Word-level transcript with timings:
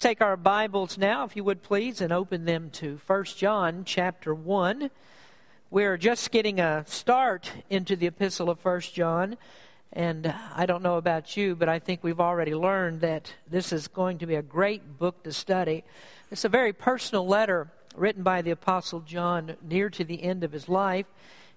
Take 0.00 0.20
our 0.20 0.36
Bibles 0.36 0.96
now, 0.96 1.24
if 1.24 1.34
you 1.34 1.42
would 1.42 1.64
please, 1.64 2.00
and 2.00 2.12
open 2.12 2.44
them 2.44 2.70
to 2.74 3.00
1 3.04 3.24
John 3.36 3.82
chapter 3.84 4.32
1. 4.32 4.92
We're 5.72 5.96
just 5.96 6.30
getting 6.30 6.60
a 6.60 6.84
start 6.86 7.50
into 7.68 7.96
the 7.96 8.06
epistle 8.06 8.48
of 8.48 8.64
1 8.64 8.80
John, 8.92 9.36
and 9.92 10.32
I 10.54 10.66
don't 10.66 10.84
know 10.84 10.98
about 10.98 11.36
you, 11.36 11.56
but 11.56 11.68
I 11.68 11.80
think 11.80 12.04
we've 12.04 12.20
already 12.20 12.54
learned 12.54 13.00
that 13.00 13.34
this 13.50 13.72
is 13.72 13.88
going 13.88 14.18
to 14.18 14.26
be 14.26 14.36
a 14.36 14.40
great 14.40 15.00
book 15.00 15.24
to 15.24 15.32
study. 15.32 15.82
It's 16.30 16.44
a 16.44 16.48
very 16.48 16.72
personal 16.72 17.26
letter 17.26 17.66
written 17.96 18.22
by 18.22 18.42
the 18.42 18.52
Apostle 18.52 19.00
John 19.00 19.56
near 19.68 19.90
to 19.90 20.04
the 20.04 20.22
end 20.22 20.44
of 20.44 20.52
his 20.52 20.68
life. 20.68 21.06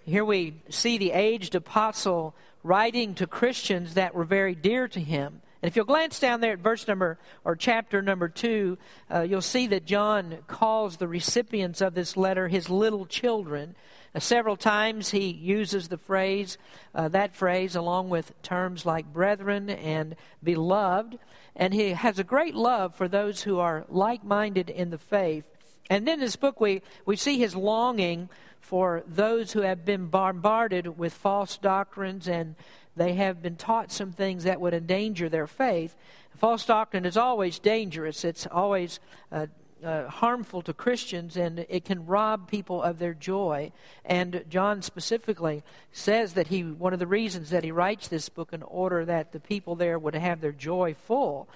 Here 0.04 0.26
we 0.26 0.56
see 0.68 0.98
the 0.98 1.12
aged 1.12 1.54
apostle 1.54 2.34
writing 2.64 3.14
to 3.16 3.28
Christians 3.28 3.94
that 3.94 4.16
were 4.16 4.26
very 4.26 4.56
dear 4.56 4.88
to 4.88 5.00
him. 5.00 5.44
And 5.62 5.70
if 5.70 5.76
you'll 5.76 5.86
glance 5.86 6.20
down 6.20 6.42
there 6.42 6.54
at 6.54 6.60
verse 6.60 6.88
number 6.88 7.20
or 7.46 7.56
chapter 7.56 8.02
number 8.02 8.28
two, 8.28 8.78
uh, 9.14 9.22
you'll 9.22 9.42
see 9.42 9.68
that 9.68 9.86
John 9.86 10.40
calls 10.48 10.98
the 10.98 11.08
recipients 11.08 11.82
of 11.82 11.94
this 11.94 12.18
letter 12.18 12.48
his 12.48 12.70
little 12.70 13.06
children. 13.06 13.76
Uh, 14.16 14.20
several 14.20 14.58
times 14.58 15.12
he 15.12 15.30
uses 15.30 15.88
the 15.88 16.00
phrase, 16.00 16.58
uh, 16.96 17.10
that 17.10 17.36
phrase, 17.36 17.76
along 17.76 18.10
with 18.10 18.34
terms 18.42 18.86
like 18.86 19.14
brethren 19.14 19.70
and 19.70 20.16
beloved. 20.44 21.20
And 21.56 21.74
he 21.74 21.90
has 21.90 22.18
a 22.18 22.24
great 22.24 22.56
love 22.56 22.96
for 22.96 23.08
those 23.08 23.44
who 23.44 23.60
are 23.60 23.86
like 23.88 24.24
minded 24.24 24.70
in 24.70 24.90
the 24.90 24.98
faith. 24.98 25.46
And 25.92 26.08
then 26.08 26.16
in 26.16 26.20
this 26.22 26.38
book, 26.38 26.60
we, 26.60 26.82
we 27.06 27.18
see 27.18 27.38
his 27.38 27.56
longing 27.56 28.30
for 28.62 29.04
those 29.06 29.52
who 29.52 29.62
have 29.62 29.84
been 29.84 30.08
bombarded 30.08 30.98
with 30.98 31.14
false 31.14 31.58
doctrines 31.58 32.28
and 32.28 32.56
they 32.96 33.14
have 33.14 33.42
been 33.42 33.56
taught 33.56 33.92
some 33.92 34.12
things 34.12 34.44
that 34.44 34.60
would 34.60 34.74
endanger 34.74 35.30
their 35.30 35.48
faith. 35.48 35.96
False 36.38 36.66
doctrine 36.66 37.06
is 37.06 37.18
always 37.18 37.60
dangerous, 37.60 38.24
it's 38.24 38.48
always 38.48 39.00
uh, 39.32 39.48
uh, 39.84 40.08
harmful 40.08 40.62
to 40.62 40.74
Christians, 40.74 41.38
and 41.38 41.66
it 41.70 41.86
can 41.86 42.06
rob 42.06 42.50
people 42.50 42.82
of 42.82 43.00
their 43.00 43.14
joy. 43.14 43.72
And 44.06 44.44
John 44.50 44.82
specifically 44.82 45.64
says 45.92 46.34
that 46.34 46.48
he 46.48 46.64
one 46.64 46.94
of 46.94 47.00
the 47.00 47.08
reasons 47.08 47.50
that 47.50 47.64
he 47.64 47.72
writes 47.72 48.08
this 48.08 48.30
book 48.30 48.54
in 48.54 48.64
order 48.64 49.06
that 49.06 49.32
the 49.32 49.40
people 49.40 49.76
there 49.76 49.98
would 49.98 50.16
have 50.16 50.42
their 50.42 50.52
joy 50.52 50.94
full. 50.94 51.50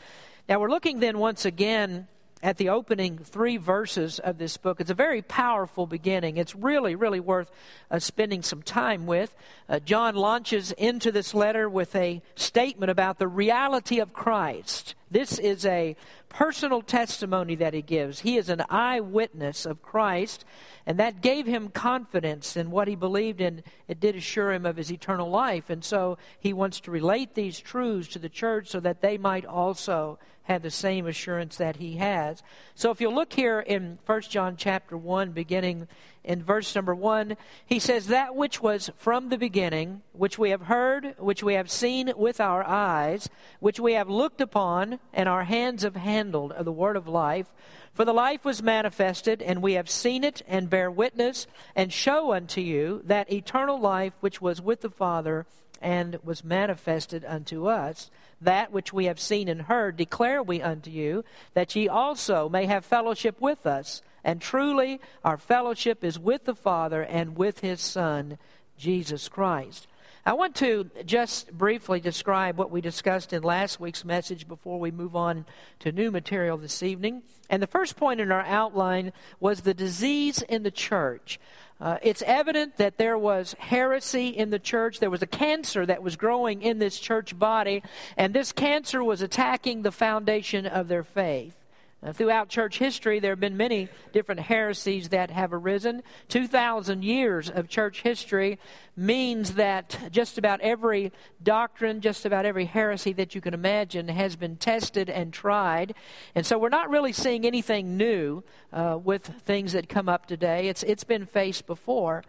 Now 0.47 0.59
we're 0.59 0.69
looking 0.69 0.99
then 0.99 1.19
once 1.19 1.45
again 1.45 2.07
at 2.45 2.57
the 2.57 2.69
opening 2.69 3.17
three 3.17 3.57
verses 3.57 4.19
of 4.19 4.37
this 4.37 4.55
book. 4.55 4.79
It's 4.79 4.91
a 4.91 4.93
very 4.93 5.23
powerful 5.23 5.87
beginning. 5.87 6.37
It's 6.37 6.53
really, 6.53 6.93
really 6.93 7.19
worth 7.19 7.49
uh, 7.89 7.97
spending 7.97 8.43
some 8.43 8.61
time 8.61 9.07
with. 9.07 9.33
Uh, 9.67 9.79
John 9.79 10.13
launches 10.13 10.71
into 10.73 11.11
this 11.11 11.33
letter 11.33 11.67
with 11.67 11.95
a 11.95 12.21
statement 12.35 12.91
about 12.91 13.17
the 13.17 13.27
reality 13.27 13.99
of 13.99 14.13
Christ. 14.13 14.93
This 15.09 15.39
is 15.39 15.65
a 15.65 15.95
personal 16.29 16.83
testimony 16.83 17.55
that 17.55 17.73
he 17.73 17.81
gives. 17.81 18.19
He 18.19 18.37
is 18.37 18.49
an 18.49 18.61
eyewitness 18.69 19.65
of 19.65 19.81
Christ, 19.81 20.45
and 20.85 20.99
that 20.99 21.21
gave 21.21 21.47
him 21.47 21.69
confidence 21.69 22.55
in 22.55 22.69
what 22.69 22.87
he 22.87 22.95
believed 22.95 23.41
in. 23.41 23.63
It 23.87 23.99
did 23.99 24.15
assure 24.15 24.53
him 24.53 24.67
of 24.67 24.77
his 24.77 24.91
eternal 24.91 25.31
life. 25.31 25.71
And 25.71 25.83
so 25.83 26.19
he 26.39 26.53
wants 26.53 26.79
to 26.81 26.91
relate 26.91 27.33
these 27.33 27.59
truths 27.59 28.09
to 28.09 28.19
the 28.19 28.29
church 28.29 28.67
so 28.67 28.79
that 28.81 29.01
they 29.01 29.17
might 29.17 29.45
also 29.45 30.19
have 30.45 30.61
the 30.61 30.71
same 30.71 31.05
assurance 31.05 31.57
that 31.57 31.75
he 31.75 31.97
has. 31.97 32.41
So 32.73 32.91
if 32.91 33.01
you 33.01 33.09
look 33.09 33.33
here 33.33 33.59
in 33.59 33.99
1 34.05 34.21
John 34.21 34.55
chapter 34.57 34.95
1 34.95 35.31
beginning 35.31 35.87
in 36.23 36.41
verse 36.41 36.73
number 36.73 36.95
1, 36.95 37.37
he 37.65 37.79
says 37.79 38.07
that 38.07 38.35
which 38.35 38.61
was 38.61 38.89
from 38.97 39.29
the 39.29 39.37
beginning, 39.37 40.01
which 40.13 40.39
we 40.39 40.51
have 40.51 40.63
heard, 40.63 41.15
which 41.17 41.43
we 41.43 41.55
have 41.55 41.69
seen 41.69 42.11
with 42.15 42.39
our 42.39 42.63
eyes, 42.63 43.29
which 43.59 43.79
we 43.79 43.93
have 43.93 44.09
looked 44.09 44.41
upon 44.41 44.99
and 45.13 45.29
our 45.29 45.43
hands 45.43 45.83
have 45.83 45.95
handled 45.95 46.51
of 46.53 46.65
the 46.65 46.71
word 46.71 46.95
of 46.95 47.07
life, 47.07 47.51
for 47.93 48.05
the 48.05 48.13
life 48.13 48.43
was 48.43 48.61
manifested, 48.61 49.41
and 49.41 49.61
we 49.61 49.73
have 49.73 49.89
seen 49.89 50.23
it, 50.23 50.41
and 50.47 50.69
bear 50.69 50.91
witness, 50.91 51.47
and 51.75 51.93
show 51.93 52.33
unto 52.33 52.59
you 52.59 53.01
that 53.05 53.31
eternal 53.31 53.79
life 53.79 54.13
which 54.19 54.41
was 54.41 54.61
with 54.61 54.81
the 54.81 54.89
Father 54.89 55.45
and 55.85 56.17
was 56.23 56.43
manifested 56.43 57.23
unto 57.23 57.67
us. 57.67 58.09
That 58.41 58.71
which 58.71 58.91
we 58.91 59.05
have 59.05 59.19
seen 59.19 59.47
and 59.47 59.61
heard 59.61 59.95
declare 59.95 60.41
we 60.41 60.59
unto 60.59 60.89
you, 60.89 61.23
that 61.53 61.75
ye 61.75 61.87
also 61.87 62.49
may 62.49 62.65
have 62.65 62.83
fellowship 62.83 63.39
with 63.39 63.67
us. 63.67 64.01
And 64.23 64.41
truly, 64.41 64.99
our 65.23 65.37
fellowship 65.37 66.03
is 66.03 66.17
with 66.17 66.45
the 66.45 66.55
Father 66.55 67.03
and 67.03 67.37
with 67.37 67.59
his 67.59 67.81
Son, 67.81 68.39
Jesus 68.79 69.29
Christ. 69.29 69.85
I 70.27 70.33
want 70.33 70.55
to 70.55 70.89
just 71.05 71.55
briefly 71.55 71.99
describe 71.99 72.57
what 72.57 72.71
we 72.71 72.81
discussed 72.81 73.31
in 73.31 73.43
last 73.43 73.79
week's 73.79 74.03
message 74.03 74.47
before 74.47 74.79
we 74.79 74.89
move 74.89 75.15
on 75.15 75.45
to 75.81 75.91
new 75.91 76.09
material 76.09 76.57
this 76.57 76.81
evening. 76.81 77.21
And 77.47 77.61
the 77.61 77.67
first 77.67 77.95
point 77.95 78.19
in 78.19 78.31
our 78.31 78.41
outline 78.41 79.13
was 79.39 79.61
the 79.61 79.75
disease 79.75 80.41
in 80.41 80.63
the 80.63 80.71
church. 80.71 81.39
Uh, 81.79 81.99
it's 82.01 82.23
evident 82.23 82.77
that 82.77 82.97
there 82.97 83.19
was 83.19 83.55
heresy 83.59 84.29
in 84.29 84.49
the 84.49 84.57
church. 84.57 84.99
There 84.99 85.11
was 85.11 85.21
a 85.21 85.27
cancer 85.27 85.85
that 85.85 86.01
was 86.01 86.15
growing 86.15 86.63
in 86.63 86.79
this 86.79 86.99
church 86.99 87.37
body, 87.37 87.83
and 88.17 88.33
this 88.33 88.51
cancer 88.51 89.03
was 89.03 89.21
attacking 89.21 89.83
the 89.83 89.91
foundation 89.91 90.65
of 90.65 90.87
their 90.87 91.03
faith. 91.03 91.55
Uh, 92.05 92.13
throughout 92.13 92.49
church 92.49 92.77
history, 92.77 93.19
there 93.19 93.31
have 93.31 93.39
been 93.39 93.57
many 93.57 93.89
different 94.13 94.39
heresies 94.39 95.09
that 95.09 95.31
have 95.31 95.51
arisen. 95.51 96.03
2,000 96.27 97.03
years 97.03 97.49
of 97.49 97.67
church 97.67 98.03
history 98.03 98.59
means 98.95 99.55
that 99.55 99.97
just 100.11 100.37
about 100.37 100.61
every 100.61 101.11
doctrine, 101.41 102.01
just 102.01 102.23
about 102.23 102.45
every 102.45 102.65
heresy 102.65 103.11
that 103.11 103.33
you 103.33 103.41
can 103.41 103.55
imagine 103.55 104.07
has 104.07 104.35
been 104.35 104.55
tested 104.55 105.09
and 105.09 105.33
tried. 105.33 105.95
And 106.35 106.45
so 106.45 106.59
we're 106.59 106.69
not 106.69 106.91
really 106.91 107.11
seeing 107.11 107.43
anything 107.43 107.97
new 107.97 108.43
uh, 108.71 108.99
with 109.03 109.25
things 109.43 109.73
that 109.73 109.89
come 109.89 110.07
up 110.07 110.27
today. 110.27 110.67
It's, 110.67 110.83
it's 110.83 111.03
been 111.03 111.25
faced 111.25 111.65
before. 111.65 112.23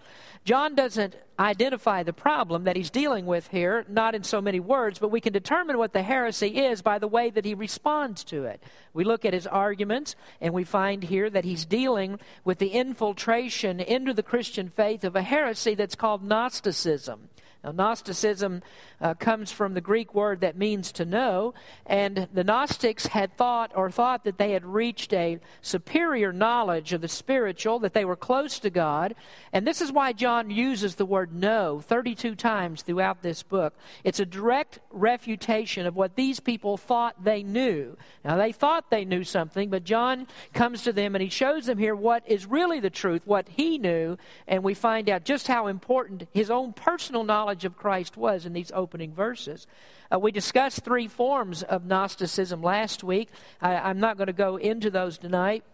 John 0.47 0.75
doesn't 0.75 1.17
identify 1.39 2.03
the 2.03 2.13
problem 2.13 2.65
that 2.65 2.77
he's 2.77 2.91
dealing 2.91 3.27
with 3.27 3.49
here, 3.49 3.85
not 3.89 4.15
in 4.15 4.23
so 4.23 4.41
many 4.41 4.61
words, 4.61 4.99
but 4.99 5.11
we 5.11 5.21
can 5.21 5.33
determine 5.33 5.79
what 5.79 5.93
the 5.93 6.03
heresy 6.03 6.49
is 6.49 6.83
by 6.83 6.99
the 6.99 7.09
way 7.09 7.31
that 7.31 7.45
he 7.45 7.55
responds 7.55 8.25
to 8.25 8.45
it. 8.45 8.63
We 8.95 9.05
look 9.05 9.25
at 9.25 9.35
his 9.35 9.47
arguments, 9.47 10.17
and 10.41 10.55
we 10.55 10.65
find 10.65 11.05
here 11.05 11.29
that 11.31 11.45
he's 11.45 11.65
dealing 11.65 12.19
with 12.45 12.59
the 12.59 12.71
infiltration 12.71 13.81
into 13.81 14.15
the 14.15 14.23
Christian 14.23 14.71
faith 14.71 15.05
of 15.05 15.17
a 15.17 15.23
heresy 15.23 15.75
that's 15.75 15.95
called 15.95 16.23
Gnosticism. 16.23 17.29
Now, 17.67 17.73
Gnosticism 17.73 18.63
uh, 19.01 19.15
comes 19.15 19.51
from 19.51 19.75
the 19.75 19.81
Greek 19.81 20.15
word 20.15 20.41
that 20.43 20.57
means 20.57 20.93
to 20.93 21.05
know, 21.05 21.53
and 21.85 22.29
the 22.33 22.45
Gnostics 22.45 23.09
had 23.09 23.37
thought 23.37 23.73
or 23.75 23.91
thought 23.91 24.23
that 24.23 24.39
they 24.39 24.53
had 24.53 24.65
reached 24.65 25.13
a 25.13 25.41
superior 25.63 26.33
knowledge 26.33 26.93
of 26.93 27.01
the 27.01 27.09
spiritual, 27.09 27.81
that 27.81 27.93
they 27.93 28.05
were 28.05 28.15
close 28.15 28.61
to 28.61 28.71
God. 28.71 29.17
And 29.53 29.67
this 29.67 29.81
is 29.81 29.91
why 29.91 30.13
John 30.13 30.49
uses 30.49 30.95
the 30.95 31.05
word 31.05 31.35
know 31.35 31.81
32 31.81 32.37
times 32.37 32.83
throughout 32.83 33.23
this 33.23 33.43
book. 33.43 33.75
It's 34.05 34.21
a 34.21 34.27
direct 34.27 34.79
refutation 34.93 35.87
of 35.87 35.97
what 35.97 36.15
these 36.15 36.39
people 36.39 36.77
thought 36.77 37.25
they 37.25 37.43
knew. 37.43 37.97
Now, 38.25 38.37
they 38.37 38.53
thought 38.53 38.91
they 38.91 39.05
knew 39.05 39.25
something, 39.25 39.71
but 39.71 39.83
John 39.83 40.29
comes 40.53 40.83
to 40.83 40.93
them 40.93 41.17
and 41.17 41.23
he 41.23 41.31
shows 41.31 41.67
them 41.67 41.79
here 41.79 41.97
what 41.97 42.23
is 42.29 42.47
really 42.47 42.79
the 42.79 42.91
truth, 42.91 43.23
what 43.25 43.49
he 43.49 43.77
knew, 43.77 44.19
and 44.47 44.63
we 44.63 44.75
find 44.75 45.11
out 45.11 45.25
just 45.25 45.49
how 45.49 45.67
important 45.67 46.29
his 46.33 46.49
own 46.49 46.73
personal 46.73 47.25
knowledge 47.25 47.56
knowledge 47.57 47.65
of 47.65 47.77
Christ 47.79 48.19
was 48.19 48.45
in 48.45 48.53
these 48.53 48.71
opening 48.75 49.15
verses. 49.15 49.67
Uh, 50.13 50.19
we 50.19 50.31
discussed 50.31 50.85
three 50.85 51.09
forms 51.09 51.63
of 51.63 51.87
Gnosticism 51.87 52.63
last 52.63 53.03
week. 53.03 53.31
I, 53.63 53.77
I'm 53.77 53.99
not 53.99 54.19
going 54.19 54.27
to 54.27 54.35
go 54.35 54.57
into 54.57 54.91
those 54.91 55.17
tonight. 55.17 55.65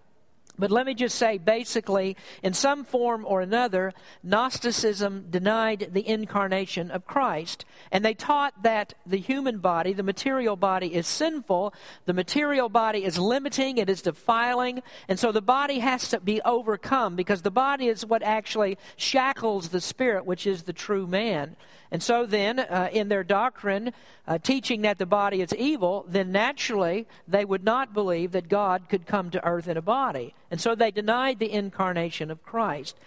But 0.59 0.71
let 0.71 0.85
me 0.85 0.95
just 0.95 1.17
say 1.17 1.39
basically, 1.39 2.17
in 2.43 2.53
some 2.53 2.85
form 2.85 3.25
or 3.27 3.41
another, 3.41 3.95
Gnosticism 4.23 5.27
denied 5.31 5.89
the 5.93 6.07
incarnation 6.07 6.91
of 6.91 7.07
Christ. 7.07 7.65
And 7.91 8.05
they 8.05 8.15
taught 8.15 8.63
that 8.63 8.93
the 9.07 9.17
human 9.17 9.59
body, 9.59 9.93
the 9.95 10.03
material 10.03 10.57
body, 10.57 10.95
is 10.95 11.07
sinful, 11.07 11.73
the 12.05 12.13
material 12.13 12.69
body 12.69 13.05
is 13.05 13.19
limiting, 13.19 13.79
it 13.79 13.89
is 13.89 14.03
defiling, 14.03 14.83
and 15.09 15.19
so 15.19 15.33
the 15.33 15.41
body 15.41 15.79
has 15.79 16.09
to 16.11 16.21
be 16.21 16.43
overcome 16.43 17.17
because 17.17 17.43
the 17.43 17.51
body 17.51 17.89
is 17.89 18.05
what 18.05 18.23
actually 18.23 18.77
shackles 18.97 19.71
the 19.71 19.81
spirit, 19.81 20.27
which 20.27 20.47
is 20.47 20.65
the 20.65 20.73
true 20.73 21.07
man. 21.07 21.57
And 21.91 22.03
so 22.03 22.25
then, 22.25 22.59
uh, 22.59 22.89
in 22.91 23.09
their 23.09 23.25
doctrine, 23.25 23.93
uh, 24.27 24.39
teaching 24.39 24.83
that 24.83 24.99
the 24.99 25.07
body 25.07 25.43
is 25.43 25.55
evil, 25.55 26.07
then 26.09 26.33
naturally 26.33 27.07
they 27.29 27.45
would 27.45 27.65
not 27.65 27.93
believe 27.93 28.33
that 28.33 28.49
God 28.49 28.89
could 28.89 29.07
come 29.07 29.31
to 29.31 29.45
earth 29.45 29.69
in 29.69 29.77
a 29.77 29.83
body. 29.83 30.35
And 30.53 30.61
so 30.61 30.75
they 30.75 30.91
denied 30.91 31.39
the 31.39 31.51
incarnation 31.51 32.31
of 32.31 32.43
Christ. 32.43 32.99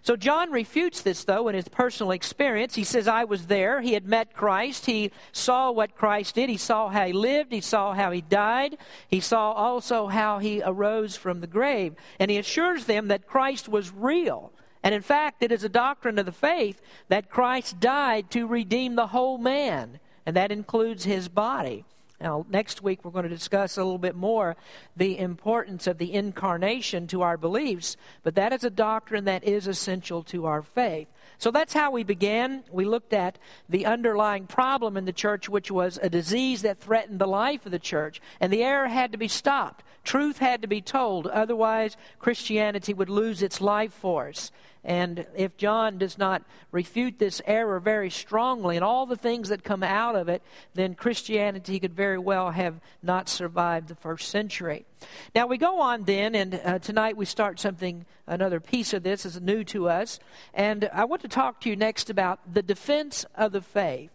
So 0.00 0.16
John 0.16 0.50
refutes 0.50 1.02
this, 1.02 1.24
though, 1.24 1.48
in 1.48 1.54
his 1.54 1.68
personal 1.68 2.12
experience. 2.12 2.74
He 2.74 2.84
says, 2.84 3.06
I 3.06 3.24
was 3.24 3.46
there. 3.46 3.82
He 3.82 3.92
had 3.92 4.06
met 4.06 4.32
Christ. 4.32 4.86
He 4.86 5.12
saw 5.30 5.70
what 5.70 5.96
Christ 5.96 6.34
did. 6.34 6.48
He 6.48 6.56
saw 6.56 6.88
how 6.88 7.06
he 7.06 7.12
lived. 7.12 7.52
He 7.52 7.60
saw 7.60 7.92
how 7.92 8.10
he 8.10 8.22
died. 8.22 8.78
He 9.06 9.20
saw 9.20 9.52
also 9.52 10.06
how 10.06 10.38
he 10.38 10.62
arose 10.64 11.14
from 11.14 11.42
the 11.42 11.46
grave. 11.46 11.94
And 12.18 12.30
he 12.30 12.38
assures 12.38 12.86
them 12.86 13.08
that 13.08 13.26
Christ 13.26 13.68
was 13.68 13.92
real. 13.92 14.50
And 14.82 14.94
in 14.94 15.02
fact, 15.02 15.42
it 15.42 15.52
is 15.52 15.62
a 15.62 15.68
doctrine 15.68 16.18
of 16.18 16.24
the 16.24 16.32
faith 16.32 16.80
that 17.08 17.30
Christ 17.30 17.80
died 17.80 18.30
to 18.30 18.46
redeem 18.46 18.94
the 18.94 19.08
whole 19.08 19.36
man, 19.36 20.00
and 20.24 20.34
that 20.36 20.52
includes 20.52 21.04
his 21.04 21.28
body. 21.28 21.84
Now, 22.24 22.46
next 22.48 22.80
week 22.80 23.04
we're 23.04 23.10
going 23.10 23.24
to 23.24 23.28
discuss 23.28 23.76
a 23.76 23.84
little 23.84 23.98
bit 23.98 24.16
more 24.16 24.56
the 24.96 25.18
importance 25.18 25.86
of 25.86 25.98
the 25.98 26.14
incarnation 26.14 27.06
to 27.08 27.20
our 27.20 27.36
beliefs, 27.36 27.98
but 28.22 28.34
that 28.36 28.50
is 28.54 28.64
a 28.64 28.70
doctrine 28.70 29.26
that 29.26 29.44
is 29.44 29.66
essential 29.66 30.22
to 30.22 30.46
our 30.46 30.62
faith. 30.62 31.06
So 31.38 31.50
that's 31.50 31.72
how 31.72 31.90
we 31.90 32.04
began. 32.04 32.64
We 32.70 32.84
looked 32.84 33.12
at 33.12 33.38
the 33.68 33.86
underlying 33.86 34.46
problem 34.46 34.96
in 34.96 35.04
the 35.04 35.12
church, 35.12 35.48
which 35.48 35.70
was 35.70 35.98
a 36.02 36.10
disease 36.10 36.62
that 36.62 36.80
threatened 36.80 37.18
the 37.18 37.26
life 37.26 37.66
of 37.66 37.72
the 37.72 37.78
church, 37.78 38.20
and 38.40 38.52
the 38.52 38.62
error 38.62 38.88
had 38.88 39.12
to 39.12 39.18
be 39.18 39.28
stopped. 39.28 39.84
Truth 40.04 40.38
had 40.38 40.62
to 40.62 40.68
be 40.68 40.82
told, 40.82 41.26
otherwise, 41.26 41.96
Christianity 42.18 42.92
would 42.92 43.08
lose 43.08 43.42
its 43.42 43.60
life 43.60 43.92
force. 43.92 44.52
And 44.84 45.26
if 45.34 45.56
John 45.56 45.96
does 45.96 46.18
not 46.18 46.42
refute 46.70 47.18
this 47.18 47.40
error 47.46 47.80
very 47.80 48.10
strongly 48.10 48.76
and 48.76 48.84
all 48.84 49.06
the 49.06 49.16
things 49.16 49.48
that 49.48 49.64
come 49.64 49.82
out 49.82 50.14
of 50.14 50.28
it, 50.28 50.42
then 50.74 50.94
Christianity 50.94 51.80
could 51.80 51.94
very 51.94 52.18
well 52.18 52.50
have 52.50 52.80
not 53.02 53.30
survived 53.30 53.88
the 53.88 53.94
first 53.94 54.28
century. 54.28 54.84
Now 55.34 55.46
we 55.46 55.58
go 55.58 55.80
on 55.80 56.04
then, 56.04 56.34
and 56.34 56.60
uh, 56.64 56.78
tonight 56.78 57.16
we 57.16 57.24
start 57.24 57.60
something, 57.60 58.06
another 58.26 58.60
piece 58.60 58.92
of 58.92 59.02
this 59.02 59.26
is 59.26 59.40
new 59.40 59.64
to 59.64 59.88
us. 59.88 60.20
And 60.52 60.88
I 60.92 61.04
want 61.04 61.22
to 61.22 61.28
talk 61.28 61.60
to 61.62 61.70
you 61.70 61.76
next 61.76 62.10
about 62.10 62.40
the 62.52 62.62
defense 62.62 63.24
of 63.34 63.52
the 63.52 63.62
faith. 63.62 64.10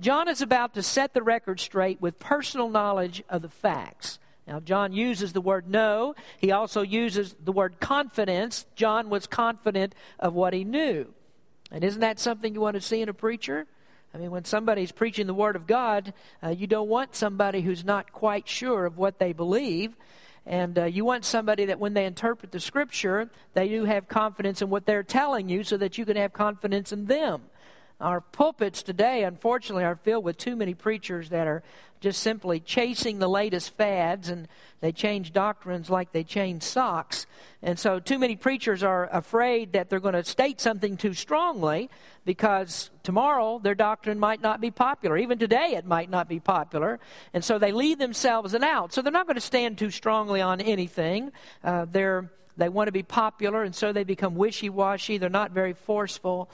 John 0.00 0.28
is 0.28 0.42
about 0.42 0.74
to 0.74 0.82
set 0.82 1.14
the 1.14 1.22
record 1.22 1.60
straight 1.60 2.00
with 2.00 2.18
personal 2.18 2.68
knowledge 2.68 3.22
of 3.28 3.42
the 3.42 3.48
facts. 3.48 4.18
Now, 4.46 4.60
John 4.60 4.92
uses 4.92 5.32
the 5.32 5.40
word 5.40 5.68
know. 5.70 6.14
He 6.38 6.52
also 6.52 6.82
uses 6.82 7.34
the 7.42 7.52
word 7.52 7.80
confidence. 7.80 8.66
John 8.74 9.08
was 9.08 9.26
confident 9.26 9.94
of 10.18 10.34
what 10.34 10.52
he 10.52 10.64
knew. 10.64 11.06
And 11.70 11.82
isn't 11.82 12.00
that 12.00 12.18
something 12.18 12.54
you 12.54 12.60
want 12.60 12.74
to 12.74 12.80
see 12.80 13.00
in 13.00 13.08
a 13.08 13.14
preacher? 13.14 13.66
I 14.14 14.18
mean, 14.18 14.30
when 14.30 14.44
somebody's 14.44 14.92
preaching 14.92 15.26
the 15.26 15.34
Word 15.34 15.56
of 15.56 15.66
God, 15.66 16.12
uh, 16.40 16.50
you 16.50 16.68
don't 16.68 16.88
want 16.88 17.16
somebody 17.16 17.62
who's 17.62 17.84
not 17.84 18.12
quite 18.12 18.46
sure 18.46 18.86
of 18.86 18.96
what 18.96 19.18
they 19.18 19.32
believe. 19.32 19.96
And 20.46 20.78
uh, 20.78 20.84
you 20.84 21.04
want 21.04 21.24
somebody 21.24 21.64
that 21.66 21.80
when 21.80 21.94
they 21.94 22.04
interpret 22.04 22.52
the 22.52 22.60
Scripture, 22.60 23.30
they 23.54 23.68
do 23.68 23.84
have 23.84 24.08
confidence 24.08 24.60
in 24.60 24.68
what 24.68 24.84
they're 24.84 25.02
telling 25.02 25.48
you 25.48 25.64
so 25.64 25.76
that 25.78 25.96
you 25.96 26.04
can 26.04 26.16
have 26.16 26.32
confidence 26.32 26.92
in 26.92 27.06
them. 27.06 27.42
Our 28.00 28.20
pulpits 28.20 28.82
today, 28.82 29.24
unfortunately, 29.24 29.84
are 29.84 29.96
filled 29.96 30.24
with 30.24 30.36
too 30.36 30.56
many 30.56 30.74
preachers 30.74 31.28
that 31.30 31.46
are 31.46 31.62
just 32.00 32.22
simply 32.22 32.60
chasing 32.60 33.18
the 33.18 33.28
latest 33.28 33.74
fads 33.76 34.28
and 34.28 34.46
they 34.80 34.92
change 34.92 35.32
doctrines 35.32 35.88
like 35.88 36.12
they 36.12 36.22
change 36.22 36.62
socks. 36.62 37.26
And 37.62 37.78
so, 37.78 38.00
too 38.00 38.18
many 38.18 38.36
preachers 38.36 38.82
are 38.82 39.08
afraid 39.10 39.72
that 39.72 39.88
they're 39.88 40.00
going 40.00 40.14
to 40.14 40.24
state 40.24 40.60
something 40.60 40.98
too 40.98 41.14
strongly 41.14 41.88
because 42.26 42.90
tomorrow 43.04 43.58
their 43.58 43.74
doctrine 43.74 44.18
might 44.18 44.42
not 44.42 44.60
be 44.60 44.70
popular. 44.70 45.16
Even 45.16 45.38
today, 45.38 45.74
it 45.76 45.86
might 45.86 46.10
not 46.10 46.28
be 46.28 46.40
popular. 46.40 47.00
And 47.32 47.42
so, 47.42 47.58
they 47.58 47.72
leave 47.72 47.98
themselves 47.98 48.54
out. 48.54 48.92
So, 48.92 49.00
they're 49.00 49.12
not 49.12 49.26
going 49.26 49.36
to 49.36 49.40
stand 49.40 49.78
too 49.78 49.90
strongly 49.90 50.42
on 50.42 50.60
anything. 50.60 51.32
Uh, 51.62 51.86
they're, 51.90 52.30
they 52.58 52.68
want 52.68 52.88
to 52.88 52.92
be 52.92 53.02
popular, 53.02 53.62
and 53.62 53.74
so 53.74 53.92
they 53.92 54.04
become 54.04 54.34
wishy 54.34 54.68
washy. 54.68 55.16
They're 55.16 55.30
not 55.30 55.52
very 55.52 55.72
forceful. 55.72 56.50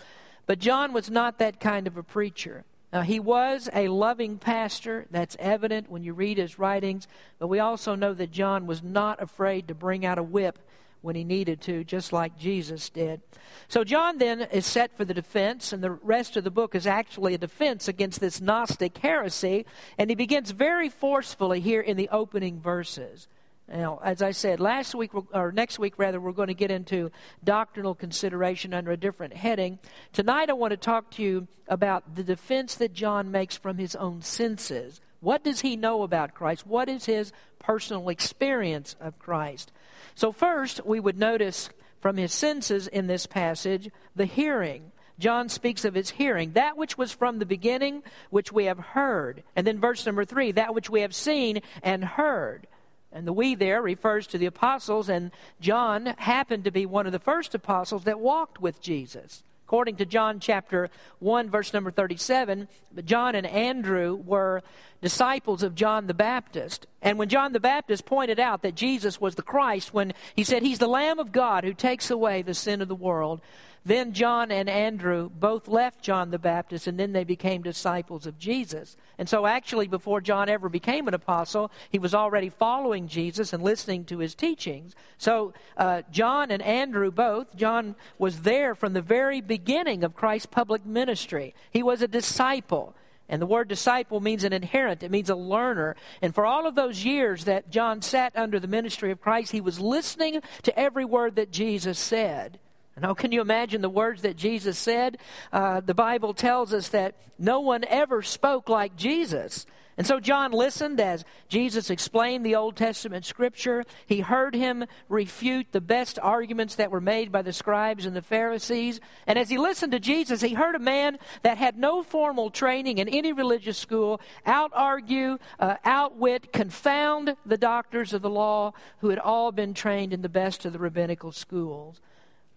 But 0.51 0.59
John 0.59 0.93
was 0.93 1.09
not 1.09 1.39
that 1.39 1.61
kind 1.61 1.87
of 1.87 1.97
a 1.97 2.03
preacher. 2.03 2.65
Now, 2.93 3.03
he 3.03 3.21
was 3.21 3.71
a 3.73 3.87
loving 3.87 4.37
pastor. 4.37 5.07
That's 5.09 5.37
evident 5.39 5.89
when 5.89 6.03
you 6.03 6.13
read 6.13 6.39
his 6.39 6.59
writings. 6.59 7.07
But 7.39 7.47
we 7.47 7.61
also 7.61 7.95
know 7.95 8.15
that 8.15 8.33
John 8.33 8.67
was 8.67 8.83
not 8.83 9.23
afraid 9.23 9.69
to 9.69 9.77
bring 9.77 10.05
out 10.05 10.19
a 10.19 10.25
whip 10.25 10.59
when 11.03 11.15
he 11.15 11.23
needed 11.23 11.61
to, 11.61 11.85
just 11.85 12.13
like 12.13 12.37
Jesus 12.37 12.91
did. 12.91 13.21
So, 13.69 13.85
John 13.85 14.19
then 14.19 14.41
is 14.41 14.67
set 14.67 14.97
for 14.97 15.05
the 15.05 15.15
defense, 15.15 15.73
and 15.73 15.85
the 15.85 15.93
rest 15.93 16.37
of 16.37 16.43
the 16.43 16.51
book 16.51 16.75
is 16.75 16.85
actually 16.85 17.35
a 17.35 17.39
defense 17.39 17.87
against 17.87 18.19
this 18.19 18.41
Gnostic 18.41 18.99
heresy. 18.99 19.67
And 19.99 20.11
he 20.11 20.17
begins 20.17 20.51
very 20.51 20.89
forcefully 20.89 21.61
here 21.61 21.81
in 21.81 21.97
the 21.97 22.09
opening 22.09 22.59
verses. 22.59 23.29
Now, 23.71 24.01
as 24.03 24.21
I 24.21 24.33
said, 24.33 24.59
last 24.59 24.95
week, 24.97 25.13
or 25.33 25.53
next 25.53 25.79
week 25.79 25.95
rather, 25.97 26.21
we're 26.21 26.33
going 26.33 26.49
to 26.49 26.55
get 26.55 26.73
into 26.73 27.11
doctrinal 27.45 27.95
consideration 27.95 28.75
under 28.75 28.91
a 28.91 28.97
different 28.97 29.35
heading. 29.35 29.79
Tonight, 30.13 30.51
I 30.51 30.55
want 30.55 30.73
to 30.73 30.77
talk 30.77 31.13
to 31.13 31.23
you 31.23 31.47
about 31.69 32.17
the 32.17 32.25
defense 32.25 32.75
that 32.77 32.93
John 32.93 33.31
makes 33.31 33.57
from 33.57 33.79
his 33.79 33.95
own 33.95 34.23
senses. 34.23 35.01
What 35.21 35.45
does 35.45 35.61
he 35.61 35.77
know 35.77 36.03
about 36.03 36.35
Christ? 36.35 36.67
What 36.67 36.89
is 36.89 37.05
his 37.05 37.33
personal 37.61 38.09
experience 38.09 38.97
of 39.01 39.19
Christ? 39.21 39.71
So, 40.17 40.33
first, 40.33 40.85
we 40.85 40.99
would 40.99 41.19
notice 41.19 41.71
from 42.01 42.17
his 42.17 42.33
senses 42.33 42.89
in 42.89 43.07
this 43.07 43.27
passage 43.27 43.91
the 44.17 44.25
hearing. 44.25 44.91
John 45.21 45.49
speaks 45.51 45.85
of 45.85 45.95
his 45.95 46.11
hearing, 46.11 46.53
that 46.53 46.79
which 46.79 46.97
was 46.97 47.13
from 47.13 47.39
the 47.39 47.47
beginning, 47.47 48.03
which 48.31 48.51
we 48.51 48.65
have 48.65 48.79
heard. 48.79 49.45
And 49.55 49.67
then 49.67 49.79
verse 49.79 50.07
number 50.07 50.25
three, 50.25 50.53
that 50.53 50.75
which 50.75 50.89
we 50.89 51.03
have 51.03 51.15
seen 51.15 51.61
and 51.83 52.03
heard. 52.03 52.67
And 53.13 53.27
the 53.27 53.33
we 53.33 53.55
there 53.55 53.83
refers 53.83 54.27
to 54.29 54.39
the 54.39 54.47
apostles, 54.47 55.09
and 55.09 55.33
John 55.61 56.07
happened 56.19 56.65
to 56.65 56.71
be 56.71 56.87
one 56.87 57.07
of 57.07 57.13
the 57.13 57.19
first 57.19 57.55
apostles 57.55 58.05
that 58.05 58.21
walked 58.21 58.61
with 58.61 58.81
Jesus. 58.81 59.43
According 59.71 59.97
to 59.97 60.05
John 60.05 60.41
chapter 60.41 60.91
1, 61.21 61.49
verse 61.49 61.73
number 61.73 61.93
37, 61.93 62.67
John 63.05 63.37
and 63.37 63.47
Andrew 63.47 64.17
were 64.17 64.63
disciples 65.01 65.63
of 65.63 65.77
John 65.77 66.09
the 66.09 66.15
Baptist. 66.15 66.89
And 67.01 67.19
when 67.19 67.29
John 67.29 67.53
the 67.53 67.61
Baptist 67.61 68.05
pointed 68.05 68.41
out 68.41 68.63
that 68.63 68.75
Jesus 68.75 69.21
was 69.21 69.37
the 69.37 69.43
Christ, 69.43 69.95
when 69.95 70.13
he 70.35 70.43
said, 70.43 70.63
He's 70.63 70.81
the 70.81 70.89
Lamb 70.89 71.21
of 71.21 71.31
God 71.31 71.63
who 71.63 71.73
takes 71.73 72.11
away 72.11 72.43
the 72.43 72.53
sin 72.53 72.83
of 72.83 72.89
the 72.89 72.97
world, 72.97 73.41
then 73.85 74.13
John 74.13 74.51
and 74.51 74.69
Andrew 74.69 75.31
both 75.31 75.67
left 75.67 76.03
John 76.03 76.31
the 76.31 76.39
Baptist 76.39 76.87
and 76.87 77.01
then 77.01 77.13
they 77.13 77.25
became 77.25 77.63
disciples 77.63 78.27
of 78.27 78.39
Jesus. 78.39 78.97
And 79.17 79.29
so, 79.29 79.47
actually, 79.47 79.89
before 79.89 80.21
John 80.21 80.51
ever 80.51 80.69
became 80.69 81.09
an 81.09 81.15
apostle, 81.15 81.71
he 81.89 81.99
was 81.99 82.15
already 82.15 82.51
following 82.51 83.09
Jesus 83.09 83.53
and 83.53 83.63
listening 83.63 84.05
to 84.07 84.19
his 84.19 84.35
teachings. 84.35 84.95
So, 85.17 85.55
uh, 85.79 86.03
John 86.11 86.51
and 86.51 86.63
Andrew 86.63 87.11
both, 87.11 87.57
John 87.57 87.97
was 88.19 88.43
there 88.43 88.75
from 88.75 88.93
the 88.93 89.03
very 89.03 89.41
beginning 89.41 90.05
of 90.05 90.15
Christ's 90.15 90.47
public 90.47 90.85
ministry. 90.85 91.55
He 91.71 91.83
was 91.83 92.03
a 92.03 92.09
disciple. 92.09 92.95
And 93.31 93.41
the 93.41 93.47
word 93.47 93.69
disciple 93.69 94.21
means 94.21 94.43
an 94.43 94.53
adherent, 94.53 95.05
it 95.05 95.11
means 95.11 95.31
a 95.31 95.37
learner. 95.37 95.97
And 96.21 96.35
for 96.35 96.45
all 96.45 96.67
of 96.67 96.75
those 96.75 97.05
years 97.05 97.45
that 97.45 97.71
John 97.71 98.03
sat 98.03 98.37
under 98.37 98.59
the 98.59 98.67
ministry 98.67 99.13
of 99.13 99.21
Christ, 99.21 99.53
he 99.53 99.61
was 99.61 99.79
listening 99.79 100.43
to 100.65 100.79
every 100.79 101.05
word 101.05 101.37
that 101.37 101.53
Jesus 101.53 101.99
said. 101.99 102.59
Now, 103.01 103.15
can 103.15 103.33
you 103.33 103.41
imagine 103.41 103.81
the 103.81 103.89
words 103.89 104.23
that 104.23 104.37
Jesus 104.37 104.79
said? 104.79 105.19
Uh, 105.53 105.81
the 105.81 105.95
Bible 105.95 106.35
tells 106.35 106.75
us 106.75 106.89
that 106.89 107.17
no 107.39 107.61
one 107.61 107.85
ever 107.85 108.23
spoke 108.23 108.69
like 108.69 108.97
Jesus. 108.97 109.67
And 110.01 110.07
so 110.07 110.19
John 110.19 110.53
listened 110.53 110.99
as 110.99 111.27
Jesus 111.49 111.91
explained 111.91 112.47
the 112.47 112.55
Old 112.57 112.75
Testament 112.75 113.27
scripture. 113.27 113.85
He 114.07 114.21
heard 114.21 114.55
him 114.55 114.87
refute 115.11 115.67
the 115.73 115.81
best 115.83 116.19
arguments 116.19 116.77
that 116.77 116.91
were 116.91 117.03
made 117.03 117.31
by 117.31 117.43
the 117.43 117.53
scribes 117.53 118.07
and 118.07 118.17
the 118.17 118.23
Pharisees. 118.23 119.01
And 119.27 119.39
as 119.39 119.51
he 119.51 119.59
listened 119.59 119.93
to 119.93 120.01
Jesus, 120.01 120.41
he 120.41 120.55
heard 120.55 120.75
a 120.75 120.79
man 120.79 121.19
that 121.43 121.59
had 121.59 121.77
no 121.77 122.03
formal 122.03 122.49
training 122.49 122.97
in 122.97 123.11
any 123.11 123.35
religious 123.35 123.77
school 123.77 124.23
out 124.47 124.71
argue, 124.75 125.37
uh, 125.59 125.77
outwit, 125.85 126.51
confound 126.51 127.37
the 127.45 127.59
doctors 127.59 128.15
of 128.15 128.23
the 128.23 128.31
law 128.31 128.73
who 129.01 129.11
had 129.11 129.19
all 129.19 129.53
been 129.53 129.75
trained 129.75 130.15
in 130.15 130.23
the 130.23 130.31
best 130.31 130.65
of 130.65 130.73
the 130.73 130.79
rabbinical 130.79 131.31
schools. 131.31 132.01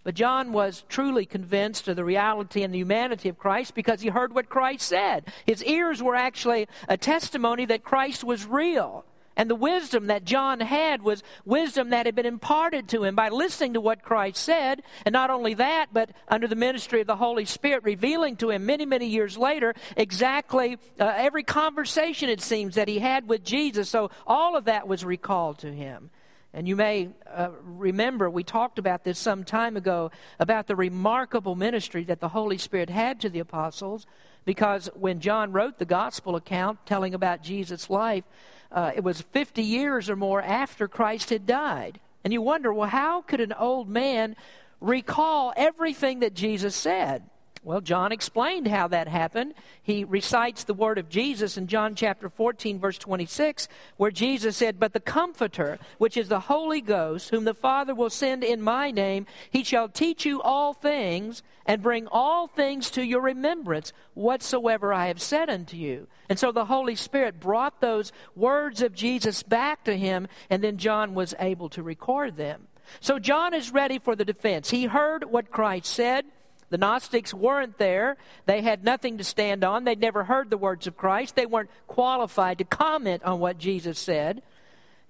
But 0.03 0.15
John 0.15 0.51
was 0.51 0.83
truly 0.89 1.25
convinced 1.25 1.87
of 1.87 1.95
the 1.95 2.03
reality 2.03 2.63
and 2.63 2.73
the 2.73 2.79
humanity 2.79 3.29
of 3.29 3.37
Christ 3.37 3.73
because 3.73 4.01
he 4.01 4.09
heard 4.09 4.33
what 4.33 4.49
Christ 4.49 4.87
said. 4.87 5.31
His 5.45 5.63
ears 5.63 6.03
were 6.03 6.15
actually 6.15 6.67
a 6.89 6.97
testimony 6.97 7.65
that 7.65 7.83
Christ 7.83 8.23
was 8.23 8.45
real. 8.45 9.05
And 9.35 9.49
the 9.49 9.55
wisdom 9.55 10.07
that 10.07 10.25
John 10.25 10.59
had 10.59 11.01
was 11.01 11.23
wisdom 11.43 11.89
that 11.89 12.05
had 12.05 12.15
been 12.15 12.25
imparted 12.25 12.87
to 12.89 13.03
him 13.03 13.15
by 13.15 13.29
listening 13.29 13.73
to 13.73 13.81
what 13.81 14.03
Christ 14.03 14.43
said. 14.43 14.83
And 15.05 15.13
not 15.13 15.29
only 15.31 15.55
that, 15.55 15.87
but 15.91 16.11
under 16.27 16.47
the 16.47 16.55
ministry 16.55 17.01
of 17.01 17.07
the 17.07 17.15
Holy 17.15 17.45
Spirit, 17.45 17.83
revealing 17.83 18.35
to 18.37 18.51
him 18.51 18.65
many, 18.65 18.85
many 18.85 19.07
years 19.07 19.37
later 19.37 19.73
exactly 19.97 20.77
uh, 20.99 21.13
every 21.15 21.43
conversation, 21.43 22.29
it 22.29 22.41
seems, 22.41 22.75
that 22.75 22.87
he 22.87 22.99
had 22.99 23.27
with 23.27 23.43
Jesus. 23.43 23.89
So 23.89 24.11
all 24.27 24.55
of 24.55 24.65
that 24.65 24.87
was 24.87 25.03
recalled 25.03 25.59
to 25.59 25.73
him. 25.73 26.11
And 26.53 26.67
you 26.67 26.75
may 26.75 27.09
uh, 27.31 27.49
remember, 27.63 28.29
we 28.29 28.43
talked 28.43 28.77
about 28.77 29.03
this 29.03 29.17
some 29.17 29.43
time 29.43 29.75
ago 29.75 30.11
about 30.39 30.67
the 30.67 30.75
remarkable 30.75 31.55
ministry 31.55 32.03
that 32.05 32.19
the 32.19 32.29
Holy 32.29 32.59
Spirit 32.59 32.91
had 32.91 33.19
to 33.21 33.29
the 33.29 33.39
apostles, 33.39 34.05
because 34.45 34.87
when 34.93 35.19
John 35.19 35.51
wrote 35.51 35.79
the 35.79 35.85
gospel 35.85 36.35
account 36.35 36.85
telling 36.85 37.15
about 37.15 37.41
Jesus' 37.41 37.89
life, 37.89 38.23
uh, 38.71 38.91
it 38.95 39.03
was 39.03 39.21
50 39.21 39.63
years 39.63 40.09
or 40.09 40.15
more 40.15 40.41
after 40.41 40.87
Christ 40.87 41.31
had 41.31 41.47
died. 41.47 41.99
And 42.23 42.31
you 42.31 42.41
wonder, 42.41 42.73
well, 42.73 42.89
how 42.89 43.21
could 43.21 43.41
an 43.41 43.53
old 43.53 43.89
man 43.89 44.35
recall 44.79 45.53
everything 45.57 46.19
that 46.19 46.33
Jesus 46.33 46.75
said? 46.75 47.23
Well, 47.65 47.79
John 47.79 48.11
explained 48.11 48.67
how 48.67 48.89
that 48.89 49.07
happened. 49.07 49.53
He 49.81 50.03
recites 50.03 50.65
the 50.65 50.73
word 50.73 50.97
of 50.97 51.07
Jesus 51.07 51.57
in 51.57 51.67
John 51.67 51.95
chapter 51.95 52.29
14, 52.29 52.77
verse 52.77 52.97
26, 52.97 53.69
where 53.95 54.11
Jesus 54.11 54.57
said, 54.57 54.81
But 54.81 54.91
the 54.91 54.99
Comforter, 54.99 55.79
which 55.97 56.17
is 56.17 56.27
the 56.27 56.41
Holy 56.41 56.81
Ghost, 56.81 57.29
whom 57.29 57.45
the 57.45 57.53
Father 57.53 57.95
will 57.95 58.09
send 58.09 58.43
in 58.43 58.61
my 58.61 58.91
name, 58.91 59.27
he 59.49 59.63
shall 59.63 59.87
teach 59.87 60.25
you 60.25 60.41
all 60.41 60.73
things 60.73 61.41
and 61.65 61.81
bring 61.81 62.05
all 62.07 62.47
things 62.47 62.91
to 62.91 63.01
your 63.01 63.21
remembrance, 63.21 63.93
whatsoever 64.13 64.93
I 64.93 65.07
have 65.07 65.21
said 65.21 65.49
unto 65.49 65.77
you. 65.77 66.07
And 66.27 66.37
so 66.37 66.51
the 66.51 66.65
Holy 66.65 66.95
Spirit 66.97 67.39
brought 67.39 67.79
those 67.79 68.11
words 68.35 68.81
of 68.81 68.93
Jesus 68.93 69.41
back 69.41 69.85
to 69.85 69.95
him, 69.95 70.27
and 70.49 70.61
then 70.61 70.77
John 70.77 71.13
was 71.13 71.33
able 71.39 71.69
to 71.69 71.81
record 71.81 72.35
them. 72.35 72.67
So 72.99 73.19
John 73.19 73.53
is 73.53 73.71
ready 73.71 73.99
for 73.99 74.17
the 74.17 74.25
defense. 74.25 74.69
He 74.69 74.85
heard 74.85 75.23
what 75.23 75.49
Christ 75.49 75.87
said. 75.87 76.25
The 76.73 76.79
Gnostics 76.79 77.35
weren't 77.35 77.77
there. 77.77 78.17
They 78.47 78.63
had 78.63 78.83
nothing 78.83 79.19
to 79.19 79.23
stand 79.23 79.63
on. 79.63 79.83
They'd 79.83 79.99
never 79.99 80.23
heard 80.23 80.49
the 80.49 80.57
words 80.57 80.87
of 80.87 80.97
Christ. 80.97 81.35
They 81.35 81.45
weren't 81.45 81.69
qualified 81.85 82.57
to 82.57 82.63
comment 82.63 83.21
on 83.21 83.39
what 83.39 83.59
Jesus 83.59 83.99
said. 83.99 84.41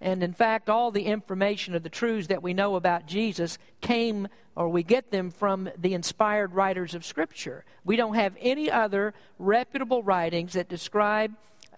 And 0.01 0.21
in 0.23 0.33
fact, 0.33 0.69
all 0.69 0.91
the 0.91 1.05
information 1.05 1.73
of 1.73 1.81
the 1.81 1.87
truths 1.87 2.27
that 2.27 2.43
we 2.43 2.53
know 2.53 2.75
about 2.75 3.05
Jesus 3.05 3.57
came, 3.79 4.27
or 4.57 4.67
we 4.67 4.83
get 4.83 5.09
them 5.09 5.31
from 5.31 5.69
the 5.77 5.93
inspired 5.93 6.53
writers 6.53 6.95
of 6.95 7.05
Scripture. 7.05 7.63
We 7.85 7.95
don't 7.95 8.15
have 8.15 8.35
any 8.41 8.69
other 8.69 9.13
reputable 9.39 10.03
writings 10.03 10.51
that 10.53 10.67
describe 10.67 11.31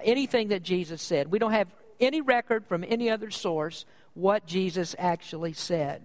anything 0.04 0.48
that 0.48 0.64
Jesus 0.64 1.00
said. 1.04 1.30
We 1.30 1.38
don't 1.38 1.52
have 1.52 1.70
any 2.00 2.22
record 2.22 2.66
from 2.66 2.84
any 2.84 3.12
other 3.12 3.30
source 3.30 3.86
what 4.16 4.48
Jesus 4.48 4.96
actually 4.98 5.54
said. 5.54 6.02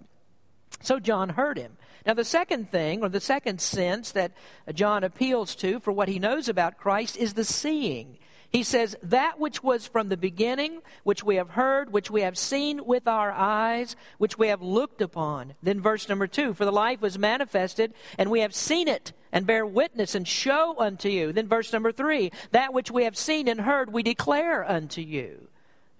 So 0.83 0.99
John 0.99 1.29
heard 1.29 1.57
him. 1.57 1.77
Now, 2.05 2.13
the 2.13 2.25
second 2.25 2.71
thing, 2.71 3.03
or 3.03 3.09
the 3.09 3.19
second 3.19 3.61
sense 3.61 4.11
that 4.11 4.31
John 4.73 5.03
appeals 5.03 5.55
to 5.55 5.79
for 5.79 5.91
what 5.91 6.09
he 6.09 6.19
knows 6.19 6.49
about 6.49 6.77
Christ 6.77 7.17
is 7.17 7.33
the 7.33 7.43
seeing. 7.43 8.17
He 8.51 8.63
says, 8.63 8.97
That 9.01 9.39
which 9.39 9.63
was 9.63 9.87
from 9.87 10.09
the 10.09 10.17
beginning, 10.17 10.81
which 11.03 11.23
we 11.23 11.37
have 11.37 11.51
heard, 11.51 11.93
which 11.93 12.11
we 12.11 12.21
have 12.21 12.37
seen 12.37 12.85
with 12.85 13.07
our 13.07 13.31
eyes, 13.31 13.95
which 14.17 14.37
we 14.37 14.49
have 14.49 14.61
looked 14.61 15.01
upon. 15.01 15.53
Then, 15.63 15.79
verse 15.79 16.09
number 16.09 16.27
two, 16.27 16.53
For 16.53 16.65
the 16.65 16.71
life 16.71 17.01
was 17.01 17.17
manifested, 17.17 17.93
and 18.17 18.29
we 18.29 18.41
have 18.41 18.53
seen 18.53 18.87
it, 18.87 19.13
and 19.31 19.47
bear 19.47 19.65
witness, 19.65 20.15
and 20.15 20.27
show 20.27 20.75
unto 20.77 21.07
you. 21.07 21.31
Then, 21.31 21.47
verse 21.47 21.71
number 21.71 21.93
three, 21.93 22.31
That 22.51 22.73
which 22.73 22.91
we 22.91 23.05
have 23.05 23.17
seen 23.17 23.47
and 23.47 23.61
heard, 23.61 23.93
we 23.93 24.03
declare 24.03 24.69
unto 24.69 25.01
you. 25.01 25.47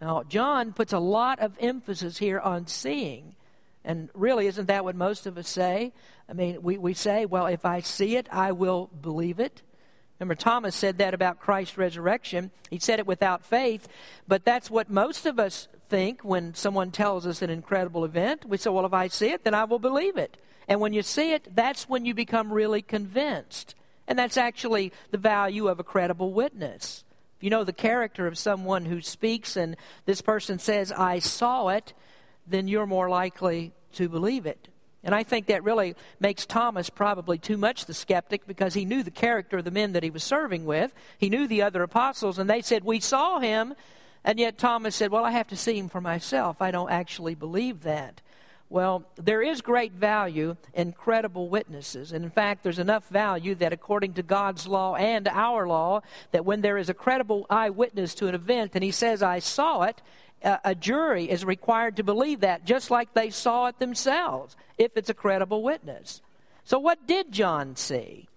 Now, 0.02 0.24
John 0.24 0.74
puts 0.74 0.94
a 0.94 1.00
lot 1.00 1.40
of 1.40 1.56
emphasis 1.60 2.18
here 2.18 2.40
on 2.40 2.68
seeing. 2.68 3.36
And 3.84 4.10
really, 4.14 4.48
isn't 4.48 4.68
that 4.68 4.84
what 4.84 4.96
most 4.96 5.26
of 5.26 5.38
us 5.38 5.48
say? 5.48 5.94
I 6.30 6.34
mean, 6.34 6.62
we, 6.62 6.78
we 6.78 6.94
say, 6.94 7.26
well, 7.26 7.48
if 7.48 7.66
I 7.66 7.82
see 7.82 8.16
it, 8.16 8.28
I 8.32 8.52
will 8.52 8.90
believe 9.02 9.40
it. 9.40 9.62
Remember, 10.20 10.36
Thomas 10.36 10.76
said 10.76 11.00
that 11.00 11.16
about 11.16 11.40
Christ's 11.40 11.80
resurrection. 11.80 12.52
He 12.70 12.78
said 12.78 13.00
it 13.00 13.08
without 13.08 13.44
faith, 13.44 13.88
but 14.28 14.46
that's 14.46 14.70
what 14.70 14.88
most 14.88 15.26
of 15.26 15.40
us 15.40 15.68
think 15.90 16.22
when 16.22 16.54
someone 16.54 16.92
tells 16.92 17.26
us 17.26 17.42
an 17.42 17.50
incredible 17.50 18.06
event. 18.06 18.46
We 18.46 18.58
say, 18.58 18.70
well, 18.70 18.86
if 18.86 18.94
I 18.94 19.08
see 19.08 19.32
it, 19.32 19.44
then 19.44 19.56
I 19.56 19.64
will 19.64 19.80
believe 19.80 20.18
it. 20.18 20.38
And 20.68 20.80
when 20.80 20.94
you 20.94 21.02
see 21.02 21.34
it, 21.34 21.56
that's 21.56 21.90
when 21.90 22.06
you 22.06 22.14
become 22.14 22.54
really 22.54 22.84
convinced. 22.84 23.74
And 24.08 24.18
that's 24.18 24.38
actually 24.38 24.94
the 25.10 25.18
value 25.18 25.68
of 25.68 25.80
a 25.80 25.84
credible 25.84 26.32
witness. 26.32 27.04
If 27.38 27.44
you 27.44 27.50
know 27.50 27.64
the 27.64 27.74
character 27.74 28.28
of 28.28 28.38
someone 28.38 28.86
who 28.86 29.02
speaks 29.02 29.58
and 29.58 29.76
this 30.06 30.22
person 30.22 30.60
says, 30.60 30.92
I 30.92 31.18
saw 31.18 31.70
it, 31.70 31.94
then 32.48 32.68
you're 32.68 32.88
more 32.88 33.10
likely 33.10 33.74
to 33.94 34.10
believe 34.10 34.46
it. 34.46 34.68
And 35.04 35.16
I 35.16 35.24
think 35.24 35.48
that 35.48 35.64
really 35.64 35.96
makes 36.20 36.46
Thomas 36.46 36.90
probably 36.90 37.38
too 37.38 37.58
much 37.58 37.86
the 37.86 37.94
skeptic 37.94 38.46
because 38.46 38.76
he 38.76 38.86
knew 38.86 39.02
the 39.02 39.12
character 39.12 39.58
of 39.58 39.66
the 39.66 39.72
men 39.72 39.94
that 39.94 40.04
he 40.04 40.12
was 40.12 40.24
serving 40.24 40.66
with. 40.66 40.94
He 41.18 41.30
knew 41.30 41.48
the 41.48 41.64
other 41.64 41.82
apostles, 41.82 42.38
and 42.38 42.50
they 42.50 42.62
said, 42.62 42.84
We 42.84 43.00
saw 43.00 43.40
him. 43.40 43.74
And 44.24 44.38
yet 44.38 44.60
Thomas 44.60 44.96
said, 44.96 45.12
Well, 45.12 45.26
I 45.26 45.32
have 45.32 45.48
to 45.48 45.58
see 45.58 45.78
him 45.78 45.90
for 45.90 46.02
myself. 46.02 46.62
I 46.62 46.70
don't 46.70 46.92
actually 46.92 47.34
believe 47.34 47.82
that. 47.82 48.22
Well, 48.70 49.04
there 49.18 49.42
is 49.42 49.62
great 49.62 49.92
value 49.92 50.56
in 50.74 50.94
credible 50.94 51.50
witnesses. 51.50 52.14
And 52.14 52.24
in 52.24 52.32
fact, 52.32 52.64
there's 52.64 52.80
enough 52.80 53.06
value 53.10 53.54
that 53.56 53.74
according 53.74 54.14
to 54.14 54.24
God's 54.24 54.66
law 54.66 54.96
and 54.96 55.28
our 55.28 55.68
law, 55.68 56.04
that 56.32 56.46
when 56.46 56.62
there 56.62 56.78
is 56.78 56.88
a 56.88 56.94
credible 56.94 57.46
eyewitness 57.50 58.16
to 58.16 58.28
an 58.28 58.36
event 58.36 58.72
and 58.74 58.82
he 58.82 58.92
says, 58.92 59.22
I 59.22 59.40
saw 59.40 59.82
it, 59.82 60.02
a 60.44 60.76
jury 60.76 61.30
is 61.30 61.46
required 61.46 61.98
to 61.98 62.04
believe 62.04 62.42
that 62.42 62.66
just 62.66 62.90
like 62.90 63.14
they 63.14 63.30
saw 63.30 63.68
it 63.68 63.80
themselves 63.80 64.56
if 64.78 64.96
it's 64.96 65.10
a 65.10 65.14
credible 65.14 65.62
witness. 65.62 66.22
So, 66.64 66.80
what 66.80 67.08
did 67.08 67.32
John 67.32 67.76
see? 67.76 68.28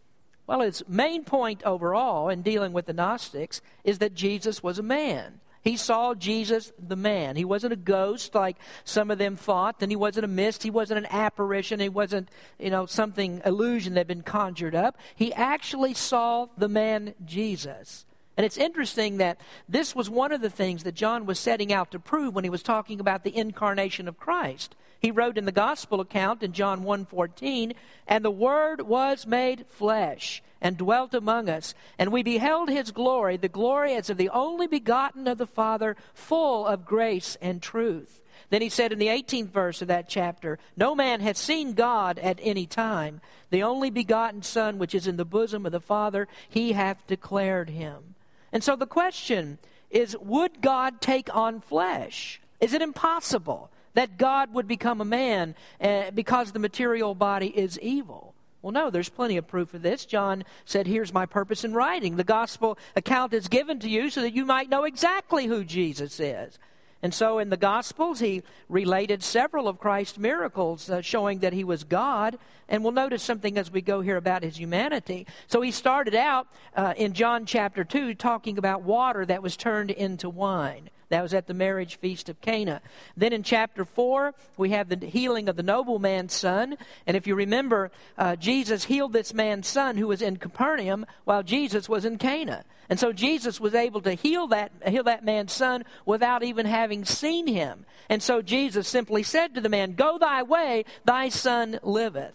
Well, 0.47 0.61
his 0.61 0.83
main 0.87 1.25
point 1.25 1.63
overall 1.65 2.29
in 2.29 2.43
dealing 2.43 2.73
with 2.73 2.87
the 2.87 2.93
Gnostics 2.93 3.63
is 3.83 3.99
that 3.99 4.15
Jesus 4.15 4.63
was 4.63 4.79
a 4.79 4.83
man. 4.83 5.41
He 5.63 5.79
saw 5.79 6.13
Jesus, 6.15 6.73
the 6.79 6.97
man. 6.97 7.37
He 7.37 7.47
wasn't 7.47 7.73
a 7.73 7.77
ghost 7.77 8.35
like 8.35 8.59
some 8.85 9.11
of 9.11 9.17
them 9.17 9.35
thought, 9.35 9.77
and 9.81 9.91
he 9.91 9.97
wasn't 9.97 10.27
a 10.27 10.29
mist. 10.29 10.63
He 10.63 10.71
wasn't 10.71 10.99
an 10.99 11.11
apparition. 11.11 11.81
He 11.81 11.89
wasn't, 11.89 12.29
you 12.59 12.69
know, 12.69 12.85
something 12.85 13.41
illusion 13.47 13.95
that 13.95 14.01
had 14.01 14.07
been 14.07 14.23
conjured 14.23 14.75
up. 14.75 14.99
He 15.15 15.33
actually 15.33 15.95
saw 15.95 16.49
the 16.59 16.69
man 16.69 17.15
Jesus. 17.25 18.05
And 18.37 18.45
it's 18.45 18.57
interesting 18.57 19.19
that 19.19 19.39
this 19.69 19.95
was 19.95 20.11
one 20.11 20.33
of 20.33 20.41
the 20.41 20.51
things 20.51 20.83
that 20.83 20.95
John 20.95 21.25
was 21.25 21.39
setting 21.39 21.73
out 21.73 21.91
to 21.93 22.01
prove 22.01 22.35
when 22.35 22.45
he 22.45 22.51
was 22.51 22.63
talking 22.63 22.99
about 22.99 23.23
the 23.23 23.37
incarnation 23.37 24.09
of 24.09 24.19
Christ. 24.19 24.75
He 24.99 25.11
wrote 25.11 25.39
in 25.39 25.45
the 25.45 25.53
gospel 25.53 26.01
account 26.01 26.43
in 26.43 26.53
John 26.53 26.83
1:14, 26.83 27.75
"And 28.09 28.25
the 28.25 28.31
word 28.31 28.81
was 28.81 29.27
made 29.27 29.67
flesh 29.69 30.43
and 30.61 30.77
dwelt 30.77 31.15
among 31.15 31.49
us, 31.49 31.75
and 31.99 32.11
we 32.11 32.23
beheld 32.23 32.71
his 32.71 32.91
glory, 32.91 33.37
the 33.37 33.49
glory 33.49 33.95
as 33.95 34.09
of 34.09 34.17
the 34.17 34.31
only 34.31 34.67
begotten 34.67 35.29
of 35.29 35.39
the 35.39 35.47
Father, 35.47 35.95
full 36.15 36.67
of 36.67 36.87
grace 36.87 37.37
and 37.41 37.63
truth." 37.63 38.23
Then 38.51 38.63
he 38.63 38.69
said 38.69 38.93
in 38.93 38.99
the 38.99 39.09
18th 39.09 39.51
verse 39.51 39.83
of 39.83 39.89
that 39.89 40.09
chapter, 40.09 40.59
No 40.77 40.95
man 40.95 41.21
hath 41.21 41.37
seen 41.37 41.75
God 41.75 42.19
at 42.19 42.39
any 42.43 42.67
time. 42.67 43.21
The 43.51 43.63
only 43.63 43.91
begotten 43.91 44.43
Son, 44.43 44.79
which 44.79 44.95
is 44.95 45.07
in 45.07 45.17
the 45.17 45.25
bosom 45.25 45.67
of 45.67 45.73
the 45.73 45.81
Father, 45.81 46.29
he 46.49 46.73
hath 46.73 47.07
declared 47.07 47.71
him. 47.71 48.14
And 48.55 48.63
so 48.63 48.77
the 48.77 48.87
question 48.87 49.59
is 49.91 50.17
would 50.21 50.63
God 50.63 51.03
take 51.03 51.35
on 51.35 51.61
flesh? 51.61 52.41
Is 52.61 52.73
it 52.73 52.81
impossible 52.81 53.71
that 53.95 54.17
God 54.17 54.55
would 54.55 54.67
become 54.67 55.01
a 55.01 55.05
man 55.05 55.55
uh, 55.81 56.13
because 56.13 56.53
the 56.53 56.59
material 56.59 57.15
body 57.15 57.49
is 57.49 57.79
evil? 57.81 58.33
Well, 58.63 58.73
no, 58.73 58.89
there's 58.89 59.11
plenty 59.11 59.37
of 59.37 59.47
proof 59.47 59.75
of 59.75 59.83
this. 59.83 60.07
John 60.07 60.45
said, 60.65 60.87
Here's 60.87 61.13
my 61.13 61.27
purpose 61.27 61.65
in 61.65 61.75
writing. 61.75 62.17
The 62.17 62.25
gospel 62.25 62.79
account 62.97 63.35
is 63.35 63.49
given 63.49 63.79
to 63.81 63.91
you 63.91 64.09
so 64.09 64.23
that 64.23 64.33
you 64.33 64.47
might 64.47 64.71
know 64.71 64.85
exactly 64.85 65.47
who 65.47 65.65
Jesus 65.65 66.19
is. 66.19 66.59
And 67.05 67.13
so 67.13 67.39
in 67.39 67.51
the 67.51 67.59
Gospels, 67.59 68.21
he 68.21 68.43
related 68.67 69.23
several 69.23 69.69
of 69.69 69.79
Christ's 69.79 70.17
miracles 70.17 70.89
uh, 70.89 71.03
showing 71.03 71.41
that 71.41 71.53
he 71.53 71.63
was 71.63 71.85
God. 71.85 72.39
And 72.67 72.83
we'll 72.83 72.93
notice 72.93 73.23
something 73.23 73.59
as 73.59 73.71
we 73.71 73.83
go 73.83 74.01
here 74.01 74.17
about 74.17 74.43
his 74.43 74.59
humanity. 74.59 75.27
So 75.47 75.61
he 75.61 75.71
started 75.71 76.15
out 76.15 76.49
uh, 76.75 76.95
in 76.97 77.13
John 77.13 77.45
chapter 77.45 77.85
2 77.85 78.15
talking 78.15 78.57
about 78.57 78.85
water 78.85 79.27
that 79.27 79.43
was 79.43 79.55
turned 79.55 79.91
into 79.91 80.31
wine. 80.31 80.89
That 81.15 81.23
was 81.23 81.33
at 81.33 81.47
the 81.47 81.55
marriage 81.55 81.95
feast 82.01 82.29
of 82.29 82.41
Cana. 82.41 82.83
Then 83.17 83.33
in 83.33 83.45
chapter 83.45 83.85
4, 83.85 84.35
we 84.57 84.71
have 84.71 84.89
the 84.89 85.07
healing 85.07 85.49
of 85.49 85.55
the 85.55 85.63
nobleman's 85.63 86.33
son. 86.33 86.77
And 87.07 87.17
if 87.17 87.29
you 87.29 87.37
remember, 87.37 87.93
uh, 88.19 88.35
Jesus 88.35 88.87
healed 88.87 89.13
this 89.13 89.33
man's 89.33 89.69
son 89.69 89.97
who 89.97 90.09
was 90.09 90.21
in 90.21 90.39
Capernaum 90.39 91.07
while 91.23 91.45
Jesus 91.45 91.89
was 91.89 92.05
in 92.05 92.19
Cana. 92.19 92.65
And 92.91 92.99
so 92.99 93.13
Jesus 93.13 93.61
was 93.61 93.77
able 93.77 94.01
to 94.01 94.15
heal 94.15 94.49
that, 94.49 94.73
heal 94.89 95.05
that 95.05 95.25
man's 95.25 95.53
son 95.53 95.85
without 96.05 96.43
even 96.43 96.67
having 96.67 97.05
seen 97.05 97.47
him. 97.47 97.87
And 98.09 98.21
so 98.21 98.43
Jesus 98.43 98.89
simply 98.89 99.23
said 99.23 99.55
to 99.55 99.61
the 99.61 99.69
man, 99.69 99.93
Go 99.95 100.19
thy 100.19 100.43
way, 100.43 100.85
thy 101.05 101.29
son 101.29 101.79
liveth. 101.85 102.35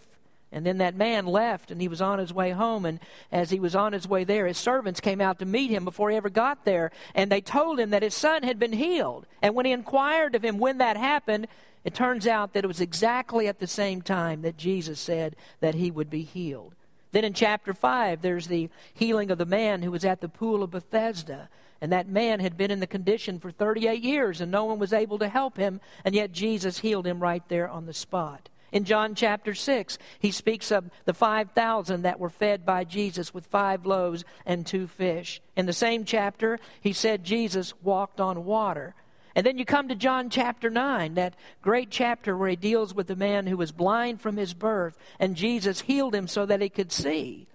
And 0.52 0.66
then 0.66 0.80
that 0.80 0.96
man 0.96 1.28
left 1.28 1.70
and 1.70 1.80
he 1.80 1.88
was 1.88 2.02
on 2.02 2.18
his 2.18 2.34
way 2.34 2.52
home. 2.52 2.86
And 2.86 3.00
as 3.32 3.52
he 3.52 3.60
was 3.60 3.76
on 3.76 3.94
his 3.94 4.08
way 4.08 4.24
there, 4.24 4.48
his 4.48 4.58
servants 4.58 5.00
came 5.00 5.22
out 5.22 5.40
to 5.40 5.46
meet 5.46 5.70
him 5.70 5.86
before 5.86 6.10
he 6.10 6.18
ever 6.18 6.30
got 6.30 6.66
there. 6.66 6.92
And 7.14 7.32
they 7.32 7.42
told 7.42 7.80
him 7.80 7.92
that 7.92 8.04
his 8.04 8.16
son 8.16 8.44
had 8.44 8.58
been 8.58 8.74
healed. 8.74 9.28
And 9.42 9.54
when 9.54 9.66
he 9.66 9.72
inquired 9.72 10.34
of 10.34 10.44
him 10.44 10.58
when 10.58 10.80
that 10.80 10.98
happened, 10.98 11.48
it 11.84 11.94
turns 11.94 12.26
out 12.26 12.54
that 12.54 12.64
it 12.64 12.68
was 12.68 12.82
exactly 12.82 13.48
at 13.48 13.60
the 13.60 13.68
same 13.68 14.02
time 14.02 14.42
that 14.42 14.58
Jesus 14.58 15.00
said 15.00 15.36
that 15.60 15.76
he 15.76 15.92
would 15.92 16.10
be 16.10 16.24
healed. 16.24 16.74
Then 17.12 17.24
in 17.24 17.34
chapter 17.34 17.74
5, 17.74 18.22
there's 18.22 18.48
the 18.48 18.70
healing 18.94 19.32
of 19.32 19.38
the 19.38 19.46
man 19.46 19.82
who 19.82 19.92
was 19.92 20.06
at 20.06 20.22
the 20.22 20.30
pool 20.30 20.64
of 20.64 20.72
Bethesda. 20.72 21.50
And 21.82 21.92
that 21.92 22.10
man 22.10 22.40
had 22.40 22.58
been 22.58 22.72
in 22.72 22.82
the 22.82 22.88
condition 22.88 23.40
for 23.40 23.52
38 23.52 24.02
years, 24.02 24.42
and 24.42 24.52
no 24.52 24.66
one 24.66 24.80
was 24.80 24.94
able 24.94 25.18
to 25.20 25.30
help 25.30 25.58
him, 25.58 25.80
and 26.04 26.14
yet 26.14 26.34
Jesus 26.34 26.80
healed 26.80 27.08
him 27.08 27.22
right 27.22 27.44
there 27.48 27.70
on 27.70 27.86
the 27.86 27.94
spot. 27.94 28.50
In 28.72 28.86
John 28.86 29.16
chapter 29.16 29.54
6, 29.54 29.98
he 30.20 30.32
speaks 30.32 30.72
of 30.72 30.90
the 31.06 31.14
5,000 31.14 32.04
that 32.04 32.20
were 32.20 32.30
fed 32.30 32.66
by 32.66 32.84
Jesus 32.84 33.34
with 33.34 33.48
five 33.48 33.86
loaves 33.86 34.24
and 34.46 34.66
two 34.66 34.88
fish. 34.88 35.42
In 35.56 35.66
the 35.66 35.74
same 35.74 36.06
chapter, 36.06 36.60
he 36.82 36.94
said 36.94 37.24
Jesus 37.24 37.74
walked 37.82 38.22
on 38.22 38.46
water. 38.46 38.96
And 39.36 39.46
then 39.46 39.58
you 39.58 39.66
come 39.66 39.88
to 39.90 39.96
John 39.96 40.30
chapter 40.30 40.70
9, 40.70 41.16
that 41.16 41.36
great 41.62 41.90
chapter 41.90 42.36
where 42.36 42.50
he 42.50 42.56
deals 42.56 42.94
with 42.94 43.08
the 43.08 43.16
man 43.16 43.48
who 43.48 43.58
was 43.58 43.72
blind 43.72 44.22
from 44.22 44.38
his 44.38 44.54
birth, 44.54 44.98
and 45.20 45.36
Jesus 45.36 45.82
healed 45.82 46.16
him 46.16 46.28
so 46.28 46.46
that 46.46 46.62
he 46.62 46.70
could 46.70 46.92
see. 46.92 47.48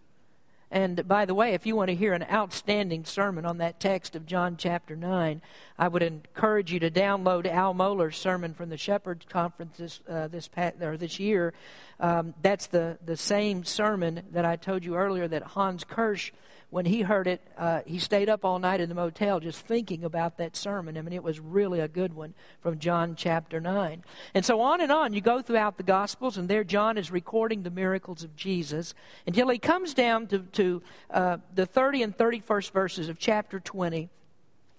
And 0.75 1.07
by 1.07 1.25
the 1.25 1.37
way, 1.37 1.55
if 1.55 1.67
you 1.67 1.77
want 1.77 1.91
to 1.91 1.95
hear 1.95 2.15
an 2.15 2.27
outstanding 2.29 3.05
sermon 3.05 3.47
on 3.47 3.59
that 3.59 3.79
text 3.79 4.17
of 4.17 4.27
John 4.27 4.57
chapter 4.57 4.97
9, 4.97 5.41
I 5.79 5.87
would 5.87 6.03
encourage 6.03 6.73
you 6.73 6.81
to 6.81 6.91
download 6.91 7.47
Al 7.47 7.75
Mohler's 7.75 8.17
sermon 8.17 8.55
from 8.55 8.71
the 8.71 8.77
Shepherds 8.77 9.25
Conference 9.29 9.77
this, 9.77 10.01
uh, 10.09 10.27
this, 10.27 10.49
past, 10.49 10.83
or 10.83 10.97
this 10.97 11.21
year. 11.21 11.55
Um, 12.01 12.35
that's 12.43 12.67
the, 12.67 12.99
the 13.07 13.17
same 13.17 13.63
sermon 13.63 14.25
that 14.33 14.45
I 14.45 14.57
told 14.57 14.85
you 14.85 14.97
earlier 14.97 15.29
that 15.29 15.45
Hans 15.45 15.85
Kirsch 15.85 16.33
when 16.75 16.87
he 16.87 17.03
heard 17.03 17.29
it, 17.29 17.41
uh, 17.57 17.83
he 17.87 18.01
stayed 18.01 18.29
up 18.29 18.45
all 18.45 18.59
night 18.59 18.81
in 18.81 18.89
the 18.89 18.97
motel 18.97 19.39
just 19.39 19.65
thinking 19.65 20.03
about 20.03 20.39
that 20.39 20.57
sermon. 20.57 20.99
I 20.99 21.03
mean, 21.03 21.13
it 21.13 21.23
was 21.23 21.39
really 21.39 21.79
a 21.79 21.87
good 21.87 22.13
one 22.13 22.35
from 22.63 22.81
John 22.81 23.15
chapter 23.15 23.61
9. 23.61 24.03
And 24.35 24.45
so 24.45 24.61
on 24.61 24.81
and 24.81 24.91
on, 24.91 25.13
you 25.13 25.21
go 25.21 25.41
throughout 25.41 25.77
the 25.77 25.85
Gospels, 25.85 26.37
and 26.37 26.49
there 26.49 26.65
John 26.65 26.99
is 26.99 27.13
recording 27.13 27.63
the 27.63 27.71
miracles 27.71 28.25
of 28.25 28.35
Jesus 28.35 28.93
until 29.25 29.51
he 29.51 29.59
comes 29.59 29.95
down 29.95 30.27
to, 30.27 30.41
to 30.41 30.83
uh, 31.13 31.37
the 31.55 31.65
30 31.65 32.03
and 32.03 32.19
31st 32.19 32.73
verses 32.73 33.09
of 33.09 33.21
chapter 33.21 33.61
20. 33.61 34.09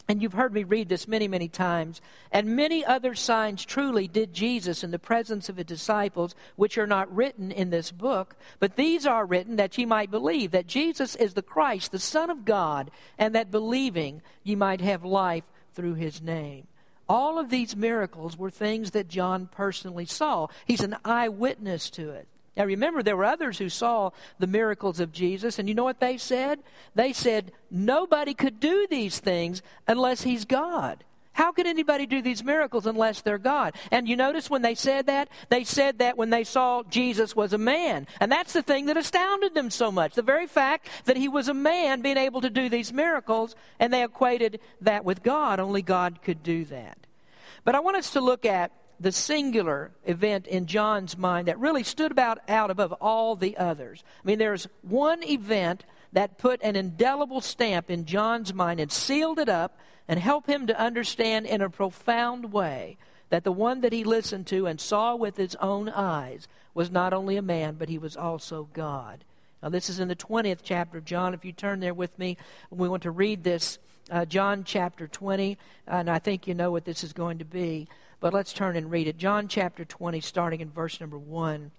And 0.07 0.21
you've 0.21 0.33
heard 0.33 0.53
me 0.53 0.63
read 0.63 0.87
this 0.87 1.07
many, 1.07 1.27
many 1.27 1.47
times. 1.47 1.99
And 2.31 2.55
many 2.55 2.85
other 2.85 3.15
signs 3.15 3.65
truly 3.65 4.07
did 4.07 4.33
Jesus 4.33 4.83
in 4.83 4.91
the 4.91 4.99
presence 4.99 5.49
of 5.49 5.57
his 5.57 5.65
disciples, 5.65 6.35
which 6.55 6.77
are 6.77 6.85
not 6.85 7.13
written 7.13 7.51
in 7.51 7.71
this 7.71 7.91
book. 7.91 8.35
But 8.59 8.75
these 8.75 9.07
are 9.07 9.25
written 9.25 9.55
that 9.55 9.77
ye 9.77 9.85
might 9.85 10.11
believe 10.11 10.51
that 10.51 10.67
Jesus 10.67 11.15
is 11.15 11.33
the 11.33 11.41
Christ, 11.41 11.91
the 11.91 11.99
Son 11.99 12.29
of 12.29 12.45
God, 12.45 12.91
and 13.17 13.33
that 13.33 13.49
believing 13.49 14.21
ye 14.43 14.55
might 14.55 14.81
have 14.81 15.03
life 15.03 15.45
through 15.73 15.95
his 15.95 16.21
name. 16.21 16.67
All 17.09 17.39
of 17.39 17.49
these 17.49 17.75
miracles 17.75 18.37
were 18.37 18.51
things 18.51 18.91
that 18.91 19.07
John 19.07 19.47
personally 19.47 20.05
saw. 20.05 20.47
He's 20.65 20.81
an 20.81 20.97
eyewitness 21.03 21.89
to 21.91 22.11
it. 22.11 22.27
Now 22.55 22.65
remember, 22.65 23.03
there 23.03 23.17
were 23.17 23.25
others 23.25 23.57
who 23.57 23.69
saw 23.69 24.11
the 24.39 24.47
miracles 24.47 24.99
of 24.99 25.11
Jesus, 25.11 25.59
and 25.59 25.67
you 25.67 25.75
know 25.75 25.83
what 25.83 25.99
they 25.99 26.17
said? 26.17 26.59
They 26.93 27.11
said, 27.13 27.51
nobody 27.69 28.33
could 28.33 28.59
do 28.59 28.87
these 28.89 29.19
things 29.19 29.61
unless 29.87 30.23
he's 30.23 30.45
God. 30.45 31.03
How 31.33 31.51
could 31.51 31.67
anybody 31.67 32.05
do 32.05 32.21
these 32.21 32.45
miracles 32.45 32.85
unless 32.85 33.19
they're 33.19 33.37
God? 33.37 33.75
And 33.91 34.07
you 34.07 34.15
notice 34.15 34.49
when 34.49 34.61
they 34.61 34.73
said 34.73 35.07
that? 35.07 35.27
They 35.49 35.65
said 35.65 35.99
that 35.99 36.17
when 36.17 36.29
they 36.29 36.45
saw 36.45 36.83
Jesus 36.83 37.35
was 37.35 37.51
a 37.51 37.57
man. 37.57 38.07
And 38.21 38.31
that's 38.31 38.53
the 38.53 38.61
thing 38.61 38.85
that 38.85 38.95
astounded 38.95 39.53
them 39.53 39.69
so 39.69 39.91
much. 39.91 40.13
The 40.13 40.21
very 40.21 40.47
fact 40.47 40.87
that 41.03 41.17
he 41.17 41.27
was 41.27 41.49
a 41.49 41.53
man 41.53 42.01
being 42.01 42.15
able 42.15 42.39
to 42.39 42.49
do 42.49 42.69
these 42.69 42.93
miracles, 42.93 43.53
and 43.81 43.91
they 43.91 44.01
equated 44.01 44.61
that 44.79 45.03
with 45.03 45.23
God. 45.23 45.59
Only 45.59 45.81
God 45.81 46.21
could 46.21 46.41
do 46.41 46.63
that. 46.65 46.97
But 47.65 47.75
I 47.75 47.81
want 47.81 47.97
us 47.97 48.11
to 48.11 48.21
look 48.21 48.45
at 48.45 48.71
the 48.99 49.11
singular 49.11 49.91
event 50.05 50.47
in 50.47 50.65
John's 50.65 51.17
mind 51.17 51.47
that 51.47 51.59
really 51.59 51.83
stood 51.83 52.11
about 52.11 52.39
out 52.47 52.71
above 52.71 52.93
all 52.93 53.35
the 53.35 53.57
others. 53.57 54.03
I 54.23 54.27
mean, 54.27 54.39
there's 54.39 54.67
one 54.81 55.23
event 55.23 55.83
that 56.13 56.37
put 56.37 56.61
an 56.63 56.75
indelible 56.75 57.41
stamp 57.41 57.89
in 57.89 58.05
John's 58.05 58.53
mind 58.53 58.79
and 58.79 58.91
sealed 58.91 59.39
it 59.39 59.49
up 59.49 59.77
and 60.07 60.19
helped 60.19 60.49
him 60.49 60.67
to 60.67 60.79
understand 60.79 61.45
in 61.45 61.61
a 61.61 61.69
profound 61.69 62.51
way 62.53 62.97
that 63.29 63.43
the 63.43 63.51
one 63.51 63.81
that 63.81 63.91
he 63.91 64.03
listened 64.03 64.47
to 64.47 64.67
and 64.67 64.79
saw 64.79 65.15
with 65.15 65.35
his 65.37 65.55
own 65.55 65.89
eyes 65.89 66.47
was 66.73 66.91
not 66.91 67.13
only 67.13 67.37
a 67.37 67.41
man, 67.41 67.75
but 67.75 67.89
he 67.89 67.97
was 67.97 68.15
also 68.15 68.69
God. 68.73 69.23
Now, 69.63 69.69
this 69.69 69.89
is 69.89 69.99
in 69.99 70.07
the 70.07 70.15
20th 70.15 70.59
chapter 70.61 70.99
of 70.99 71.05
John. 71.05 71.33
If 71.33 71.43
you 71.43 71.51
turn 71.51 71.79
there 71.79 71.93
with 71.93 72.17
me, 72.19 72.37
we 72.69 72.87
want 72.87 73.03
to 73.03 73.11
read 73.11 73.43
this, 73.43 73.79
uh, 74.11 74.25
John 74.25 74.63
chapter 74.63 75.07
20, 75.07 75.57
and 75.87 76.09
I 76.09 76.19
think 76.19 76.47
you 76.47 76.53
know 76.53 76.71
what 76.71 76.85
this 76.85 77.03
is 77.03 77.13
going 77.13 77.39
to 77.39 77.45
be. 77.45 77.87
But 78.19 78.33
let's 78.33 78.53
turn 78.53 78.75
and 78.75 78.91
read 78.91 79.07
it. 79.07 79.17
John 79.17 79.47
chapter 79.47 79.85
20, 79.85 80.21
starting 80.21 80.61
in 80.61 80.71
verse 80.71 80.99
number 80.99 81.17
1. 81.17 81.71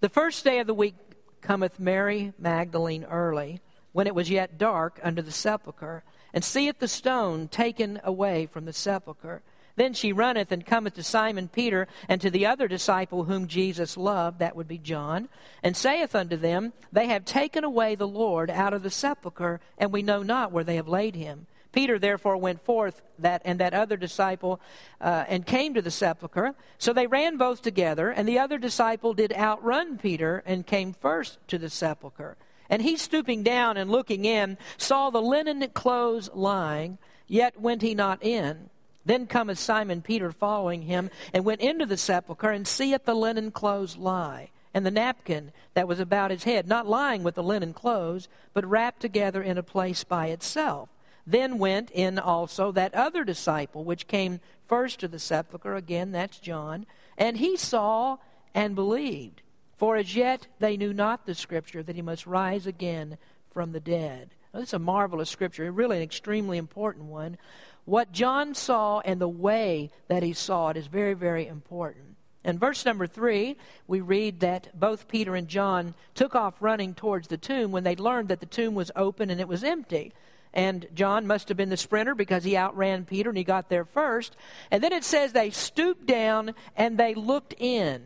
The 0.00 0.08
first 0.08 0.44
day 0.44 0.58
of 0.58 0.66
the 0.66 0.74
week 0.74 0.94
cometh 1.40 1.78
Mary 1.78 2.32
Magdalene 2.38 3.04
early, 3.04 3.60
when 3.92 4.06
it 4.06 4.14
was 4.14 4.30
yet 4.30 4.58
dark, 4.58 4.98
unto 5.02 5.22
the 5.22 5.32
sepulchre, 5.32 6.02
and 6.32 6.42
seeth 6.42 6.78
the 6.78 6.88
stone 6.88 7.48
taken 7.48 8.00
away 8.02 8.46
from 8.46 8.64
the 8.64 8.72
sepulchre. 8.72 9.42
Then 9.76 9.94
she 9.94 10.12
runneth 10.12 10.52
and 10.52 10.66
cometh 10.66 10.94
to 10.94 11.02
Simon 11.02 11.48
Peter 11.48 11.88
and 12.08 12.20
to 12.20 12.30
the 12.30 12.46
other 12.46 12.68
disciple 12.68 13.24
whom 13.24 13.46
Jesus 13.46 13.96
loved, 13.96 14.38
that 14.38 14.54
would 14.54 14.68
be 14.68 14.78
John, 14.78 15.28
and 15.62 15.76
saith 15.76 16.14
unto 16.14 16.36
them, 16.36 16.72
They 16.92 17.06
have 17.06 17.24
taken 17.24 17.64
away 17.64 17.94
the 17.94 18.08
Lord 18.08 18.50
out 18.50 18.74
of 18.74 18.82
the 18.82 18.90
sepulchre, 18.90 19.60
and 19.78 19.92
we 19.92 20.02
know 20.02 20.22
not 20.22 20.52
where 20.52 20.64
they 20.64 20.76
have 20.76 20.88
laid 20.88 21.14
him. 21.14 21.46
Peter 21.72 21.98
therefore 21.98 22.36
went 22.36 22.64
forth 22.64 23.02
that 23.18 23.42
and 23.44 23.58
that 23.58 23.74
other 23.74 23.96
disciple 23.96 24.60
uh, 25.00 25.24
and 25.26 25.46
came 25.46 25.74
to 25.74 25.82
the 25.82 25.90
sepulchre. 25.90 26.54
So 26.78 26.92
they 26.92 27.06
ran 27.06 27.38
both 27.38 27.62
together, 27.62 28.10
and 28.10 28.28
the 28.28 28.38
other 28.38 28.58
disciple 28.58 29.14
did 29.14 29.32
outrun 29.32 29.98
Peter 29.98 30.42
and 30.46 30.66
came 30.66 30.92
first 30.92 31.38
to 31.48 31.58
the 31.58 31.70
sepulchre. 31.70 32.36
And 32.68 32.82
he 32.82 32.96
stooping 32.96 33.42
down 33.42 33.76
and 33.76 33.90
looking 33.90 34.24
in 34.24 34.58
saw 34.76 35.10
the 35.10 35.22
linen 35.22 35.68
clothes 35.70 36.30
lying, 36.32 36.98
yet 37.26 37.60
went 37.60 37.82
he 37.82 37.94
not 37.94 38.22
in. 38.22 38.70
Then 39.04 39.26
cometh 39.26 39.58
Simon 39.58 40.00
Peter 40.00 40.30
following 40.30 40.82
him, 40.82 41.10
and 41.34 41.44
went 41.44 41.60
into 41.60 41.86
the 41.86 41.96
sepulchre, 41.96 42.50
and 42.50 42.66
seeth 42.66 43.04
the 43.04 43.14
linen 43.14 43.50
clothes 43.50 43.96
lie, 43.96 44.50
and 44.72 44.86
the 44.86 44.90
napkin 44.90 45.52
that 45.74 45.88
was 45.88 45.98
about 45.98 46.30
his 46.30 46.44
head, 46.44 46.68
not 46.68 46.86
lying 46.86 47.22
with 47.22 47.34
the 47.34 47.42
linen 47.42 47.72
clothes, 47.72 48.28
but 48.54 48.64
wrapped 48.64 49.00
together 49.00 49.42
in 49.42 49.58
a 49.58 49.62
place 49.62 50.04
by 50.04 50.28
itself. 50.28 50.88
Then 51.26 51.58
went 51.58 51.90
in 51.90 52.18
also 52.18 52.72
that 52.72 52.94
other 52.94 53.24
disciple, 53.24 53.84
which 53.84 54.06
came 54.06 54.40
first 54.66 55.00
to 55.00 55.08
the 55.08 55.18
sepulchre. 55.18 55.76
Again, 55.76 56.12
that's 56.12 56.38
John. 56.38 56.86
And 57.16 57.36
he 57.36 57.56
saw 57.56 58.18
and 58.54 58.74
believed. 58.74 59.42
For 59.76 59.96
as 59.96 60.14
yet 60.14 60.46
they 60.58 60.76
knew 60.76 60.92
not 60.92 61.26
the 61.26 61.34
scripture 61.34 61.82
that 61.82 61.96
he 61.96 62.02
must 62.02 62.26
rise 62.26 62.66
again 62.66 63.18
from 63.50 63.72
the 63.72 63.80
dead. 63.80 64.30
Now, 64.52 64.60
this 64.60 64.70
is 64.70 64.74
a 64.74 64.78
marvelous 64.78 65.30
scripture, 65.30 65.70
really 65.72 65.96
an 65.96 66.02
extremely 66.02 66.58
important 66.58 67.06
one. 67.06 67.38
What 67.84 68.12
John 68.12 68.54
saw 68.54 69.00
and 69.00 69.20
the 69.20 69.28
way 69.28 69.90
that 70.08 70.22
he 70.22 70.32
saw 70.32 70.68
it 70.68 70.76
is 70.76 70.86
very, 70.86 71.14
very 71.14 71.46
important. 71.46 72.16
In 72.44 72.58
verse 72.58 72.84
number 72.84 73.06
three, 73.06 73.56
we 73.86 74.00
read 74.00 74.40
that 74.40 74.68
both 74.78 75.08
Peter 75.08 75.36
and 75.36 75.48
John 75.48 75.94
took 76.14 76.34
off 76.34 76.54
running 76.60 76.94
towards 76.94 77.28
the 77.28 77.36
tomb 77.36 77.70
when 77.72 77.84
they 77.84 77.96
learned 77.96 78.28
that 78.28 78.40
the 78.40 78.46
tomb 78.46 78.74
was 78.74 78.90
open 78.96 79.30
and 79.30 79.40
it 79.40 79.48
was 79.48 79.64
empty. 79.64 80.12
And 80.54 80.86
John 80.94 81.26
must 81.26 81.48
have 81.48 81.56
been 81.56 81.70
the 81.70 81.76
sprinter 81.76 82.14
because 82.14 82.44
he 82.44 82.56
outran 82.56 83.04
Peter 83.04 83.30
and 83.30 83.38
he 83.38 83.44
got 83.44 83.68
there 83.68 83.84
first. 83.84 84.36
And 84.70 84.82
then 84.82 84.92
it 84.92 85.04
says 85.04 85.32
they 85.32 85.50
stooped 85.50 86.06
down 86.06 86.54
and 86.76 86.98
they 86.98 87.14
looked 87.14 87.54
in. 87.58 88.02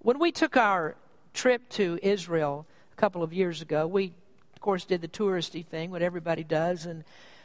When 0.00 0.18
we 0.18 0.32
took 0.32 0.56
our 0.56 0.96
trip 1.34 1.68
to 1.70 1.98
Israel 2.02 2.66
a 2.92 2.96
couple 2.96 3.22
of 3.22 3.32
years 3.32 3.62
ago, 3.62 3.86
we, 3.86 4.12
of 4.54 4.60
course, 4.60 4.84
did 4.84 5.00
the 5.00 5.08
touristy 5.08 5.64
thing, 5.64 5.90
what 5.90 6.02
everybody 6.02 6.42
does. 6.42 6.86
And 6.86 7.04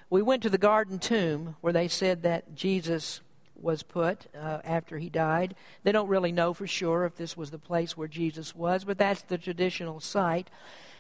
we 0.10 0.24
went 0.24 0.44
to 0.44 0.50
the 0.50 0.58
Garden 0.58 0.98
Tomb 0.98 1.56
where 1.62 1.74
they 1.74 1.88
said 1.88 2.24
that 2.24 2.56
Jesus 2.56 3.22
was 3.62 3.84
put 3.84 4.28
uh, 4.36 4.60
after 4.64 4.98
he 4.98 5.10
died. 5.10 5.56
They 5.84 5.92
don't 5.92 6.08
really 6.08 6.32
know 6.32 6.54
for 6.54 6.68
sure 6.68 7.06
if 7.06 7.16
this 7.16 7.38
was 7.38 7.52
the 7.52 7.60
place 7.60 7.96
where 7.96 8.08
Jesus 8.08 8.56
was, 8.56 8.84
but 8.84 8.98
that's 8.98 9.22
the 9.24 9.38
traditional 9.38 10.00
site. 10.00 10.50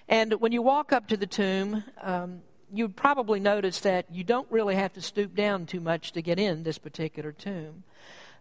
And 0.10 0.34
when 0.36 0.52
you 0.52 0.62
walk 0.62 0.94
up 0.94 1.08
to 1.08 1.18
the 1.18 1.28
tomb, 1.28 1.84
um, 2.02 2.42
you'd 2.74 2.96
probably 2.96 3.40
notice 3.40 3.80
that 3.82 4.06
you 4.12 4.24
don't 4.24 4.50
really 4.52 4.76
have 4.76 4.94
to 4.94 5.02
stoop 5.02 5.36
down 5.36 5.66
too 5.66 5.80
much 5.80 6.12
to 6.14 6.22
get 6.22 6.40
in 6.40 6.64
this 6.64 6.78
particular 6.78 7.32
tomb. 7.32 7.84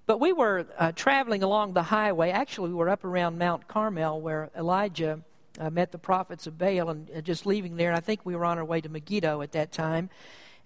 But 0.07 0.21
we 0.21 0.33
were 0.33 0.67
uh, 0.79 0.93
traveling 0.93 1.43
along 1.43 1.73
the 1.73 1.83
highway. 1.85 2.31
Actually, 2.31 2.71
we 2.71 2.77
were 2.77 2.89
up 2.89 3.05
around 3.05 3.39
Mount 3.39 3.67
Carmel 3.67 4.21
where 4.21 4.51
Elijah 4.57 5.21
uh, 5.59 5.71
met 5.71 5.91
the 5.91 5.99
prophets 5.99 6.47
of 6.47 6.59
Baal 6.59 6.91
and 6.91 7.11
uh, 7.11 7.21
just 7.21 7.47
leaving 7.47 7.77
there. 7.77 7.91
And 7.91 7.97
I 7.97 8.01
think 8.01 8.21
we 8.25 8.37
were 8.37 8.45
on 8.45 8.59
our 8.59 8.65
way 8.65 8.81
to 8.81 8.89
Megiddo 8.89 9.43
at 9.43 9.53
that 9.53 9.73
time. 9.73 10.11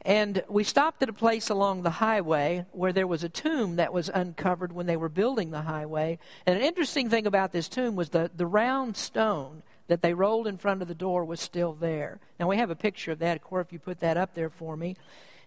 And 0.02 0.42
we 0.48 0.64
stopped 0.64 1.02
at 1.02 1.10
a 1.10 1.14
place 1.14 1.50
along 1.50 1.82
the 1.82 1.90
highway 1.90 2.64
where 2.72 2.92
there 2.92 3.06
was 3.06 3.22
a 3.22 3.28
tomb 3.28 3.76
that 3.76 3.92
was 3.92 4.08
uncovered 4.08 4.72
when 4.72 4.86
they 4.86 4.96
were 4.96 5.10
building 5.10 5.50
the 5.50 5.62
highway. 5.62 6.18
And 6.46 6.56
an 6.56 6.64
interesting 6.64 7.10
thing 7.10 7.26
about 7.26 7.52
this 7.52 7.68
tomb 7.68 7.96
was 7.96 8.10
the, 8.10 8.30
the 8.34 8.46
round 8.46 8.96
stone 8.96 9.62
that 9.90 10.02
they 10.02 10.14
rolled 10.14 10.46
in 10.46 10.56
front 10.56 10.82
of 10.82 10.88
the 10.88 10.94
door 10.94 11.24
was 11.24 11.40
still 11.40 11.72
there. 11.72 12.20
Now, 12.38 12.48
we 12.48 12.56
have 12.56 12.70
a 12.70 12.76
picture 12.76 13.12
of 13.12 13.18
that. 13.18 13.36
Of 13.36 13.42
course, 13.42 13.66
if 13.66 13.72
you 13.72 13.78
put 13.78 14.00
that 14.00 14.16
up 14.16 14.34
there 14.34 14.48
for 14.48 14.76
me. 14.76 14.96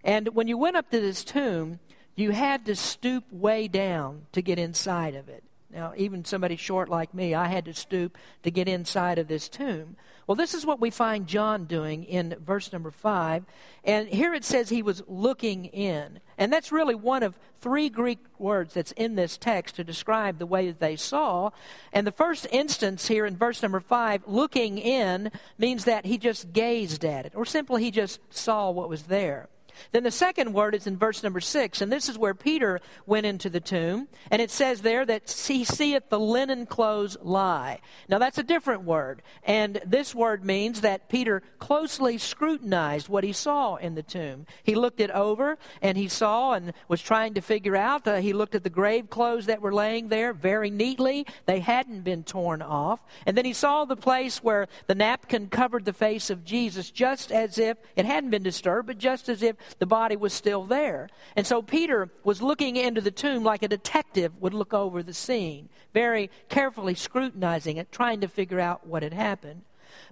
And 0.03 0.35
when 0.35 0.49
you 0.49 0.57
went 0.57 0.75
up 0.75 0.91
to 0.91 0.99
this 0.99 1.23
tomb, 1.23 1.79
you 2.15 2.31
had 2.31 2.65
to 2.65 2.75
stoop 2.75 3.23
way 3.31 3.69
down 3.69 4.25
to 4.33 4.41
get 4.41 4.59
inside 4.59 5.15
of 5.15 5.29
it. 5.29 5.43
Now, 5.71 5.93
even 5.95 6.25
somebody 6.25 6.57
short 6.57 6.89
like 6.89 7.13
me, 7.13 7.33
I 7.33 7.47
had 7.47 7.65
to 7.65 7.73
stoop 7.73 8.17
to 8.43 8.51
get 8.51 8.67
inside 8.67 9.17
of 9.17 9.27
this 9.27 9.47
tomb. 9.47 9.95
Well, 10.25 10.35
this 10.35 10.53
is 10.53 10.65
what 10.65 10.79
we 10.79 10.89
find 10.89 11.27
John 11.27 11.65
doing 11.65 12.03
in 12.05 12.35
verse 12.39 12.71
number 12.71 12.91
5. 12.91 13.43
And 13.83 14.07
here 14.07 14.33
it 14.33 14.45
says 14.45 14.69
he 14.69 14.81
was 14.81 15.03
looking 15.07 15.65
in. 15.65 16.19
And 16.37 16.51
that's 16.51 16.71
really 16.71 16.95
one 16.95 17.23
of 17.23 17.37
three 17.59 17.89
Greek 17.89 18.19
words 18.39 18.73
that's 18.73 18.93
in 18.93 19.15
this 19.15 19.37
text 19.37 19.75
to 19.75 19.83
describe 19.83 20.39
the 20.39 20.45
way 20.45 20.67
that 20.67 20.79
they 20.79 20.95
saw. 20.95 21.49
And 21.91 22.07
the 22.07 22.11
first 22.11 22.47
instance 22.51 23.07
here 23.07 23.25
in 23.25 23.35
verse 23.35 23.61
number 23.61 23.81
5, 23.81 24.23
looking 24.25 24.77
in, 24.77 25.31
means 25.57 25.83
that 25.85 26.05
he 26.05 26.17
just 26.17 26.53
gazed 26.53 27.03
at 27.03 27.25
it, 27.25 27.33
or 27.35 27.45
simply 27.45 27.83
he 27.83 27.91
just 27.91 28.19
saw 28.29 28.71
what 28.71 28.89
was 28.89 29.03
there. 29.03 29.49
Then 29.91 30.03
the 30.03 30.11
second 30.11 30.53
word 30.53 30.75
is 30.75 30.87
in 30.87 30.97
verse 30.97 31.23
number 31.23 31.41
six, 31.41 31.81
and 31.81 31.91
this 31.91 32.09
is 32.09 32.17
where 32.17 32.33
Peter 32.33 32.79
went 33.05 33.25
into 33.25 33.49
the 33.49 33.59
tomb, 33.59 34.07
and 34.31 34.41
it 34.41 34.51
says 34.51 34.81
there 34.81 35.05
that 35.05 35.29
he 35.47 35.63
seeth 35.63 36.09
the 36.09 36.19
linen 36.19 36.65
clothes 36.65 37.17
lie. 37.21 37.79
Now 38.09 38.17
that's 38.17 38.37
a 38.37 38.43
different 38.43 38.83
word, 38.83 39.21
and 39.43 39.81
this 39.85 40.13
word 40.15 40.43
means 40.43 40.81
that 40.81 41.09
Peter 41.09 41.41
closely 41.59 42.17
scrutinized 42.17 43.09
what 43.09 43.23
he 43.23 43.33
saw 43.33 43.75
in 43.75 43.95
the 43.95 44.03
tomb. 44.03 44.45
He 44.63 44.75
looked 44.75 44.99
it 44.99 45.11
over, 45.11 45.57
and 45.81 45.97
he 45.97 46.07
saw 46.07 46.53
and 46.53 46.73
was 46.87 47.01
trying 47.01 47.33
to 47.35 47.41
figure 47.41 47.75
out. 47.75 48.07
Uh, 48.07 48.17
he 48.17 48.33
looked 48.33 48.55
at 48.55 48.63
the 48.63 48.69
grave 48.69 49.09
clothes 49.09 49.45
that 49.45 49.61
were 49.61 49.73
laying 49.73 50.09
there 50.09 50.33
very 50.33 50.69
neatly; 50.69 51.25
they 51.45 51.59
hadn't 51.59 52.01
been 52.01 52.23
torn 52.23 52.61
off. 52.61 52.99
And 53.25 53.37
then 53.37 53.45
he 53.45 53.53
saw 53.53 53.85
the 53.85 53.95
place 53.95 54.43
where 54.43 54.67
the 54.87 54.95
napkin 54.95 55.47
covered 55.47 55.85
the 55.85 55.93
face 55.93 56.29
of 56.29 56.43
Jesus, 56.43 56.91
just 56.91 57.31
as 57.31 57.57
if 57.57 57.77
it 57.95 58.05
hadn't 58.05 58.29
been 58.29 58.43
disturbed, 58.43 58.87
but 58.87 58.97
just 58.97 59.29
as 59.29 59.43
if 59.43 59.55
the 59.79 59.85
body 59.85 60.15
was 60.15 60.33
still 60.33 60.63
there. 60.63 61.09
And 61.35 61.45
so 61.45 61.61
Peter 61.61 62.09
was 62.23 62.41
looking 62.41 62.75
into 62.75 63.01
the 63.01 63.11
tomb 63.11 63.43
like 63.43 63.63
a 63.63 63.67
detective 63.67 64.39
would 64.41 64.53
look 64.53 64.73
over 64.73 65.03
the 65.03 65.13
scene, 65.13 65.69
very 65.93 66.29
carefully 66.49 66.95
scrutinizing 66.95 67.77
it, 67.77 67.91
trying 67.91 68.21
to 68.21 68.27
figure 68.27 68.59
out 68.59 68.87
what 68.87 69.03
had 69.03 69.13
happened. 69.13 69.63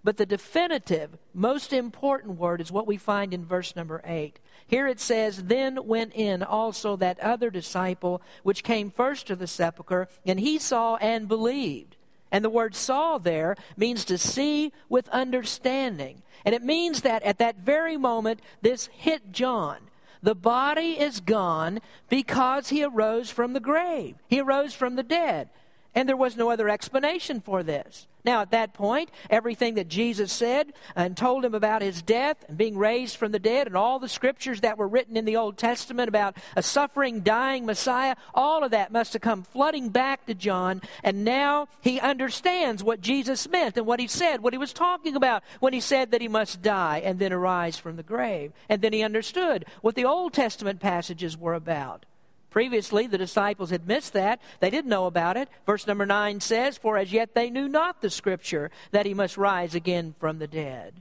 But 0.04 0.18
the 0.18 0.26
definitive, 0.26 1.18
most 1.34 1.74
important 1.74 2.38
word 2.38 2.62
is 2.62 2.72
what 2.72 2.88
we 2.88 2.98
find 2.98 3.34
in 3.34 3.46
verse 3.46 3.76
number 3.76 4.02
8. 4.06 4.40
Here 4.68 4.88
it 4.88 5.00
says, 5.00 5.44
Then 5.44 5.86
went 5.86 6.14
in 6.14 6.44
also 6.44 6.96
that 6.98 7.20
other 7.20 7.50
disciple 7.50 8.22
which 8.44 8.64
came 8.64 8.92
first 8.92 9.28
to 9.28 9.36
the 9.36 9.48
sepulchre, 9.48 10.08
and 10.26 10.40
he 10.40 10.58
saw 10.58 10.96
and 10.98 11.28
believed. 11.28 11.98
And 12.32 12.46
the 12.46 12.50
word 12.50 12.76
saw 12.76 13.18
there 13.18 13.56
means 13.76 14.06
to 14.06 14.18
see 14.18 14.72
with 14.88 15.10
understanding. 15.10 16.22
And 16.46 16.56
it 16.56 16.64
means 16.64 17.02
that 17.02 17.24
at 17.24 17.38
that 17.40 17.58
very 17.58 17.98
moment, 17.98 18.40
this 18.62 18.88
hit 18.94 19.32
John. 19.32 19.78
The 20.24 20.36
body 20.36 21.00
is 21.00 21.20
gone 21.20 21.80
because 22.10 22.70
he 22.70 22.84
arose 22.84 23.30
from 23.30 23.54
the 23.54 23.60
grave. 23.60 24.16
He 24.28 24.40
arose 24.40 24.74
from 24.74 24.96
the 24.96 25.04
dead. 25.04 25.50
And 25.94 26.08
there 26.08 26.18
was 26.18 26.38
no 26.38 26.50
other 26.50 26.70
explanation 26.70 27.42
for 27.42 27.64
this. 27.64 28.08
Now, 28.24 28.42
at 28.42 28.52
that 28.52 28.74
point, 28.74 29.10
everything 29.30 29.76
that 29.76 29.88
Jesus 29.88 30.32
said 30.32 30.74
and 30.96 31.18
told 31.18 31.44
him 31.44 31.56
about 31.56 31.82
his 31.82 32.02
death 32.02 32.46
and 32.48 32.58
being 32.58 32.78
raised 32.78 33.18
from 33.18 33.32
the 33.32 33.40
dead, 33.40 33.68
and 33.68 33.76
all 33.76 34.00
the 34.00 34.08
scriptures 34.08 34.62
that 34.62 34.78
were 34.78 34.88
written 34.88 35.18
in 35.18 35.26
the 35.26 35.38
Old 35.38 35.58
Testament 35.58 36.08
about 36.08 36.38
a 36.56 36.62
suffering, 36.62 37.22
dying 37.22 37.66
Messiah, 37.66 38.16
all 38.34 38.64
of 38.64 38.72
that 38.72 38.92
must 38.92 39.14
have 39.14 39.22
come 39.22 39.44
flooding 39.44 39.90
back 39.90 40.26
to 40.28 40.36
John. 40.36 40.82
And 41.04 41.26
now 41.26 41.68
he 41.82 42.00
understands 42.00 42.84
what 42.84 43.02
Jesus 43.02 43.50
meant 43.50 43.76
and 43.76 43.88
what 43.88 44.00
he 44.00 44.08
said, 44.08 44.42
what 44.42 44.54
he 44.54 44.60
was 44.60 44.74
talking 44.74 45.16
about 45.16 45.44
when 45.60 45.74
he 45.74 45.82
said 45.82 46.12
that 46.12 46.22
he 46.22 46.28
must 46.28 46.62
die 46.62 47.02
and 47.04 47.18
then 47.18 47.34
arise 47.34 47.78
from 47.78 47.96
the 47.96 48.04
grave. 48.04 48.54
And 48.70 48.82
then 48.82 48.94
he 48.94 49.04
understood 49.04 49.66
what 49.82 49.96
the 49.96 50.06
Old 50.06 50.34
Testament 50.34 50.80
passages 50.80 51.38
were 51.38 51.56
about. 51.56 52.06
Previously, 52.52 53.08
the 53.08 53.18
disciples 53.18 53.70
had 53.72 53.88
missed 53.88 54.14
that. 54.14 54.42
They 54.60 54.70
didn't 54.70 54.90
know 54.90 55.08
about 55.08 55.38
it. 55.38 55.50
Verse 55.66 55.88
number 55.88 56.06
9 56.06 56.42
says, 56.42 56.78
For 56.78 56.98
as 56.98 57.12
yet 57.12 57.34
they 57.34 57.50
knew 57.50 57.68
not 57.68 58.02
the 58.02 58.10
scripture 58.10 58.70
that 58.92 59.06
he 59.06 59.14
must 59.14 59.38
rise 59.38 59.74
again 59.74 60.14
from 60.20 60.38
the 60.38 60.48
dead. 60.48 60.94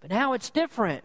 But 0.00 0.10
now 0.10 0.32
it's 0.32 0.50
different. 0.50 1.04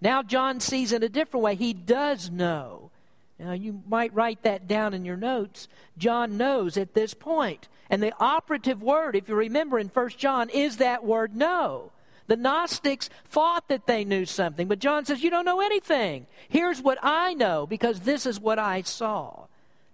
Now 0.00 0.22
John 0.22 0.60
sees 0.60 0.92
in 0.92 1.02
a 1.02 1.08
different 1.08 1.42
way. 1.42 1.56
He 1.56 1.72
does 1.74 2.30
know. 2.30 2.90
Now, 3.38 3.52
you 3.52 3.82
might 3.88 4.14
write 4.14 4.42
that 4.44 4.68
down 4.68 4.94
in 4.94 5.04
your 5.04 5.16
notes. 5.16 5.66
John 5.98 6.36
knows 6.36 6.76
at 6.76 6.94
this 6.94 7.14
point. 7.14 7.68
And 7.90 8.02
the 8.02 8.14
operative 8.20 8.80
word, 8.80 9.16
if 9.16 9.28
you 9.28 9.34
remember 9.34 9.78
in 9.78 9.88
1 9.88 10.10
John, 10.10 10.48
is 10.50 10.76
that 10.76 11.04
word 11.04 11.34
know. 11.34 11.90
The 12.26 12.36
Gnostics 12.36 13.10
thought 13.26 13.68
that 13.68 13.86
they 13.86 14.04
knew 14.04 14.24
something, 14.24 14.66
but 14.66 14.78
John 14.78 15.04
says, 15.04 15.22
You 15.22 15.30
don't 15.30 15.44
know 15.44 15.60
anything. 15.60 16.26
Here's 16.48 16.80
what 16.80 16.98
I 17.02 17.34
know 17.34 17.66
because 17.66 18.00
this 18.00 18.26
is 18.26 18.40
what 18.40 18.58
I 18.58 18.82
saw. 18.82 19.46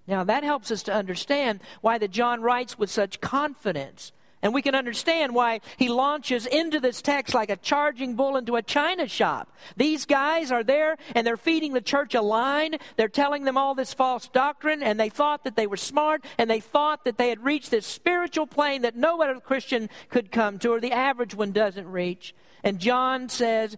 Now, 0.07 0.25
that 0.25 0.45
helps 0.45 0.71
us 0.71 0.83
to 0.85 0.95
understand 0.95 1.61
why 1.81 1.99
that 1.99 2.11
John 2.11 2.41
writes 2.41 2.79
with 2.79 2.91
such 2.91 3.21
confidence 3.21 4.13
and 4.43 4.55
we 4.55 4.63
can 4.63 4.75
understand 4.75 5.35
why 5.35 5.61
he 5.77 5.89
launches 5.89 6.47
into 6.47 6.81
this 6.81 7.03
text 7.03 7.35
like 7.35 7.51
a 7.51 7.57
charging 7.57 8.15
bull 8.15 8.37
into 8.37 8.57
a 8.57 8.63
china 8.63 9.07
shop. 9.07 9.53
These 9.77 10.07
guys 10.07 10.51
are 10.51 10.65
there 10.65 10.97
and 11.15 11.27
they're 11.27 11.37
feeding 11.37 11.73
the 11.73 11.81
church 11.81 12.15
a 12.15 12.23
line. 12.23 12.77
They're 12.97 13.09
telling 13.09 13.45
them 13.45 13.59
all 13.59 13.75
this 13.75 13.93
false 13.93 14.29
doctrine 14.29 14.83
and 14.83 14.99
they 14.99 15.11
thought 15.11 15.45
that 15.45 15.57
they 15.57 15.67
were 15.67 15.77
smart 15.77 16.25
and 16.39 16.49
they 16.49 16.61
thought 16.61 17.05
that 17.05 17.19
they 17.19 17.29
had 17.29 17.45
reached 17.45 17.71
this 17.71 17.87
spiritual 17.87 18.47
plane 18.47 18.83
that 18.83 18.97
no 18.97 19.23
other 19.23 19.41
Christian 19.41 19.91
could 20.09 20.33
come 20.33 20.59
to 20.61 20.71
or 20.71 20.81
the 20.81 20.93
average 20.93 21.35
one 21.35 21.53
doesn't 21.53 21.91
reach. 21.91 22.35
And 22.63 22.79
John 22.79 23.29
says, 23.29 23.77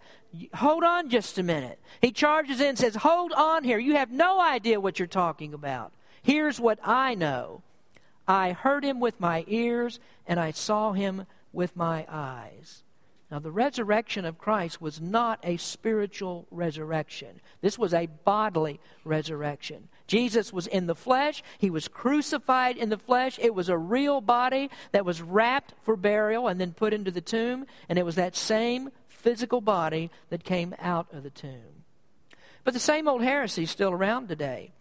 hold 0.55 0.85
on 0.85 1.09
just 1.09 1.39
a 1.39 1.43
minute. 1.43 1.79
He 2.01 2.11
charges 2.11 2.61
in 2.61 2.69
and 2.69 2.79
says, 2.79 2.97
hold 2.97 3.33
on 3.33 3.65
here. 3.65 3.79
You 3.79 3.97
have 3.97 4.11
no 4.11 4.41
idea 4.41 4.81
what 4.81 4.99
you're 4.99 5.07
talking 5.07 5.55
about. 5.55 5.93
Here's 6.23 6.61
what 6.61 6.79
I 6.85 7.15
know. 7.15 7.63
I 8.27 8.53
heard 8.53 8.85
him 8.85 9.01
with 9.01 9.21
my 9.21 9.45
ears, 9.49 9.99
and 10.27 10.39
I 10.39 10.53
saw 10.53 10.93
him 10.93 11.27
with 11.53 11.77
my 11.77 12.07
eyes. 12.09 12.83
Now, 13.31 13.39
the 13.39 13.51
resurrection 13.51 14.27
of 14.27 14.37
Christ 14.37 14.83
was 14.83 15.01
not 15.01 15.41
a 15.43 15.57
spiritual 15.57 16.47
resurrection. 16.51 17.41
This 17.63 17.79
was 17.79 17.95
a 17.95 18.07
bodily 18.25 18.79
resurrection. 19.05 19.89
Jesus 20.07 20.53
was 20.53 20.67
in 20.67 20.87
the 20.87 20.95
flesh. 20.95 21.43
He 21.57 21.71
was 21.71 21.89
crucified 21.89 22.77
in 22.77 22.91
the 22.91 22.99
flesh. 22.99 23.39
It 23.41 23.55
was 23.55 23.71
a 23.71 23.79
real 23.79 24.21
body 24.21 24.69
that 24.91 25.07
was 25.07 25.23
wrapped 25.23 25.73
for 25.83 25.97
burial 25.97 26.47
and 26.47 26.61
then 26.61 26.75
put 26.75 26.93
into 26.93 27.11
the 27.11 27.23
tomb. 27.23 27.65
And 27.89 27.99
it 27.99 28.05
was 28.05 28.17
that 28.17 28.37
same 28.37 28.91
physical 29.09 29.63
body 29.63 30.11
that 30.29 30.45
came 30.45 30.75
out 30.79 31.07
of 31.11 31.23
the 31.23 31.31
tomb. 31.31 31.85
But 32.65 32.75
the 32.75 32.81
same 32.81 33.09
old 33.09 33.23
heresy 33.23 33.63
is 33.63 33.71
still 33.71 33.93
around 33.93 34.29
today. 34.29 34.73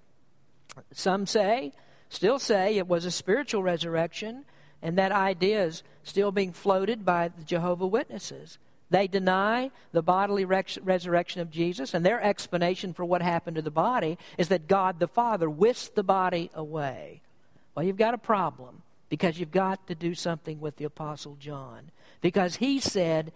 Some 0.92 1.26
say 1.26 1.72
still 2.12 2.38
say 2.38 2.78
it 2.78 2.88
was 2.88 3.06
a 3.06 3.12
spiritual 3.12 3.64
resurrection, 3.64 4.46
and 4.82 4.98
that 4.98 5.12
idea 5.12 5.64
is 5.64 5.84
still 6.04 6.32
being 6.32 6.52
floated 6.52 7.06
by 7.06 7.30
the 7.30 7.44
Jehovah 7.44 7.88
Witnesses. 7.88 8.58
They 8.90 9.08
deny 9.08 9.72
the 9.94 10.02
bodily 10.02 10.44
resurrection 10.44 11.42
of 11.42 11.50
Jesus, 11.50 11.94
and 11.94 12.06
their 12.06 12.22
explanation 12.22 12.94
for 12.94 13.06
what 13.06 13.22
happened 13.22 13.56
to 13.56 13.62
the 13.62 13.72
body 13.72 14.18
is 14.38 14.50
that 14.50 14.68
God 14.68 15.00
the 15.00 15.08
Father 15.08 15.50
whisked 15.50 15.96
the 15.96 16.04
body 16.04 16.52
away. 16.54 17.22
Well, 17.74 17.86
you've 17.86 17.96
got 17.96 18.14
a 18.14 18.20
problem 18.20 18.82
because 19.08 19.40
you've 19.40 19.52
got 19.52 19.88
to 19.88 19.96
do 19.96 20.14
something 20.14 20.60
with 20.60 20.76
the 20.76 20.86
Apostle 20.86 21.38
John. 21.40 21.92
Because 22.20 22.58
he 22.58 22.80
said, 22.80 23.32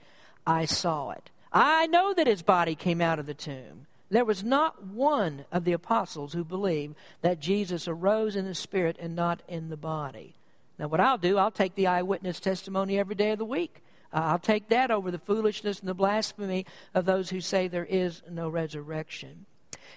I 0.46 0.66
saw 0.66 1.12
it. 1.12 1.30
I 1.54 1.88
know 1.88 2.14
that 2.14 2.28
his 2.28 2.42
body 2.42 2.76
came 2.76 3.00
out 3.00 3.20
of 3.20 3.26
the 3.26 3.34
tomb. 3.34 3.88
There 4.10 4.26
was 4.26 4.44
not 4.44 4.86
one 4.86 5.46
of 5.52 5.64
the 5.64 5.74
apostles 5.74 6.34
who 6.34 6.44
believed 6.44 6.96
that 7.22 7.40
Jesus 7.40 7.88
arose 7.88 8.36
in 8.36 8.46
the 8.46 8.54
spirit 8.54 8.98
and 9.00 9.16
not 9.16 9.42
in 9.48 9.70
the 9.70 9.78
body. 9.78 10.36
Now, 10.78 10.88
what 10.88 11.00
I'll 11.00 11.18
do, 11.18 11.38
I'll 11.38 11.52
take 11.52 11.76
the 11.76 11.88
eyewitness 11.88 12.40
testimony 12.40 13.00
every 13.00 13.16
day 13.16 13.32
of 13.32 13.40
the 13.40 13.46
week. 13.46 13.82
Uh, 14.14 14.20
I'll 14.20 14.40
take 14.40 14.70
that 14.70 14.92
over 14.92 15.10
the 15.10 15.18
foolishness 15.18 15.80
and 15.80 15.90
the 15.90 15.94
blasphemy 15.94 16.66
of 16.94 17.06
those 17.06 17.30
who 17.30 17.42
say 17.42 17.68
there 17.68 17.86
is 17.86 18.22
no 18.30 18.50
resurrection. 18.50 19.46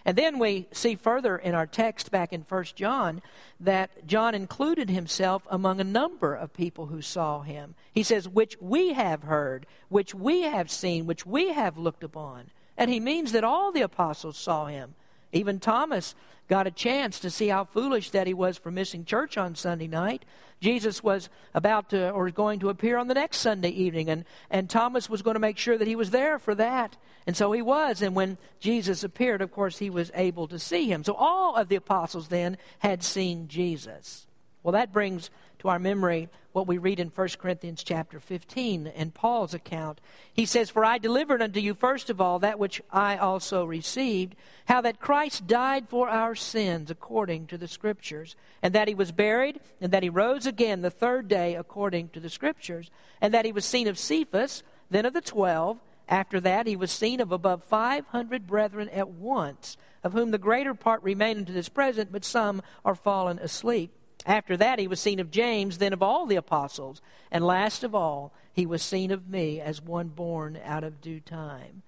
And 0.05 0.16
then 0.16 0.38
we 0.38 0.68
see 0.73 0.94
further 0.94 1.37
in 1.37 1.55
our 1.55 1.66
text 1.66 2.11
back 2.11 2.33
in 2.33 2.42
1 2.42 2.64
John 2.75 3.21
that 3.61 4.07
John 4.07 4.35
included 4.35 4.88
himself 4.88 5.42
among 5.51 5.81
a 5.81 5.85
number 5.85 6.35
of 6.35 6.53
people 6.53 6.87
who 6.87 7.03
saw 7.03 7.42
him. 7.42 7.75
He 7.92 8.03
says, 8.03 8.29
which 8.29 8.57
we 8.61 8.92
have 8.92 9.25
heard, 9.25 9.66
which 9.88 10.14
we 10.14 10.42
have 10.42 10.71
seen, 10.71 11.07
which 11.07 11.27
we 11.27 11.53
have 11.53 11.77
looked 11.77 12.05
upon. 12.05 12.51
And 12.79 12.91
he 12.91 13.01
means 13.01 13.33
that 13.33 13.45
all 13.45 13.73
the 13.73 13.83
apostles 13.83 14.38
saw 14.38 14.67
him. 14.67 14.95
Even 15.33 15.61
Thomas 15.61 16.14
got 16.49 16.67
a 16.67 16.71
chance 16.71 17.21
to 17.21 17.29
see 17.29 17.49
how 17.49 17.64
foolish 17.64 18.11
that 18.11 18.27
he 18.27 18.33
was 18.33 18.57
for 18.57 18.71
missing 18.71 19.05
church 19.05 19.37
on 19.37 19.55
Sunday 19.55 19.88
night. 19.88 20.25
Jesus 20.61 21.03
was 21.03 21.29
about 21.55 21.91
to 21.91 22.11
or 22.11 22.31
going 22.31 22.61
to 22.61 22.71
appear 22.71 22.97
on 22.97 23.09
the 23.09 23.14
next 23.14 23.38
Sunday 23.38 23.69
evening, 23.69 24.09
and, 24.09 24.25
and 24.51 24.71
Thomas 24.71 25.11
was 25.11 25.23
going 25.23 25.35
to 25.35 25.41
make 25.41 25.59
sure 25.59 25.77
that 25.77 25.87
he 25.87 25.95
was 25.95 26.11
there 26.11 26.38
for 26.38 26.55
that. 26.55 26.97
And 27.27 27.37
so 27.37 27.53
he 27.53 27.61
was. 27.61 28.01
And 28.01 28.17
when 28.17 28.38
Jesus 28.59 29.05
appeared, 29.05 29.43
of 29.43 29.53
course, 29.53 29.79
he 29.79 29.91
was 29.91 30.11
able 30.14 30.49
to 30.49 30.59
see 30.59 30.91
him. 30.91 31.05
So 31.05 31.12
all 31.14 31.57
of 31.57 31.69
the 31.69 31.77
apostles 31.77 32.29
then 32.29 32.57
had 32.79 33.05
seen 33.05 33.49
Jesus. 33.49 34.27
Well, 34.62 34.73
that 34.73 34.93
brings 34.93 35.31
to 35.59 35.69
our 35.69 35.79
memory 35.79 36.29
what 36.59 36.66
we 36.66 36.77
read 36.77 36.99
in 36.99 37.07
1 37.07 37.29
Corinthians 37.38 37.85
chapter 37.85 38.18
15 38.18 38.88
and 38.88 39.14
Paul's 39.14 39.55
account. 39.55 40.01
He 40.33 40.44
says, 40.44 40.71
For 40.71 40.85
I 40.85 40.99
delivered 40.99 41.40
unto 41.40 41.61
you 41.61 41.73
first 41.73 42.11
of 42.11 42.21
all 42.21 42.40
that 42.40 42.59
which 42.59 42.83
I 42.90 43.16
also 43.16 43.64
received, 43.64 44.35
how 44.64 44.81
that 44.81 44.99
Christ 44.99 45.47
died 45.47 45.88
for 45.88 46.09
our 46.09 46.35
sins 46.35 46.90
according 46.90 47.47
to 47.47 47.59
the 47.59 47.68
Scriptures, 47.68 48.35
and 48.61 48.75
that 48.75 48.88
he 48.88 48.94
was 48.97 49.12
buried, 49.12 49.61
and 49.81 49.92
that 49.92 50.03
he 50.03 50.09
rose 50.09 50.47
again 50.47 50.83
the 50.83 50.90
third 50.90 51.29
day 51.29 51.55
according 51.55 52.09
to 52.09 52.18
the 52.18 52.29
Scriptures, 52.29 52.90
and 53.21 53.33
that 53.33 53.44
he 53.44 53.53
was 53.53 53.64
seen 53.64 53.87
of 53.87 53.97
Cephas, 53.97 54.64
then 54.90 55.07
of 55.07 55.12
the 55.12 55.21
twelve. 55.21 55.79
After 56.09 56.40
that, 56.40 56.66
he 56.66 56.75
was 56.75 56.90
seen 56.90 57.21
of 57.21 57.31
above 57.31 57.62
500 57.62 58.49
brethren 58.49 58.88
at 58.88 59.11
once, 59.11 59.77
of 60.03 60.12
whom 60.12 60.33
the 60.33 60.38
greater 60.38 60.75
part 60.75 61.05
remain 61.05 61.38
unto 61.38 61.53
this 61.53 61.68
present, 61.68 62.11
but 62.11 62.25
some 62.25 62.62
are 62.85 62.97
fallen 62.97 63.38
asleep. 63.38 63.92
After 64.26 64.57
that, 64.57 64.78
he 64.78 64.88
was 64.88 65.00
seen 65.00 65.20
of 65.20 65.31
James, 65.31 65.78
then 65.78 65.92
of 65.92 66.02
all 66.02 66.26
the 66.26 66.37
apostles. 66.37 67.00
And 67.31 67.44
last 67.44 67.85
of 67.85 67.94
all, 67.94 68.33
he 68.52 68.66
was 68.66 68.83
seen 68.83 69.11
of 69.11 69.28
me 69.28 69.61
as 69.61 69.81
one 69.81 70.09
born 70.09 70.59
out 70.64 70.85
of 70.85 71.00
due 71.00 71.20
time. 71.20 71.83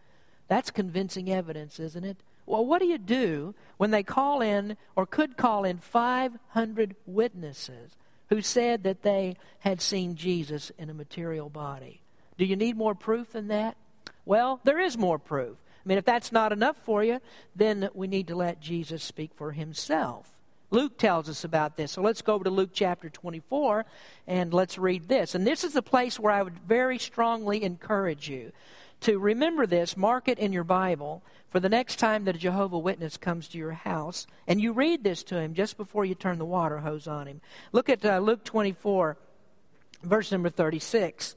That's 0.48 0.70
convincing 0.70 1.30
evidence, 1.30 1.78
isn't 1.78 2.04
it? 2.04 2.18
Well, 2.46 2.64
what 2.64 2.80
do 2.80 2.86
you 2.86 2.98
do 2.98 3.54
when 3.76 3.90
they 3.90 4.02
call 4.02 4.40
in 4.40 4.76
or 4.96 5.06
could 5.06 5.36
call 5.36 5.64
in 5.64 5.78
500 5.78 6.96
witnesses 7.06 7.92
who 8.28 8.40
said 8.40 8.82
that 8.84 9.02
they 9.02 9.36
had 9.60 9.80
seen 9.80 10.16
Jesus 10.16 10.72
in 10.78 10.90
a 10.90 10.94
material 10.94 11.48
body? 11.48 12.00
Do 12.38 12.44
you 12.44 12.56
need 12.56 12.76
more 12.76 12.94
proof 12.94 13.32
than 13.32 13.48
that? 13.48 13.76
Well, 14.24 14.60
there 14.64 14.80
is 14.80 14.96
more 14.96 15.18
proof. 15.18 15.56
I 15.84 15.88
mean, 15.88 15.98
if 15.98 16.04
that's 16.04 16.32
not 16.32 16.52
enough 16.52 16.76
for 16.78 17.04
you, 17.04 17.20
then 17.54 17.88
we 17.94 18.06
need 18.06 18.28
to 18.28 18.34
let 18.34 18.60
Jesus 18.60 19.02
speak 19.02 19.32
for 19.34 19.52
himself. 19.52 20.39
Luke 20.70 20.98
tells 20.98 21.28
us 21.28 21.44
about 21.44 21.76
this. 21.76 21.92
So 21.92 22.02
let's 22.02 22.22
go 22.22 22.34
over 22.34 22.44
to 22.44 22.50
Luke 22.50 22.70
chapter 22.72 23.10
24 23.10 23.84
and 24.26 24.54
let's 24.54 24.78
read 24.78 25.08
this. 25.08 25.34
And 25.34 25.46
this 25.46 25.64
is 25.64 25.72
the 25.72 25.82
place 25.82 26.18
where 26.18 26.32
I 26.32 26.42
would 26.42 26.58
very 26.60 26.98
strongly 26.98 27.62
encourage 27.62 28.28
you 28.28 28.52
to 29.00 29.18
remember 29.18 29.66
this, 29.66 29.96
mark 29.96 30.28
it 30.28 30.38
in 30.38 30.52
your 30.52 30.64
Bible 30.64 31.22
for 31.48 31.58
the 31.58 31.68
next 31.68 31.98
time 31.98 32.24
that 32.24 32.36
a 32.36 32.38
Jehovah 32.38 32.78
Witness 32.78 33.16
comes 33.16 33.48
to 33.48 33.58
your 33.58 33.72
house, 33.72 34.26
and 34.46 34.60
you 34.60 34.72
read 34.72 35.02
this 35.02 35.22
to 35.24 35.38
him 35.38 35.54
just 35.54 35.76
before 35.76 36.04
you 36.04 36.14
turn 36.14 36.38
the 36.38 36.44
water 36.44 36.78
hose 36.78 37.08
on 37.08 37.26
him. 37.26 37.40
Look 37.72 37.88
at 37.88 38.04
uh, 38.04 38.18
Luke 38.18 38.44
24, 38.44 39.16
verse 40.02 40.30
number 40.30 40.50
36. 40.50 41.34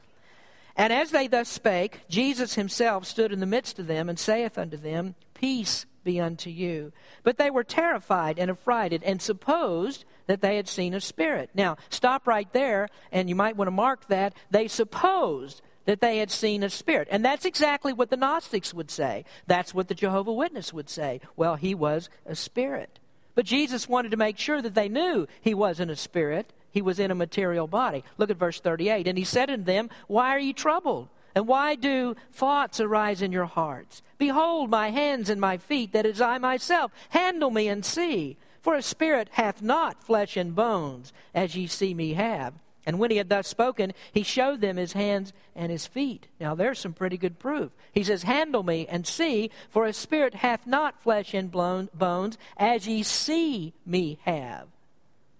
And 0.76 0.92
as 0.92 1.12
they 1.12 1.28
thus 1.28 1.50
spake, 1.50 2.02
Jesus 2.10 2.56
himself 2.56 3.06
stood 3.06 3.32
in 3.32 3.40
the 3.40 3.46
midst 3.46 3.80
of 3.80 3.88
them 3.88 4.10
and 4.10 4.20
saith 4.20 4.58
unto 4.58 4.78
them, 4.78 5.16
Peace 5.34 5.86
be 6.04 6.20
unto 6.20 6.50
you. 6.50 6.92
But 7.24 7.38
they 7.38 7.50
were 7.50 7.64
terrified 7.64 8.40
and 8.40 8.52
affrighted 8.52 9.04
and 9.04 9.22
supposed 9.22 10.06
that 10.28 10.42
they 10.42 10.56
had 10.56 10.68
seen 10.68 10.94
a 10.94 11.02
spirit. 11.02 11.50
Now, 11.54 11.78
stop 11.90 12.28
right 12.28 12.52
there, 12.54 12.88
and 13.12 13.30
you 13.30 13.36
might 13.36 13.58
want 13.58 13.68
to 13.68 13.72
mark 13.72 14.08
that. 14.08 14.34
They 14.52 14.68
supposed 14.68 15.62
that 15.86 16.02
they 16.02 16.18
had 16.18 16.32
seen 16.32 16.64
a 16.64 16.70
spirit. 16.70 17.08
And 17.12 17.24
that's 17.26 17.46
exactly 17.46 17.94
what 17.94 18.10
the 18.10 18.18
Gnostics 18.18 18.74
would 18.74 18.90
say. 18.90 19.26
That's 19.48 19.74
what 19.74 19.88
the 19.88 19.96
Jehovah 19.96 20.34
Witness 20.34 20.74
would 20.74 20.90
say. 20.90 21.20
Well, 21.36 21.56
he 21.56 21.76
was 21.76 22.10
a 22.26 22.36
spirit. 22.36 23.00
But 23.36 23.46
Jesus 23.46 23.90
wanted 23.90 24.12
to 24.12 24.18
make 24.18 24.38
sure 24.38 24.62
that 24.62 24.76
they 24.76 24.90
knew 24.90 25.28
he 25.42 25.54
wasn't 25.54 25.92
a 25.92 25.96
spirit, 25.96 26.54
he 26.72 26.82
was 26.82 27.00
in 27.00 27.12
a 27.12 27.16
material 27.16 27.68
body. 27.68 28.04
Look 28.18 28.30
at 28.30 28.38
verse 28.38 28.60
38. 28.60 29.08
And 29.08 29.18
he 29.18 29.24
said 29.24 29.50
unto 29.50 29.64
them, 29.64 29.90
Why 30.08 30.30
are 30.30 30.40
you 30.40 30.54
troubled? 30.54 31.10
And 31.36 31.48
why 31.48 31.76
do 31.76 32.16
thoughts 32.32 32.80
arise 32.80 33.22
in 33.22 33.32
your 33.32 33.46
hearts? 33.46 34.02
Behold 34.18 34.70
my 34.70 34.92
hands 34.92 35.30
and 35.30 35.42
my 35.42 35.58
feet, 35.58 35.92
that 35.94 36.06
is 36.06 36.22
I 36.22 36.38
myself. 36.38 36.92
Handle 37.10 37.50
me 37.50 37.68
and 37.68 37.84
see. 37.84 38.38
For 38.62 38.76
a 38.76 38.82
spirit 38.82 39.30
hath 39.32 39.62
not 39.62 40.04
flesh 40.04 40.38
and 40.38 40.56
bones, 40.56 41.12
as 41.34 41.56
ye 41.56 41.68
see 41.68 41.94
me 41.94 42.14
have. 42.14 42.54
And 42.86 43.00
when 43.00 43.12
he 43.12 43.18
had 43.18 43.30
thus 43.30 43.48
spoken, 43.48 43.94
he 44.12 44.24
showed 44.24 44.62
them 44.62 44.78
his 44.78 44.94
hands 44.94 45.34
and 45.56 45.72
his 45.72 45.88
feet. 45.88 46.28
Now 46.40 46.54
there's 46.56 46.80
some 46.80 46.94
pretty 46.94 47.18
good 47.18 47.40
proof. 47.40 47.72
He 47.94 48.04
says, 48.04 48.24
Handle 48.24 48.64
me 48.64 48.88
and 48.88 49.08
see, 49.08 49.52
for 49.70 49.86
a 49.86 49.94
spirit 49.94 50.36
hath 50.36 50.68
not 50.68 51.02
flesh 51.02 51.34
and 51.34 51.52
bones, 51.52 52.38
as 52.58 52.88
ye 52.88 53.04
see 53.04 53.74
me 53.86 54.20
have. 54.24 54.68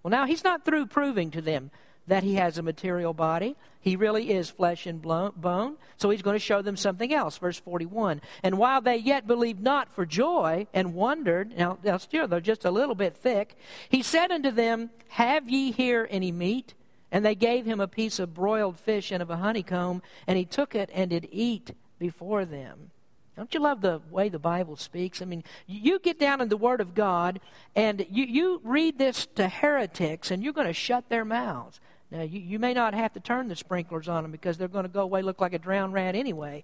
Well, 0.02 0.10
now 0.10 0.26
he's 0.26 0.44
not 0.44 0.64
through 0.64 0.86
proving 0.86 1.30
to 1.30 1.40
them 1.40 1.70
that 2.06 2.22
he 2.22 2.34
has 2.34 2.58
a 2.58 2.62
material 2.62 3.14
body. 3.14 3.56
He 3.80 3.96
really 3.96 4.30
is 4.30 4.50
flesh 4.50 4.86
and 4.86 5.00
bone. 5.00 5.76
So 5.96 6.10
he's 6.10 6.22
going 6.22 6.34
to 6.34 6.40
show 6.40 6.62
them 6.62 6.76
something 6.76 7.12
else. 7.12 7.38
Verse 7.38 7.58
41. 7.58 8.20
And 8.42 8.58
while 8.58 8.80
they 8.80 8.96
yet 8.96 9.26
believed 9.26 9.62
not 9.62 9.94
for 9.94 10.04
joy 10.04 10.66
and 10.72 10.94
wondered, 10.94 11.56
now, 11.56 11.78
now 11.82 11.96
still 11.96 12.28
they're 12.28 12.40
just 12.40 12.64
a 12.64 12.70
little 12.70 12.94
bit 12.94 13.16
thick, 13.16 13.56
he 13.88 14.02
said 14.02 14.30
unto 14.30 14.50
them, 14.50 14.90
Have 15.08 15.48
ye 15.48 15.72
here 15.72 16.06
any 16.10 16.32
meat? 16.32 16.74
And 17.10 17.24
they 17.24 17.34
gave 17.34 17.64
him 17.64 17.80
a 17.80 17.88
piece 17.88 18.18
of 18.18 18.34
broiled 18.34 18.78
fish 18.78 19.12
and 19.12 19.22
of 19.22 19.30
a 19.30 19.36
honeycomb, 19.36 20.02
and 20.26 20.36
he 20.36 20.44
took 20.44 20.74
it 20.74 20.90
and 20.92 21.10
did 21.10 21.28
eat 21.30 21.72
before 21.98 22.44
them. 22.44 22.90
Don't 23.36 23.52
you 23.52 23.60
love 23.60 23.80
the 23.80 24.00
way 24.10 24.28
the 24.28 24.38
Bible 24.38 24.76
speaks? 24.76 25.20
I 25.20 25.24
mean, 25.24 25.42
you 25.66 25.98
get 25.98 26.20
down 26.20 26.40
in 26.40 26.48
the 26.48 26.56
Word 26.56 26.80
of 26.80 26.94
God 26.94 27.40
and 27.74 28.06
you, 28.08 28.24
you 28.24 28.60
read 28.62 28.98
this 28.98 29.26
to 29.34 29.48
heretics 29.48 30.30
and 30.30 30.42
you're 30.42 30.52
going 30.52 30.68
to 30.68 30.72
shut 30.72 31.08
their 31.08 31.24
mouths. 31.24 31.80
Now, 32.14 32.22
you, 32.22 32.38
you 32.38 32.58
may 32.60 32.74
not 32.74 32.94
have 32.94 33.12
to 33.14 33.20
turn 33.20 33.48
the 33.48 33.56
sprinklers 33.56 34.08
on 34.08 34.22
them 34.22 34.30
because 34.30 34.56
they're 34.56 34.68
going 34.68 34.84
to 34.84 34.88
go 34.88 35.00
away 35.00 35.20
look 35.20 35.40
like 35.40 35.52
a 35.52 35.58
drowned 35.58 35.92
rat 35.92 36.14
anyway. 36.14 36.62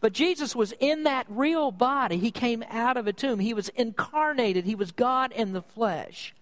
But 0.00 0.12
Jesus 0.12 0.54
was 0.54 0.72
in 0.78 1.02
that 1.02 1.26
real 1.28 1.72
body. 1.72 2.18
He 2.18 2.30
came 2.30 2.62
out 2.70 2.96
of 2.96 3.08
a 3.08 3.12
tomb. 3.12 3.40
He 3.40 3.52
was 3.52 3.68
incarnated. 3.70 4.64
He 4.64 4.76
was 4.76 4.92
God 4.92 5.32
in 5.32 5.54
the 5.54 5.62
flesh. 5.62 6.34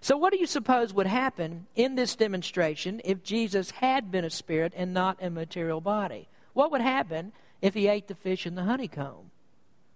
So, 0.00 0.16
what 0.16 0.32
do 0.32 0.38
you 0.38 0.46
suppose 0.46 0.94
would 0.94 1.08
happen 1.08 1.66
in 1.74 1.96
this 1.96 2.14
demonstration 2.14 3.00
if 3.04 3.24
Jesus 3.24 3.72
had 3.72 4.12
been 4.12 4.24
a 4.24 4.30
spirit 4.30 4.72
and 4.76 4.94
not 4.94 5.18
a 5.20 5.28
material 5.28 5.80
body? 5.80 6.28
What 6.52 6.70
would 6.70 6.82
happen 6.82 7.32
if 7.60 7.74
he 7.74 7.88
ate 7.88 8.06
the 8.06 8.14
fish 8.14 8.46
and 8.46 8.56
the 8.56 8.62
honeycomb? 8.62 9.32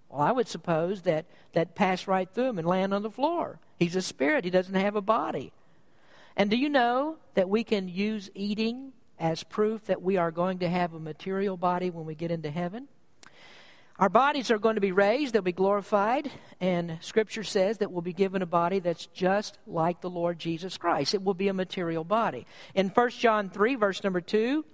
Well, 0.08 0.20
I 0.20 0.32
would 0.32 0.48
suppose 0.48 1.02
that 1.02 1.26
that 1.52 1.76
passed 1.76 2.08
right 2.08 2.28
through 2.28 2.48
him 2.48 2.58
and 2.58 2.66
land 2.66 2.92
on 2.92 3.04
the 3.04 3.10
floor. 3.10 3.60
He's 3.78 3.94
a 3.94 4.02
spirit, 4.02 4.44
he 4.44 4.50
doesn't 4.50 4.74
have 4.74 4.96
a 4.96 5.00
body. 5.00 5.52
And 6.36 6.50
do 6.50 6.56
you 6.56 6.68
know 6.68 7.16
that 7.34 7.48
we 7.48 7.64
can 7.64 7.88
use 7.88 8.30
eating 8.34 8.92
as 9.18 9.42
proof 9.42 9.84
that 9.86 10.02
we 10.02 10.16
are 10.16 10.30
going 10.30 10.60
to 10.60 10.68
have 10.68 10.94
a 10.94 11.00
material 11.00 11.56
body 11.56 11.90
when 11.90 12.06
we 12.06 12.14
get 12.14 12.30
into 12.30 12.50
heaven? 12.50 12.88
Our 13.98 14.08
bodies 14.08 14.50
are 14.50 14.58
going 14.58 14.76
to 14.76 14.80
be 14.80 14.92
raised, 14.92 15.34
they'll 15.34 15.42
be 15.42 15.52
glorified, 15.52 16.30
and 16.58 16.96
Scripture 17.02 17.44
says 17.44 17.78
that 17.78 17.92
we'll 17.92 18.00
be 18.00 18.14
given 18.14 18.40
a 18.40 18.46
body 18.46 18.78
that's 18.78 19.04
just 19.08 19.58
like 19.66 20.00
the 20.00 20.08
Lord 20.08 20.38
Jesus 20.38 20.78
Christ. 20.78 21.12
It 21.12 21.22
will 21.22 21.34
be 21.34 21.48
a 21.48 21.52
material 21.54 22.02
body. 22.02 22.46
In 22.74 22.88
1 22.88 23.10
John 23.10 23.50
3, 23.50 23.74
verse 23.74 24.02
number 24.02 24.22
2, 24.22 24.64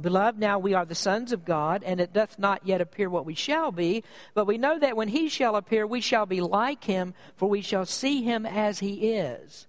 Beloved, 0.00 0.40
now 0.40 0.58
we 0.58 0.74
are 0.74 0.84
the 0.84 0.96
sons 0.96 1.30
of 1.30 1.44
God, 1.44 1.84
and 1.84 2.00
it 2.00 2.12
doth 2.12 2.36
not 2.36 2.66
yet 2.66 2.80
appear 2.80 3.08
what 3.08 3.24
we 3.24 3.34
shall 3.34 3.70
be, 3.70 4.02
but 4.34 4.46
we 4.46 4.58
know 4.58 4.76
that 4.76 4.96
when 4.96 5.08
he 5.08 5.28
shall 5.28 5.54
appear, 5.54 5.86
we 5.86 6.00
shall 6.00 6.26
be 6.26 6.40
like 6.40 6.82
him, 6.82 7.14
for 7.36 7.48
we 7.48 7.62
shall 7.62 7.86
see 7.86 8.22
him 8.22 8.44
as 8.44 8.80
he 8.80 9.12
is. 9.12 9.68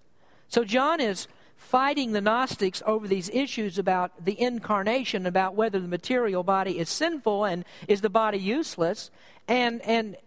So 0.50 0.64
John 0.64 1.00
is 1.00 1.28
fighting 1.56 2.12
the 2.12 2.22
Gnostics 2.22 2.82
over 2.86 3.08
these 3.08 3.30
issues 3.30 3.78
about 3.78 4.26
the 4.26 4.40
incarnation, 4.42 5.26
about 5.26 5.56
whether 5.56 5.80
the 5.80 5.88
material 5.88 6.44
body 6.44 6.80
is 6.80 6.90
sinful 6.90 7.46
and 7.46 7.64
is 7.88 8.02
the 8.02 8.10
body 8.10 8.40
useless. 8.40 9.12
And, 9.48 9.82
and 9.84 10.18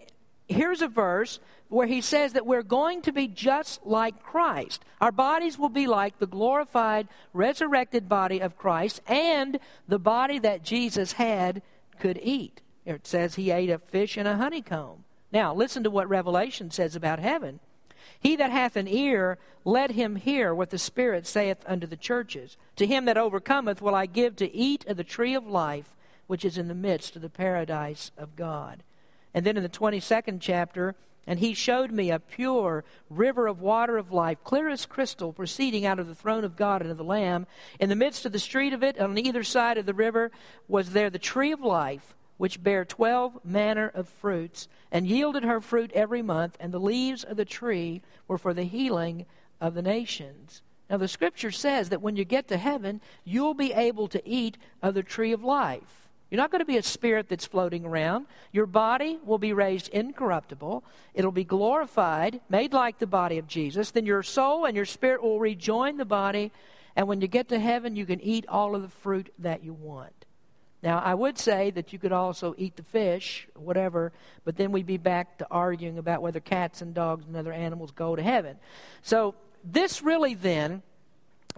here's 0.46 0.82
a 0.82 0.88
verse 0.88 1.40
where 1.68 1.86
he 1.86 2.00
says 2.00 2.34
that 2.34 2.46
we're 2.46 2.62
going 2.62 3.02
to 3.02 3.12
be 3.12 3.26
just 3.26 3.84
like 3.84 4.22
Christ. 4.22 4.84
Our 5.00 5.10
bodies 5.10 5.58
will 5.58 5.70
be 5.70 5.86
like 5.86 6.18
the 6.18 6.26
glorified, 6.26 7.08
resurrected 7.32 8.08
body 8.08 8.40
of 8.40 8.58
Christ 8.58 9.00
and 9.06 9.58
the 9.88 9.98
body 9.98 10.38
that 10.38 10.62
Jesus 10.62 11.12
had 11.12 11.62
could 11.98 12.20
eat. 12.22 12.60
It 12.84 13.06
says 13.06 13.34
he 13.34 13.50
ate 13.50 13.70
a 13.70 13.78
fish 13.78 14.16
and 14.16 14.28
a 14.28 14.36
honeycomb. 14.36 15.04
Now, 15.32 15.54
listen 15.54 15.82
to 15.84 15.90
what 15.90 16.08
Revelation 16.08 16.70
says 16.70 16.94
about 16.94 17.18
heaven. 17.18 17.60
He 18.22 18.36
that 18.36 18.52
hath 18.52 18.76
an 18.76 18.86
ear, 18.86 19.36
let 19.64 19.90
him 19.90 20.14
hear 20.14 20.54
what 20.54 20.70
the 20.70 20.78
Spirit 20.78 21.26
saith 21.26 21.58
unto 21.66 21.88
the 21.88 21.96
churches. 21.96 22.56
To 22.76 22.86
him 22.86 23.04
that 23.06 23.18
overcometh 23.18 23.82
will 23.82 23.96
I 23.96 24.06
give 24.06 24.36
to 24.36 24.54
eat 24.54 24.86
of 24.86 24.96
the 24.96 25.04
tree 25.04 25.34
of 25.34 25.44
life, 25.44 25.96
which 26.28 26.44
is 26.44 26.56
in 26.56 26.68
the 26.68 26.74
midst 26.74 27.16
of 27.16 27.22
the 27.22 27.28
paradise 27.28 28.12
of 28.16 28.36
God. 28.36 28.84
And 29.34 29.44
then 29.44 29.56
in 29.56 29.64
the 29.64 29.68
22nd 29.68 30.38
chapter, 30.40 30.94
and 31.26 31.40
he 31.40 31.52
showed 31.52 31.90
me 31.90 32.10
a 32.10 32.20
pure 32.20 32.84
river 33.10 33.48
of 33.48 33.60
water 33.60 33.98
of 33.98 34.12
life, 34.12 34.38
clear 34.44 34.68
as 34.68 34.86
crystal, 34.86 35.32
proceeding 35.32 35.84
out 35.84 35.98
of 35.98 36.06
the 36.06 36.14
throne 36.14 36.44
of 36.44 36.56
God 36.56 36.80
and 36.80 36.90
of 36.92 36.98
the 36.98 37.04
Lamb. 37.04 37.48
In 37.80 37.88
the 37.88 37.96
midst 37.96 38.24
of 38.24 38.32
the 38.32 38.38
street 38.38 38.72
of 38.72 38.84
it, 38.84 39.00
on 39.00 39.18
either 39.18 39.42
side 39.42 39.78
of 39.78 39.86
the 39.86 39.94
river, 39.94 40.30
was 40.68 40.90
there 40.90 41.10
the 41.10 41.18
tree 41.18 41.50
of 41.50 41.60
life, 41.60 42.14
which 42.36 42.62
bare 42.62 42.84
twelve 42.84 43.38
manner 43.44 43.90
of 43.94 44.08
fruits, 44.08 44.68
and 44.90 45.06
yielded 45.06 45.44
her 45.44 45.60
fruit 45.60 45.92
every 45.92 46.22
month, 46.22 46.56
and 46.58 46.72
the 46.72 46.80
leaves 46.80 47.24
of 47.24 47.36
the 47.36 47.44
tree 47.44 48.02
were 48.26 48.38
for 48.38 48.54
the 48.54 48.64
healing 48.64 49.26
of 49.60 49.74
the 49.74 49.82
nations. 49.82 50.62
Now, 50.90 50.98
the 50.98 51.08
scripture 51.08 51.50
says 51.50 51.88
that 51.88 52.02
when 52.02 52.16
you 52.16 52.24
get 52.24 52.48
to 52.48 52.56
heaven, 52.56 53.00
you'll 53.24 53.54
be 53.54 53.72
able 53.72 54.08
to 54.08 54.28
eat 54.28 54.58
of 54.82 54.94
the 54.94 55.02
tree 55.02 55.32
of 55.32 55.42
life. 55.42 56.08
You're 56.30 56.40
not 56.40 56.50
going 56.50 56.60
to 56.60 56.66
be 56.66 56.78
a 56.78 56.82
spirit 56.82 57.28
that's 57.28 57.46
floating 57.46 57.84
around. 57.84 58.26
Your 58.52 58.64
body 58.66 59.18
will 59.24 59.38
be 59.38 59.52
raised 59.52 59.88
incorruptible. 59.88 60.82
It'll 61.12 61.30
be 61.30 61.44
glorified, 61.44 62.40
made 62.48 62.72
like 62.72 62.98
the 62.98 63.06
body 63.06 63.38
of 63.38 63.46
Jesus. 63.46 63.90
Then 63.90 64.06
your 64.06 64.22
soul 64.22 64.64
and 64.64 64.74
your 64.74 64.86
spirit 64.86 65.22
will 65.22 65.38
rejoin 65.38 65.98
the 65.98 66.06
body. 66.06 66.50
And 66.96 67.06
when 67.06 67.20
you 67.20 67.28
get 67.28 67.48
to 67.48 67.58
heaven, 67.58 67.96
you 67.96 68.06
can 68.06 68.20
eat 68.20 68.46
all 68.48 68.74
of 68.74 68.82
the 68.82 68.88
fruit 68.88 69.32
that 69.38 69.62
you 69.62 69.74
want. 69.74 70.24
Now, 70.82 70.98
I 70.98 71.14
would 71.14 71.38
say 71.38 71.70
that 71.70 71.92
you 71.92 71.98
could 71.98 72.12
also 72.12 72.54
eat 72.58 72.76
the 72.76 72.82
fish, 72.82 73.46
whatever, 73.54 74.12
but 74.44 74.56
then 74.56 74.72
we'd 74.72 74.86
be 74.86 74.96
back 74.96 75.38
to 75.38 75.46
arguing 75.50 75.98
about 75.98 76.22
whether 76.22 76.40
cats 76.40 76.82
and 76.82 76.92
dogs 76.92 77.24
and 77.26 77.36
other 77.36 77.52
animals 77.52 77.92
go 77.92 78.16
to 78.16 78.22
heaven. 78.22 78.56
So, 79.02 79.34
this 79.64 80.02
really 80.02 80.34
then 80.34 80.82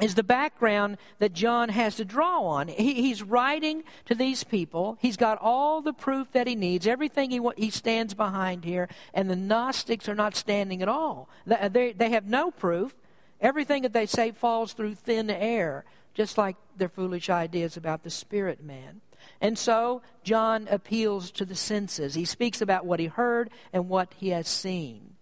is 0.00 0.14
the 0.14 0.22
background 0.22 0.98
that 1.20 1.32
John 1.32 1.68
has 1.68 1.96
to 1.96 2.04
draw 2.04 2.42
on. 2.42 2.68
He, 2.68 2.94
he's 2.94 3.22
writing 3.22 3.84
to 4.06 4.14
these 4.14 4.42
people. 4.42 4.98
He's 5.00 5.16
got 5.16 5.38
all 5.40 5.80
the 5.80 5.92
proof 5.92 6.32
that 6.32 6.46
he 6.46 6.56
needs, 6.56 6.86
everything 6.86 7.30
he, 7.30 7.40
he 7.56 7.70
stands 7.70 8.12
behind 8.14 8.64
here, 8.64 8.88
and 9.12 9.30
the 9.30 9.36
Gnostics 9.36 10.08
are 10.08 10.14
not 10.14 10.34
standing 10.34 10.82
at 10.82 10.88
all. 10.88 11.28
They, 11.46 11.56
uh, 11.56 11.68
they, 11.68 11.92
they 11.92 12.10
have 12.10 12.26
no 12.26 12.50
proof. 12.50 12.94
Everything 13.40 13.82
that 13.82 13.92
they 13.92 14.06
say 14.06 14.32
falls 14.32 14.72
through 14.72 14.94
thin 14.94 15.30
air, 15.30 15.84
just 16.14 16.38
like 16.38 16.56
their 16.76 16.88
foolish 16.88 17.30
ideas 17.30 17.76
about 17.76 18.02
the 18.02 18.10
spirit 18.10 18.62
man. 18.62 19.00
And 19.40 19.58
so 19.58 20.02
John 20.22 20.68
appeals 20.70 21.30
to 21.32 21.44
the 21.44 21.54
senses. 21.54 22.14
He 22.14 22.24
speaks 22.24 22.60
about 22.60 22.86
what 22.86 23.00
he 23.00 23.06
heard 23.06 23.50
and 23.72 23.88
what 23.88 24.12
he 24.16 24.30
has 24.30 24.48
seen. 24.48 25.14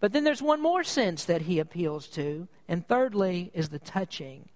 But 0.00 0.12
then 0.12 0.24
there's 0.24 0.42
one 0.42 0.62
more 0.62 0.82
sense 0.82 1.24
that 1.24 1.42
he 1.42 1.58
appeals 1.58 2.06
to, 2.08 2.48
and 2.66 2.86
thirdly 2.86 3.50
is 3.54 3.68
the 3.68 3.78
touching. 3.78 4.48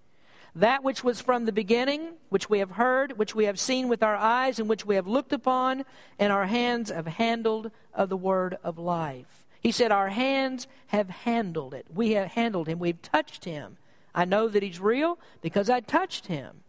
That 0.55 0.83
which 0.83 1.03
was 1.03 1.21
from 1.21 1.45
the 1.45 1.51
beginning, 1.51 2.13
which 2.29 2.49
we 2.49 2.59
have 2.59 2.71
heard, 2.71 3.17
which 3.17 3.35
we 3.35 3.45
have 3.45 3.59
seen 3.59 3.89
with 3.89 4.01
our 4.01 4.15
eyes, 4.15 4.57
and 4.57 4.69
which 4.69 4.85
we 4.85 4.95
have 4.95 5.05
looked 5.05 5.33
upon, 5.33 5.83
and 6.17 6.31
our 6.31 6.45
hands 6.45 6.89
have 6.89 7.07
handled 7.07 7.71
of 7.93 8.09
the 8.09 8.17
word 8.17 8.57
of 8.63 8.79
life. 8.79 9.45
He 9.59 9.71
said, 9.71 9.91
Our 9.91 10.09
hands 10.09 10.67
have 10.87 11.09
handled 11.09 11.73
it. 11.73 11.87
We 11.93 12.11
have 12.11 12.27
handled 12.27 12.67
him. 12.67 12.79
We've 12.79 13.01
touched 13.01 13.45
him. 13.45 13.77
I 14.13 14.23
know 14.23 14.47
that 14.47 14.63
he's 14.63 14.79
real 14.79 15.19
because 15.41 15.69
I 15.69 15.81
touched 15.81 16.27
him. 16.27 16.61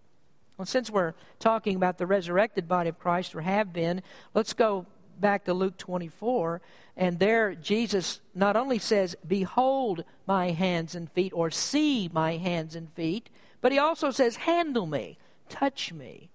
Well, 0.57 0.67
since 0.67 0.91
we're 0.91 1.15
talking 1.39 1.77
about 1.77 1.99
the 1.99 2.07
resurrected 2.07 2.67
body 2.67 2.89
of 2.89 2.99
Christ, 2.99 3.35
or 3.35 3.43
have 3.43 3.73
been, 3.73 4.03
let's 4.35 4.55
go 4.55 4.87
back 5.21 5.45
to 5.45 5.55
Luke 5.55 5.77
24. 5.77 6.61
And 6.97 7.19
there, 7.19 7.55
Jesus 7.55 8.21
not 8.35 8.57
only 8.57 8.79
says, 8.79 9.17
Behold 9.27 10.05
my 10.27 10.51
hands 10.51 10.95
and 10.95 11.11
feet, 11.13 11.33
or 11.35 11.51
see 11.51 12.09
my 12.13 12.37
hands 12.39 12.75
and 12.75 12.91
feet, 12.93 13.29
but 13.61 13.73
he 13.73 13.79
also 13.79 14.11
says, 14.11 14.37
Handle 14.37 14.87
me, 14.87 15.19
touch 15.49 15.93
me. 15.93 16.31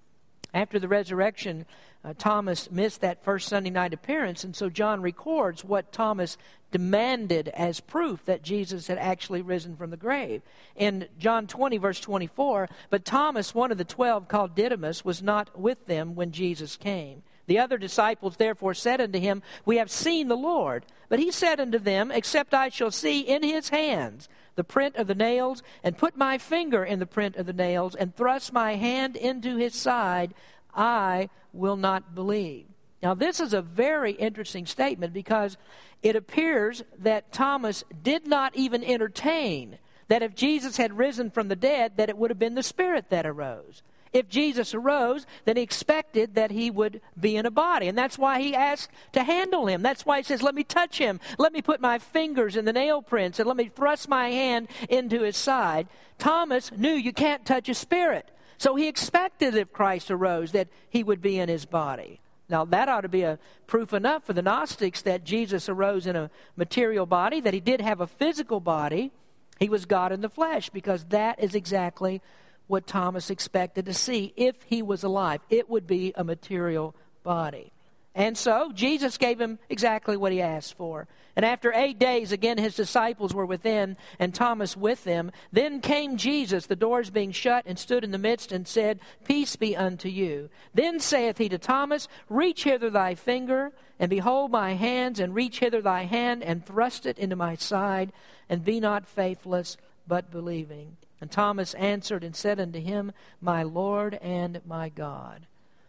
After 0.54 0.80
the 0.80 0.88
resurrection, 0.88 1.66
uh, 2.04 2.14
Thomas 2.18 2.70
missed 2.72 3.02
that 3.02 3.24
first 3.24 3.48
Sunday 3.48 3.70
night 3.70 3.94
appearance, 3.94 4.44
and 4.44 4.56
so 4.56 4.70
John 4.70 5.02
records 5.02 5.64
what 5.64 5.92
Thomas 5.92 6.38
demanded 6.72 7.50
as 7.50 7.80
proof 7.80 8.26
that 8.26 8.42
Jesus 8.42 8.88
had 8.88 8.98
actually 8.98 9.42
risen 9.42 9.76
from 9.76 9.92
the 9.92 9.98
grave. 9.98 10.42
In 10.76 11.08
John 11.20 11.48
20, 11.48 11.78
verse 11.78 12.00
24, 12.00 12.70
but 12.90 13.06
Thomas, 13.06 13.56
one 13.56 13.72
of 13.72 13.78
the 13.78 13.86
twelve, 13.86 14.28
called 14.28 14.56
Didymus, 14.56 15.06
was 15.06 15.22
not 15.22 15.60
with 15.60 15.86
them 15.86 16.16
when 16.16 16.32
Jesus 16.32 16.76
came. 16.76 17.24
The 17.48 17.60
other 17.60 17.78
disciples 17.78 18.38
therefore 18.38 18.74
said 18.74 19.02
unto 19.02 19.20
him, 19.20 19.42
We 19.66 19.78
have 19.78 19.92
seen 19.92 20.28
the 20.28 20.38
Lord. 20.38 20.86
But 21.10 21.20
he 21.20 21.32
said 21.32 21.60
unto 21.60 21.80
them, 21.80 22.12
Except 22.12 22.54
I 22.54 22.70
shall 22.70 22.92
see 22.92 23.20
in 23.20 23.44
his 23.44 23.70
hands 23.70 24.30
the 24.62 24.66
print 24.66 24.96
of 24.96 25.08
the 25.08 25.16
nails, 25.16 25.64
and 25.84 25.98
put 25.98 26.16
my 26.16 26.38
finger 26.38 26.86
in 26.86 27.00
the 27.00 27.06
print 27.08 27.36
of 27.36 27.48
the 27.48 27.52
nails, 27.52 27.96
and 27.96 28.16
thrust 28.16 28.54
my 28.54 28.76
hand 28.76 29.16
into 29.16 29.58
his 29.58 29.74
side, 29.74 30.36
I 30.76 31.30
will 31.52 31.78
not 31.78 32.14
believe. 32.14 32.68
Now, 33.02 33.16
this 33.16 33.40
is 33.40 33.56
a 33.56 33.64
very 33.64 34.12
interesting 34.12 34.68
statement 34.68 35.14
because 35.14 35.58
it 36.04 36.16
appears 36.16 36.84
that 37.00 37.32
Thomas 37.32 37.84
did 38.04 38.28
not 38.28 38.56
even 38.56 38.84
entertain 38.84 39.80
that 40.10 40.22
if 40.22 40.36
Jesus 40.36 40.78
had 40.78 40.96
risen 40.96 41.32
from 41.32 41.48
the 41.48 41.56
dead, 41.56 41.98
that 41.98 42.10
it 42.10 42.18
would 42.18 42.30
have 42.30 42.38
been 42.38 42.54
the 42.54 42.62
Spirit 42.62 43.10
that 43.10 43.26
arose. 43.26 43.82
If 44.14 44.28
Jesus 44.28 44.74
arose, 44.74 45.26
then 45.46 45.56
he 45.56 45.64
expected 45.64 46.36
that 46.36 46.52
he 46.52 46.70
would 46.70 47.02
be 47.20 47.38
in 47.38 47.46
a 47.46 47.52
body. 47.52 47.88
And 47.88 47.98
that's 47.98 48.18
why 48.18 48.42
he 48.42 48.54
asked 48.54 48.92
to 49.14 49.24
handle 49.24 49.68
him. 49.68 49.82
That's 49.82 50.06
why 50.06 50.18
he 50.18 50.24
says, 50.24 50.44
Let 50.44 50.56
me 50.56 50.64
touch 50.64 50.98
him. 50.98 51.20
Let 51.38 51.54
me 51.54 51.62
put 51.62 51.80
my 51.80 51.98
fingers 51.98 52.58
in 52.58 52.66
the 52.66 52.74
nail 52.74 53.02
prints 53.02 53.40
and 53.40 53.48
let 53.48 53.58
me 53.58 53.70
thrust 53.74 54.10
my 54.10 54.30
hand 54.30 54.68
into 54.90 55.22
his 55.22 55.38
side. 55.38 55.88
Thomas 56.18 56.72
knew 56.72 56.92
you 56.92 57.14
can't 57.14 57.46
touch 57.46 57.70
a 57.70 57.74
spirit. 57.74 58.30
So 58.58 58.76
he 58.76 58.88
expected 58.88 59.56
if 59.56 59.74
Christ 59.74 60.12
arose 60.12 60.52
that 60.52 60.68
he 60.90 61.04
would 61.04 61.22
be 61.22 61.40
in 61.40 61.50
his 61.50 61.66
body. 61.66 62.20
Now, 62.48 62.66
that 62.66 62.90
ought 62.90 63.02
to 63.02 63.10
be 63.10 63.24
a 63.24 63.40
proof 63.66 63.94
enough 63.94 64.26
for 64.26 64.34
the 64.34 64.42
Gnostics 64.42 65.02
that 65.04 65.24
Jesus 65.24 65.70
arose 65.70 66.06
in 66.06 66.18
a 66.18 66.30
material 66.58 67.06
body, 67.06 67.40
that 67.40 67.54
he 67.54 67.62
did 67.62 67.80
have 67.80 68.02
a 68.02 68.08
physical 68.08 68.60
body. 68.60 69.12
He 69.58 69.70
was 69.70 69.86
God 69.86 70.12
in 70.12 70.20
the 70.20 70.30
flesh, 70.30 70.70
because 70.70 71.06
that 71.06 71.42
is 71.42 71.56
exactly 71.56 72.22
what 72.68 72.88
Thomas 72.88 73.30
expected 73.30 73.86
to 73.86 73.94
see 73.94 74.34
if 74.36 74.56
he 74.64 74.82
was 74.82 75.04
alive. 75.04 75.42
It 75.50 75.70
would 75.70 75.88
be 75.88 76.14
a 76.16 76.24
material 76.24 76.96
body. 77.24 77.72
And 78.14 78.38
so 78.38 78.72
Jesus 78.74 79.18
gave 79.18 79.40
him 79.40 79.58
exactly 79.70 80.18
what 80.18 80.34
he 80.34 80.42
asked 80.42 80.76
for. 80.76 81.08
And 81.36 81.46
after 81.46 81.72
eight 81.74 81.98
days, 81.98 82.34
again, 82.34 82.58
his 82.58 82.76
disciples 82.76 83.34
were 83.34 83.46
within, 83.46 83.96
and 84.20 84.36
Thomas 84.36 84.76
with 84.76 85.06
them. 85.06 85.32
Then 85.54 85.80
came 85.80 86.18
Jesus, 86.18 86.66
the 86.66 86.76
doors 86.76 87.10
being 87.10 87.32
shut, 87.32 87.64
and 87.66 87.80
stood 87.80 88.04
in 88.04 88.12
the 88.12 88.18
midst, 88.18 88.52
and 88.52 88.68
said, 88.68 89.00
Peace 89.24 89.56
be 89.56 89.78
unto 89.78 90.10
you. 90.10 90.50
Then 90.74 91.00
saith 91.00 91.38
he 91.38 91.48
to 91.48 91.58
Thomas, 91.58 92.10
Reach 92.28 92.66
hither 92.66 92.90
thy 92.90 93.16
finger, 93.16 93.72
and 93.98 94.10
behold 94.10 94.52
my 94.52 94.74
hands, 94.74 95.22
and 95.22 95.34
reach 95.34 95.60
hither 95.60 95.82
thy 95.82 96.04
hand, 96.04 96.44
and 96.44 96.66
thrust 96.66 97.06
it 97.06 97.18
into 97.18 97.38
my 97.38 97.56
side, 97.56 98.12
and 98.50 98.66
be 98.66 98.82
not 98.82 99.08
faithless, 99.08 99.78
but 100.06 100.32
believing. 100.32 100.98
And 101.22 101.32
Thomas 101.32 101.76
answered 101.76 102.24
and 102.24 102.36
said 102.36 102.60
unto 102.60 102.80
him, 102.80 103.12
My 103.40 103.62
Lord 103.64 104.16
and 104.16 104.60
my 104.66 104.90
God. 104.90 105.46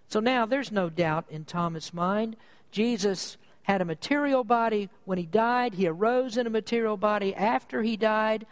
So 0.06 0.20
now 0.20 0.44
there's 0.44 0.70
no 0.70 0.90
doubt 0.90 1.24
in 1.30 1.46
Thomas' 1.46 1.94
mind. 1.94 2.36
Jesus 2.70 3.38
had 3.62 3.80
a 3.80 3.86
material 3.86 4.44
body 4.44 4.90
when 5.04 5.16
he 5.16 5.24
died, 5.24 5.74
he 5.74 5.86
arose 5.86 6.36
in 6.36 6.46
a 6.46 6.50
material 6.50 6.96
body 6.96 7.34
after 7.34 7.82
he 7.82 7.96
died, 7.96 8.44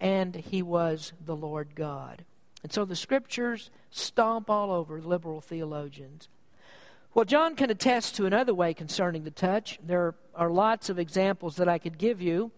and 0.00 0.34
he 0.34 0.62
was 0.62 1.12
the 1.24 1.36
Lord 1.36 1.74
God. 1.74 2.24
And 2.62 2.72
so 2.72 2.84
the 2.84 2.96
scriptures 2.96 3.70
stomp 3.90 4.48
all 4.48 4.70
over 4.70 5.00
liberal 5.00 5.40
theologians. 5.40 6.28
Well, 7.12 7.24
John 7.24 7.56
can 7.56 7.70
attest 7.70 8.16
to 8.16 8.26
another 8.26 8.54
way 8.54 8.74
concerning 8.74 9.24
the 9.24 9.30
touch. 9.30 9.78
There 9.84 10.14
are 10.34 10.50
lots 10.50 10.88
of 10.88 10.98
examples 10.98 11.56
that 11.56 11.68
I 11.68 11.78
could 11.78 11.98
give 11.98 12.20
you, 12.20 12.50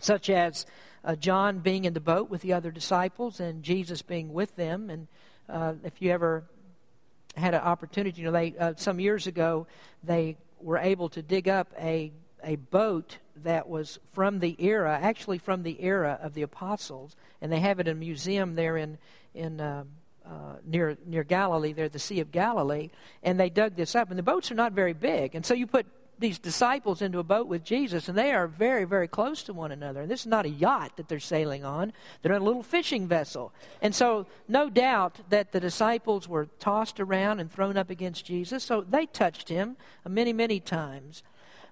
such 0.00 0.30
as 0.30 0.66
uh, 1.04 1.16
John 1.16 1.58
being 1.58 1.84
in 1.84 1.94
the 1.94 2.00
boat 2.00 2.30
with 2.30 2.42
the 2.42 2.52
other 2.52 2.70
disciples 2.70 3.40
and 3.40 3.62
Jesus 3.62 4.02
being 4.02 4.32
with 4.32 4.54
them. 4.56 4.90
And 4.90 5.08
uh, 5.48 5.74
if 5.84 6.00
you 6.00 6.10
ever 6.10 6.44
had 7.36 7.54
an 7.54 7.60
opportunity. 7.60 8.20
You 8.20 8.26
know, 8.26 8.32
they 8.32 8.54
uh, 8.58 8.74
some 8.76 9.00
years 9.00 9.26
ago 9.26 9.66
they 10.02 10.36
were 10.60 10.78
able 10.78 11.08
to 11.10 11.22
dig 11.22 11.48
up 11.48 11.72
a 11.78 12.12
a 12.44 12.56
boat 12.56 13.18
that 13.36 13.68
was 13.68 13.98
from 14.12 14.40
the 14.40 14.56
era, 14.58 14.98
actually 15.00 15.38
from 15.38 15.62
the 15.62 15.82
era 15.82 16.18
of 16.20 16.34
the 16.34 16.42
apostles, 16.42 17.16
and 17.40 17.52
they 17.52 17.60
have 17.60 17.78
it 17.80 17.88
in 17.88 17.96
a 17.96 17.98
museum 17.98 18.54
there 18.54 18.76
in 18.76 18.98
in 19.34 19.60
uh, 19.60 19.84
uh, 20.26 20.56
near 20.64 20.96
near 21.06 21.24
Galilee, 21.24 21.72
there, 21.72 21.88
the 21.88 21.98
Sea 21.98 22.20
of 22.20 22.30
Galilee, 22.30 22.90
and 23.22 23.38
they 23.38 23.50
dug 23.50 23.76
this 23.76 23.94
up. 23.94 24.10
And 24.10 24.18
the 24.18 24.22
boats 24.22 24.50
are 24.50 24.56
not 24.56 24.72
very 24.72 24.92
big, 24.92 25.34
and 25.34 25.44
so 25.44 25.54
you 25.54 25.66
put 25.66 25.86
these 26.18 26.38
disciples 26.38 27.02
into 27.02 27.18
a 27.18 27.24
boat 27.24 27.46
with 27.48 27.64
Jesus, 27.64 28.08
and 28.08 28.16
they 28.16 28.32
are 28.32 28.46
very, 28.46 28.84
very 28.84 29.08
close 29.08 29.42
to 29.44 29.52
one 29.52 29.72
another. 29.72 30.02
And 30.02 30.10
this 30.10 30.20
is 30.20 30.26
not 30.26 30.46
a 30.46 30.50
yacht 30.50 30.96
that 30.96 31.08
they're 31.08 31.18
sailing 31.18 31.64
on, 31.64 31.92
they're 32.22 32.32
in 32.32 32.42
a 32.42 32.44
little 32.44 32.62
fishing 32.62 33.08
vessel. 33.08 33.52
And 33.80 33.94
so, 33.94 34.26
no 34.48 34.70
doubt 34.70 35.18
that 35.30 35.52
the 35.52 35.60
disciples 35.60 36.28
were 36.28 36.46
tossed 36.58 37.00
around 37.00 37.40
and 37.40 37.50
thrown 37.50 37.76
up 37.76 37.90
against 37.90 38.24
Jesus, 38.24 38.62
so 38.62 38.82
they 38.82 39.06
touched 39.06 39.48
him 39.48 39.76
many, 40.08 40.32
many 40.32 40.60
times. 40.60 41.22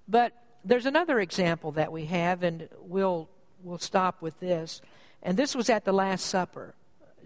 But 0.09 0.33
there's 0.65 0.87
another 0.87 1.21
example 1.21 1.73
that 1.73 1.93
we 1.93 2.07
have, 2.07 2.43
and 2.43 2.69
we'll, 2.81 3.29
we'll 3.63 3.79
stop 3.79 4.21
with 4.21 4.39
this. 4.41 4.81
And 5.23 5.37
this 5.37 5.55
was 5.55 5.71
at 5.71 5.85
the 5.85 5.93
Last 5.93 6.27
Supper. 6.27 6.75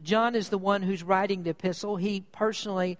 John 0.05 0.35
is 0.35 0.49
the 0.49 0.59
one 0.59 0.83
who's 0.83 1.03
writing 1.03 1.43
the 1.43 1.51
epistle. 1.51 1.97
He 1.97 2.21
personally 2.33 2.99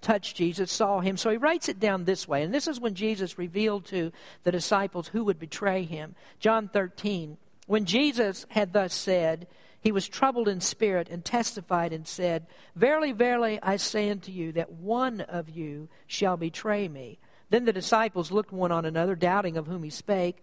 touched 0.00 0.36
Jesus, 0.36 0.70
saw 0.70 1.00
him. 1.00 1.16
So 1.16 1.30
he 1.30 1.36
writes 1.36 1.68
it 1.68 1.80
down 1.80 2.04
this 2.04 2.28
way. 2.28 2.42
And 2.42 2.54
this 2.54 2.68
is 2.68 2.78
when 2.78 2.94
Jesus 2.94 3.38
revealed 3.38 3.86
to 3.86 4.12
the 4.44 4.52
disciples 4.52 5.08
who 5.08 5.24
would 5.24 5.38
betray 5.38 5.82
him. 5.82 6.14
John 6.38 6.68
13. 6.68 7.36
When 7.66 7.84
Jesus 7.84 8.46
had 8.50 8.72
thus 8.72 8.94
said, 8.94 9.48
he 9.80 9.92
was 9.92 10.08
troubled 10.08 10.48
in 10.48 10.60
spirit 10.60 11.08
and 11.10 11.24
testified 11.24 11.92
and 11.92 12.06
said, 12.06 12.46
Verily, 12.74 13.12
verily, 13.12 13.58
I 13.62 13.76
say 13.76 14.10
unto 14.10 14.32
you 14.32 14.52
that 14.52 14.72
one 14.72 15.20
of 15.20 15.48
you 15.48 15.88
shall 16.06 16.36
betray 16.36 16.88
me. 16.88 17.18
Then 17.50 17.64
the 17.64 17.72
disciples 17.72 18.32
looked 18.32 18.52
one 18.52 18.72
on 18.72 18.84
another, 18.84 19.14
doubting 19.14 19.56
of 19.56 19.66
whom 19.66 19.84
he 19.84 19.90
spake. 19.90 20.42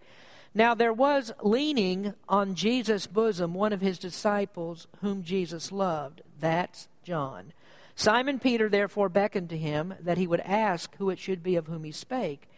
Now 0.54 0.74
there 0.74 0.92
was 0.92 1.32
leaning 1.42 2.14
on 2.28 2.54
Jesus' 2.54 3.06
bosom 3.06 3.54
one 3.54 3.72
of 3.72 3.80
his 3.80 3.98
disciples 3.98 4.86
whom 5.00 5.24
Jesus 5.24 5.72
loved. 5.72 6.22
That's 6.38 6.88
John. 7.02 7.52
Simon 7.96 8.38
Peter 8.38 8.68
therefore 8.68 9.08
beckoned 9.08 9.50
to 9.50 9.58
him 9.58 9.94
that 10.00 10.18
he 10.18 10.26
would 10.26 10.40
ask 10.40 10.94
who 10.96 11.10
it 11.10 11.18
should 11.18 11.42
be 11.42 11.56
of 11.56 11.66
whom 11.66 11.84
he 11.84 11.92
spake. 11.92 12.48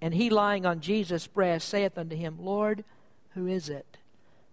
And 0.00 0.12
he, 0.12 0.28
lying 0.28 0.66
on 0.66 0.80
Jesus' 0.80 1.26
breast, 1.26 1.68
saith 1.68 1.96
unto 1.96 2.16
him, 2.16 2.36
Lord, 2.38 2.84
who 3.34 3.46
is 3.46 3.68
it? 3.68 3.96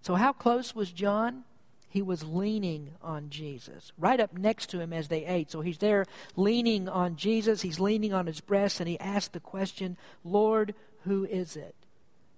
So, 0.02 0.16
how 0.16 0.32
close 0.32 0.74
was 0.74 0.92
John? 0.92 1.44
He 1.90 2.02
was 2.02 2.24
leaning 2.24 2.96
on 3.04 3.30
Jesus, 3.30 3.92
right 4.00 4.20
up 4.20 4.36
next 4.36 4.72
to 4.72 4.80
him 4.80 4.92
as 4.92 5.10
they 5.10 5.26
ate. 5.26 5.52
So 5.52 5.62
he's 5.62 5.78
there 5.78 6.08
leaning 6.36 6.90
on 6.90 7.18
Jesus. 7.18 7.62
He's 7.62 7.80
leaning 7.80 8.14
on 8.14 8.26
his 8.26 8.42
breast, 8.42 8.80
and 8.80 8.90
he 8.90 9.00
asked 9.00 9.34
the 9.34 9.40
question, 9.40 9.96
Lord, 10.24 10.74
who 11.04 11.26
is 11.26 11.56
it? 11.56 11.76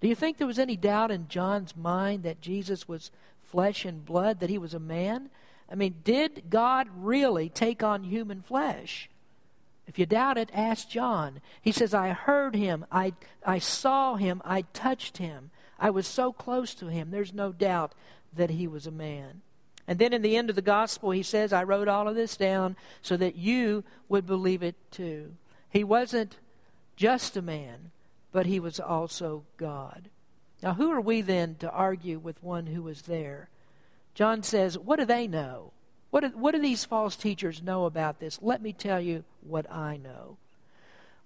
Do 0.02 0.08
you 0.08 0.16
think 0.16 0.38
there 0.38 0.48
was 0.48 0.60
any 0.60 0.76
doubt 0.76 1.12
in 1.12 1.28
John's 1.28 1.76
mind 1.76 2.24
that 2.24 2.42
Jesus 2.42 2.88
was 2.88 3.12
flesh 3.44 3.86
and 3.86 4.06
blood, 4.06 4.40
that 4.40 4.50
he 4.50 4.58
was 4.58 4.74
a 4.74 4.80
man? 4.80 5.30
I 5.72 5.76
mean, 5.76 5.96
did 6.04 6.50
God 6.50 6.88
really 6.96 7.50
take 7.50 7.82
on 7.82 8.04
human 8.04 8.42
flesh? 8.42 9.10
If 9.88 10.00
you 10.00 10.06
doubt 10.06 10.38
it, 10.38 10.50
ask 10.54 10.90
John. 10.90 11.42
He 11.62 11.72
says, 11.72 11.94
I 11.94 12.10
heard 12.10 12.56
him, 12.56 12.86
I, 12.92 13.14
I 13.46 13.60
saw 13.60 14.16
him, 14.16 14.42
I 14.44 14.64
touched 14.74 15.18
him. 15.18 15.52
I 15.80 15.90
was 15.90 16.08
so 16.08 16.32
close 16.32 16.74
to 16.76 16.88
him, 16.88 17.12
there's 17.12 17.34
no 17.34 17.52
doubt 17.52 17.94
that 18.36 18.50
he 18.50 18.68
was 18.68 18.88
a 18.88 18.92
man. 18.92 19.42
And 19.88 20.00
then 20.00 20.14
in 20.14 20.22
the 20.22 20.36
end 20.36 20.50
of 20.50 20.56
the 20.56 20.62
gospel, 20.62 21.12
he 21.12 21.22
says, 21.24 21.54
I 21.54 21.64
wrote 21.64 21.88
all 21.88 22.08
of 22.08 22.16
this 22.16 22.38
down 22.38 22.76
so 23.02 23.16
that 23.18 23.36
you 23.36 23.84
would 24.10 24.26
believe 24.26 24.64
it 24.64 24.76
too. 24.92 25.34
He 25.70 25.84
wasn't 25.84 26.38
just 26.96 27.38
a 27.38 27.42
man, 27.42 27.92
but 28.36 28.48
he 28.48 28.60
was 28.60 28.82
also 28.82 29.46
God. 29.56 30.10
Now, 30.62 30.74
who 30.74 30.92
are 30.92 31.00
we 31.00 31.22
then 31.22 31.56
to 31.60 31.72
argue 31.72 32.20
with 32.20 32.44
one 32.44 32.66
who 32.66 32.84
was 32.84 33.04
there? 33.04 33.48
John 34.14 34.44
says, 34.44 34.78
What 34.78 35.00
do 35.00 35.06
they 35.06 35.26
know? 35.26 35.72
What 36.10 36.20
do, 36.20 36.28
what 36.38 36.52
do 36.54 36.60
these 36.60 36.84
false 36.84 37.16
teachers 37.16 37.64
know 37.64 37.86
about 37.86 38.20
this? 38.20 38.38
Let 38.42 38.62
me 38.62 38.74
tell 38.74 39.00
you 39.00 39.24
what 39.40 39.72
I 39.72 39.96
know. 39.96 40.36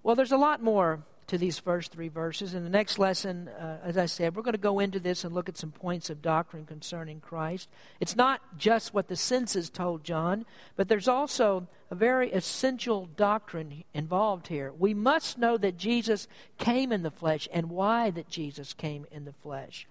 Well, 0.04 0.14
there's 0.14 0.30
a 0.30 0.36
lot 0.36 0.62
more 0.62 1.00
to 1.30 1.38
these 1.38 1.60
first 1.60 1.92
three 1.92 2.08
verses. 2.08 2.54
In 2.54 2.64
the 2.64 2.68
next 2.68 2.98
lesson, 2.98 3.46
uh, 3.46 3.78
as 3.84 3.96
I 3.96 4.06
said, 4.06 4.34
we're 4.34 4.42
going 4.42 4.52
to 4.52 4.58
go 4.58 4.80
into 4.80 4.98
this 4.98 5.22
and 5.22 5.32
look 5.32 5.48
at 5.48 5.56
some 5.56 5.70
points 5.70 6.10
of 6.10 6.20
doctrine 6.20 6.66
concerning 6.66 7.20
Christ. 7.20 7.68
It's 8.00 8.16
not 8.16 8.40
just 8.58 8.92
what 8.92 9.06
the 9.06 9.14
senses 9.14 9.70
told 9.70 10.02
John, 10.02 10.44
but 10.74 10.88
there's 10.88 11.06
also 11.06 11.68
a 11.88 11.94
very 11.94 12.32
essential 12.32 13.08
doctrine 13.16 13.84
involved 13.94 14.48
here. 14.48 14.72
We 14.76 14.92
must 14.92 15.38
know 15.38 15.56
that 15.56 15.78
Jesus 15.78 16.26
came 16.58 16.90
in 16.90 17.04
the 17.04 17.12
flesh 17.12 17.48
and 17.52 17.70
why 17.70 18.10
that 18.10 18.28
Jesus 18.28 18.72
came 18.72 19.06
in 19.12 19.24
the 19.24 19.32
flesh. 19.32 19.86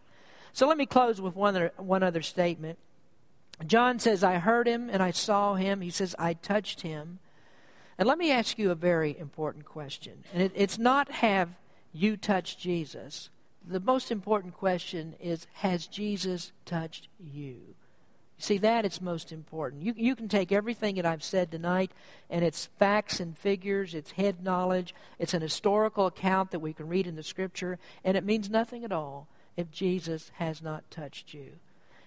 So 0.51 0.67
let 0.67 0.77
me 0.77 0.85
close 0.85 1.21
with 1.21 1.37
one 1.37 1.55
other, 1.55 1.71
one 1.77 2.03
other 2.03 2.21
statement. 2.21 2.79
John 3.65 3.99
says, 3.99 4.25
I 4.25 4.39
heard 4.39 4.67
him 4.67 4.89
and 4.89 5.01
I 5.01 5.11
saw 5.11 5.55
him. 5.55 5.79
He 5.79 5.89
says, 5.89 6.17
I 6.19 6.33
touched 6.33 6.81
him. 6.81 7.19
And 7.99 8.07
let 8.07 8.17
me 8.17 8.31
ask 8.31 8.57
you 8.57 8.71
a 8.71 8.75
very 8.75 9.19
important 9.19 9.65
question. 9.65 10.23
And 10.33 10.41
it, 10.41 10.53
it's 10.55 10.77
not 10.77 11.11
have 11.11 11.49
you 11.91 12.15
touched 12.15 12.57
Jesus. 12.57 13.29
The 13.67 13.81
most 13.81 14.09
important 14.09 14.53
question 14.53 15.15
is 15.19 15.47
has 15.55 15.85
Jesus 15.85 16.53
touched 16.65 17.09
you? 17.19 17.59
See, 18.37 18.57
that 18.59 18.85
is 18.85 19.01
most 19.01 19.33
important. 19.33 19.83
You, 19.83 19.93
you 19.97 20.15
can 20.15 20.29
take 20.29 20.53
everything 20.53 20.95
that 20.95 21.05
I've 21.05 21.21
said 21.21 21.51
tonight, 21.51 21.91
and 22.29 22.45
it's 22.45 22.69
facts 22.79 23.19
and 23.19 23.37
figures, 23.37 23.93
it's 23.93 24.11
head 24.11 24.41
knowledge, 24.41 24.95
it's 25.19 25.33
an 25.33 25.41
historical 25.41 26.05
account 26.07 26.51
that 26.51 26.59
we 26.59 26.71
can 26.71 26.87
read 26.87 27.05
in 27.05 27.17
the 27.17 27.21
Scripture, 27.21 27.79
and 28.05 28.15
it 28.15 28.23
means 28.23 28.49
nothing 28.49 28.85
at 28.85 28.93
all 28.93 29.27
if 29.57 29.71
Jesus 29.71 30.31
has 30.35 30.61
not 30.61 30.89
touched 30.89 31.33
you. 31.33 31.51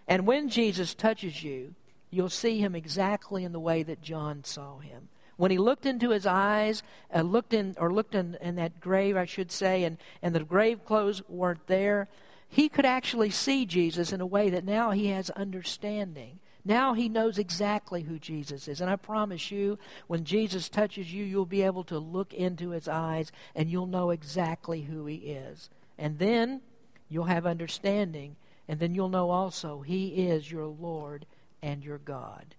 And 0.08 0.26
when 0.26 0.48
Jesus 0.48 0.94
touches 0.94 1.44
you, 1.44 1.74
you'll 2.10 2.30
see 2.30 2.60
him 2.60 2.74
exactly 2.74 3.44
in 3.44 3.52
the 3.52 3.60
way 3.60 3.82
that 3.82 4.00
John 4.00 4.42
saw 4.42 4.78
him. 4.78 5.10
When 5.42 5.50
he 5.50 5.58
looked 5.58 5.86
into 5.86 6.10
his 6.10 6.24
eyes, 6.24 6.84
uh, 7.12 7.22
looked 7.22 7.52
in, 7.52 7.74
or 7.76 7.92
looked 7.92 8.14
in, 8.14 8.36
in 8.40 8.54
that 8.54 8.78
grave, 8.78 9.16
I 9.16 9.24
should 9.24 9.50
say, 9.50 9.82
and, 9.82 9.98
and 10.22 10.36
the 10.36 10.44
grave 10.44 10.84
clothes 10.84 11.20
weren't 11.28 11.66
there, 11.66 12.06
he 12.48 12.68
could 12.68 12.84
actually 12.84 13.30
see 13.30 13.66
Jesus 13.66 14.12
in 14.12 14.20
a 14.20 14.24
way 14.24 14.50
that 14.50 14.64
now 14.64 14.92
he 14.92 15.08
has 15.08 15.30
understanding. 15.30 16.38
Now 16.64 16.94
he 16.94 17.08
knows 17.08 17.38
exactly 17.38 18.02
who 18.02 18.20
Jesus 18.20 18.68
is. 18.68 18.80
And 18.80 18.88
I 18.88 18.94
promise 18.94 19.50
you, 19.50 19.80
when 20.06 20.22
Jesus 20.22 20.68
touches 20.68 21.12
you, 21.12 21.24
you'll 21.24 21.44
be 21.44 21.62
able 21.62 21.82
to 21.86 21.98
look 21.98 22.32
into 22.32 22.70
his 22.70 22.86
eyes 22.86 23.32
and 23.56 23.68
you'll 23.68 23.86
know 23.86 24.10
exactly 24.10 24.82
who 24.82 25.06
he 25.06 25.16
is. 25.16 25.70
And 25.98 26.20
then 26.20 26.60
you'll 27.08 27.24
have 27.24 27.46
understanding. 27.46 28.36
And 28.68 28.78
then 28.78 28.94
you'll 28.94 29.08
know 29.08 29.30
also 29.30 29.80
he 29.80 30.28
is 30.28 30.52
your 30.52 30.66
Lord 30.66 31.26
and 31.60 31.82
your 31.82 31.98
God. 31.98 32.54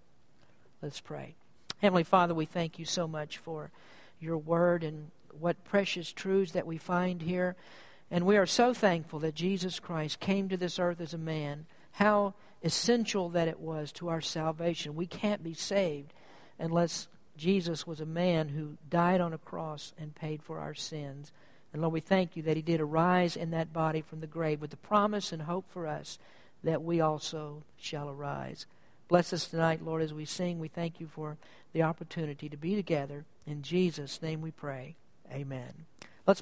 Let's 0.82 1.00
pray. 1.00 1.34
Heavenly 1.84 2.04
Father, 2.04 2.32
we 2.32 2.46
thank 2.46 2.78
you 2.78 2.86
so 2.86 3.06
much 3.06 3.36
for 3.36 3.70
your 4.18 4.38
word 4.38 4.82
and 4.82 5.10
what 5.38 5.66
precious 5.66 6.10
truths 6.10 6.52
that 6.52 6.66
we 6.66 6.78
find 6.78 7.20
here. 7.20 7.56
And 8.10 8.24
we 8.24 8.38
are 8.38 8.46
so 8.46 8.72
thankful 8.72 9.18
that 9.18 9.34
Jesus 9.34 9.80
Christ 9.80 10.18
came 10.18 10.48
to 10.48 10.56
this 10.56 10.78
earth 10.78 10.98
as 11.02 11.12
a 11.12 11.18
man. 11.18 11.66
How 11.92 12.32
essential 12.62 13.28
that 13.28 13.48
it 13.48 13.60
was 13.60 13.92
to 13.92 14.08
our 14.08 14.22
salvation. 14.22 14.96
We 14.96 15.04
can't 15.04 15.44
be 15.44 15.52
saved 15.52 16.14
unless 16.58 17.06
Jesus 17.36 17.86
was 17.86 18.00
a 18.00 18.06
man 18.06 18.48
who 18.48 18.78
died 18.88 19.20
on 19.20 19.34
a 19.34 19.38
cross 19.38 19.92
and 19.98 20.14
paid 20.14 20.42
for 20.42 20.60
our 20.60 20.72
sins. 20.72 21.32
And 21.74 21.82
Lord, 21.82 21.92
we 21.92 22.00
thank 22.00 22.34
you 22.34 22.42
that 22.44 22.56
he 22.56 22.62
did 22.62 22.80
arise 22.80 23.36
in 23.36 23.50
that 23.50 23.74
body 23.74 24.00
from 24.00 24.20
the 24.20 24.26
grave 24.26 24.62
with 24.62 24.70
the 24.70 24.78
promise 24.78 25.32
and 25.32 25.42
hope 25.42 25.66
for 25.68 25.86
us 25.86 26.18
that 26.62 26.82
we 26.82 27.02
also 27.02 27.62
shall 27.76 28.08
arise. 28.08 28.64
Bless 29.14 29.32
us 29.32 29.46
tonight, 29.46 29.80
Lord, 29.80 30.02
as 30.02 30.12
we 30.12 30.24
sing. 30.24 30.58
We 30.58 30.66
thank 30.66 30.98
you 30.98 31.06
for 31.06 31.38
the 31.72 31.84
opportunity 31.84 32.48
to 32.48 32.56
be 32.56 32.74
together. 32.74 33.26
In 33.46 33.62
Jesus' 33.62 34.20
name 34.20 34.40
we 34.40 34.50
pray. 34.50 34.96
Amen. 35.30 35.86
Let's 36.26 36.40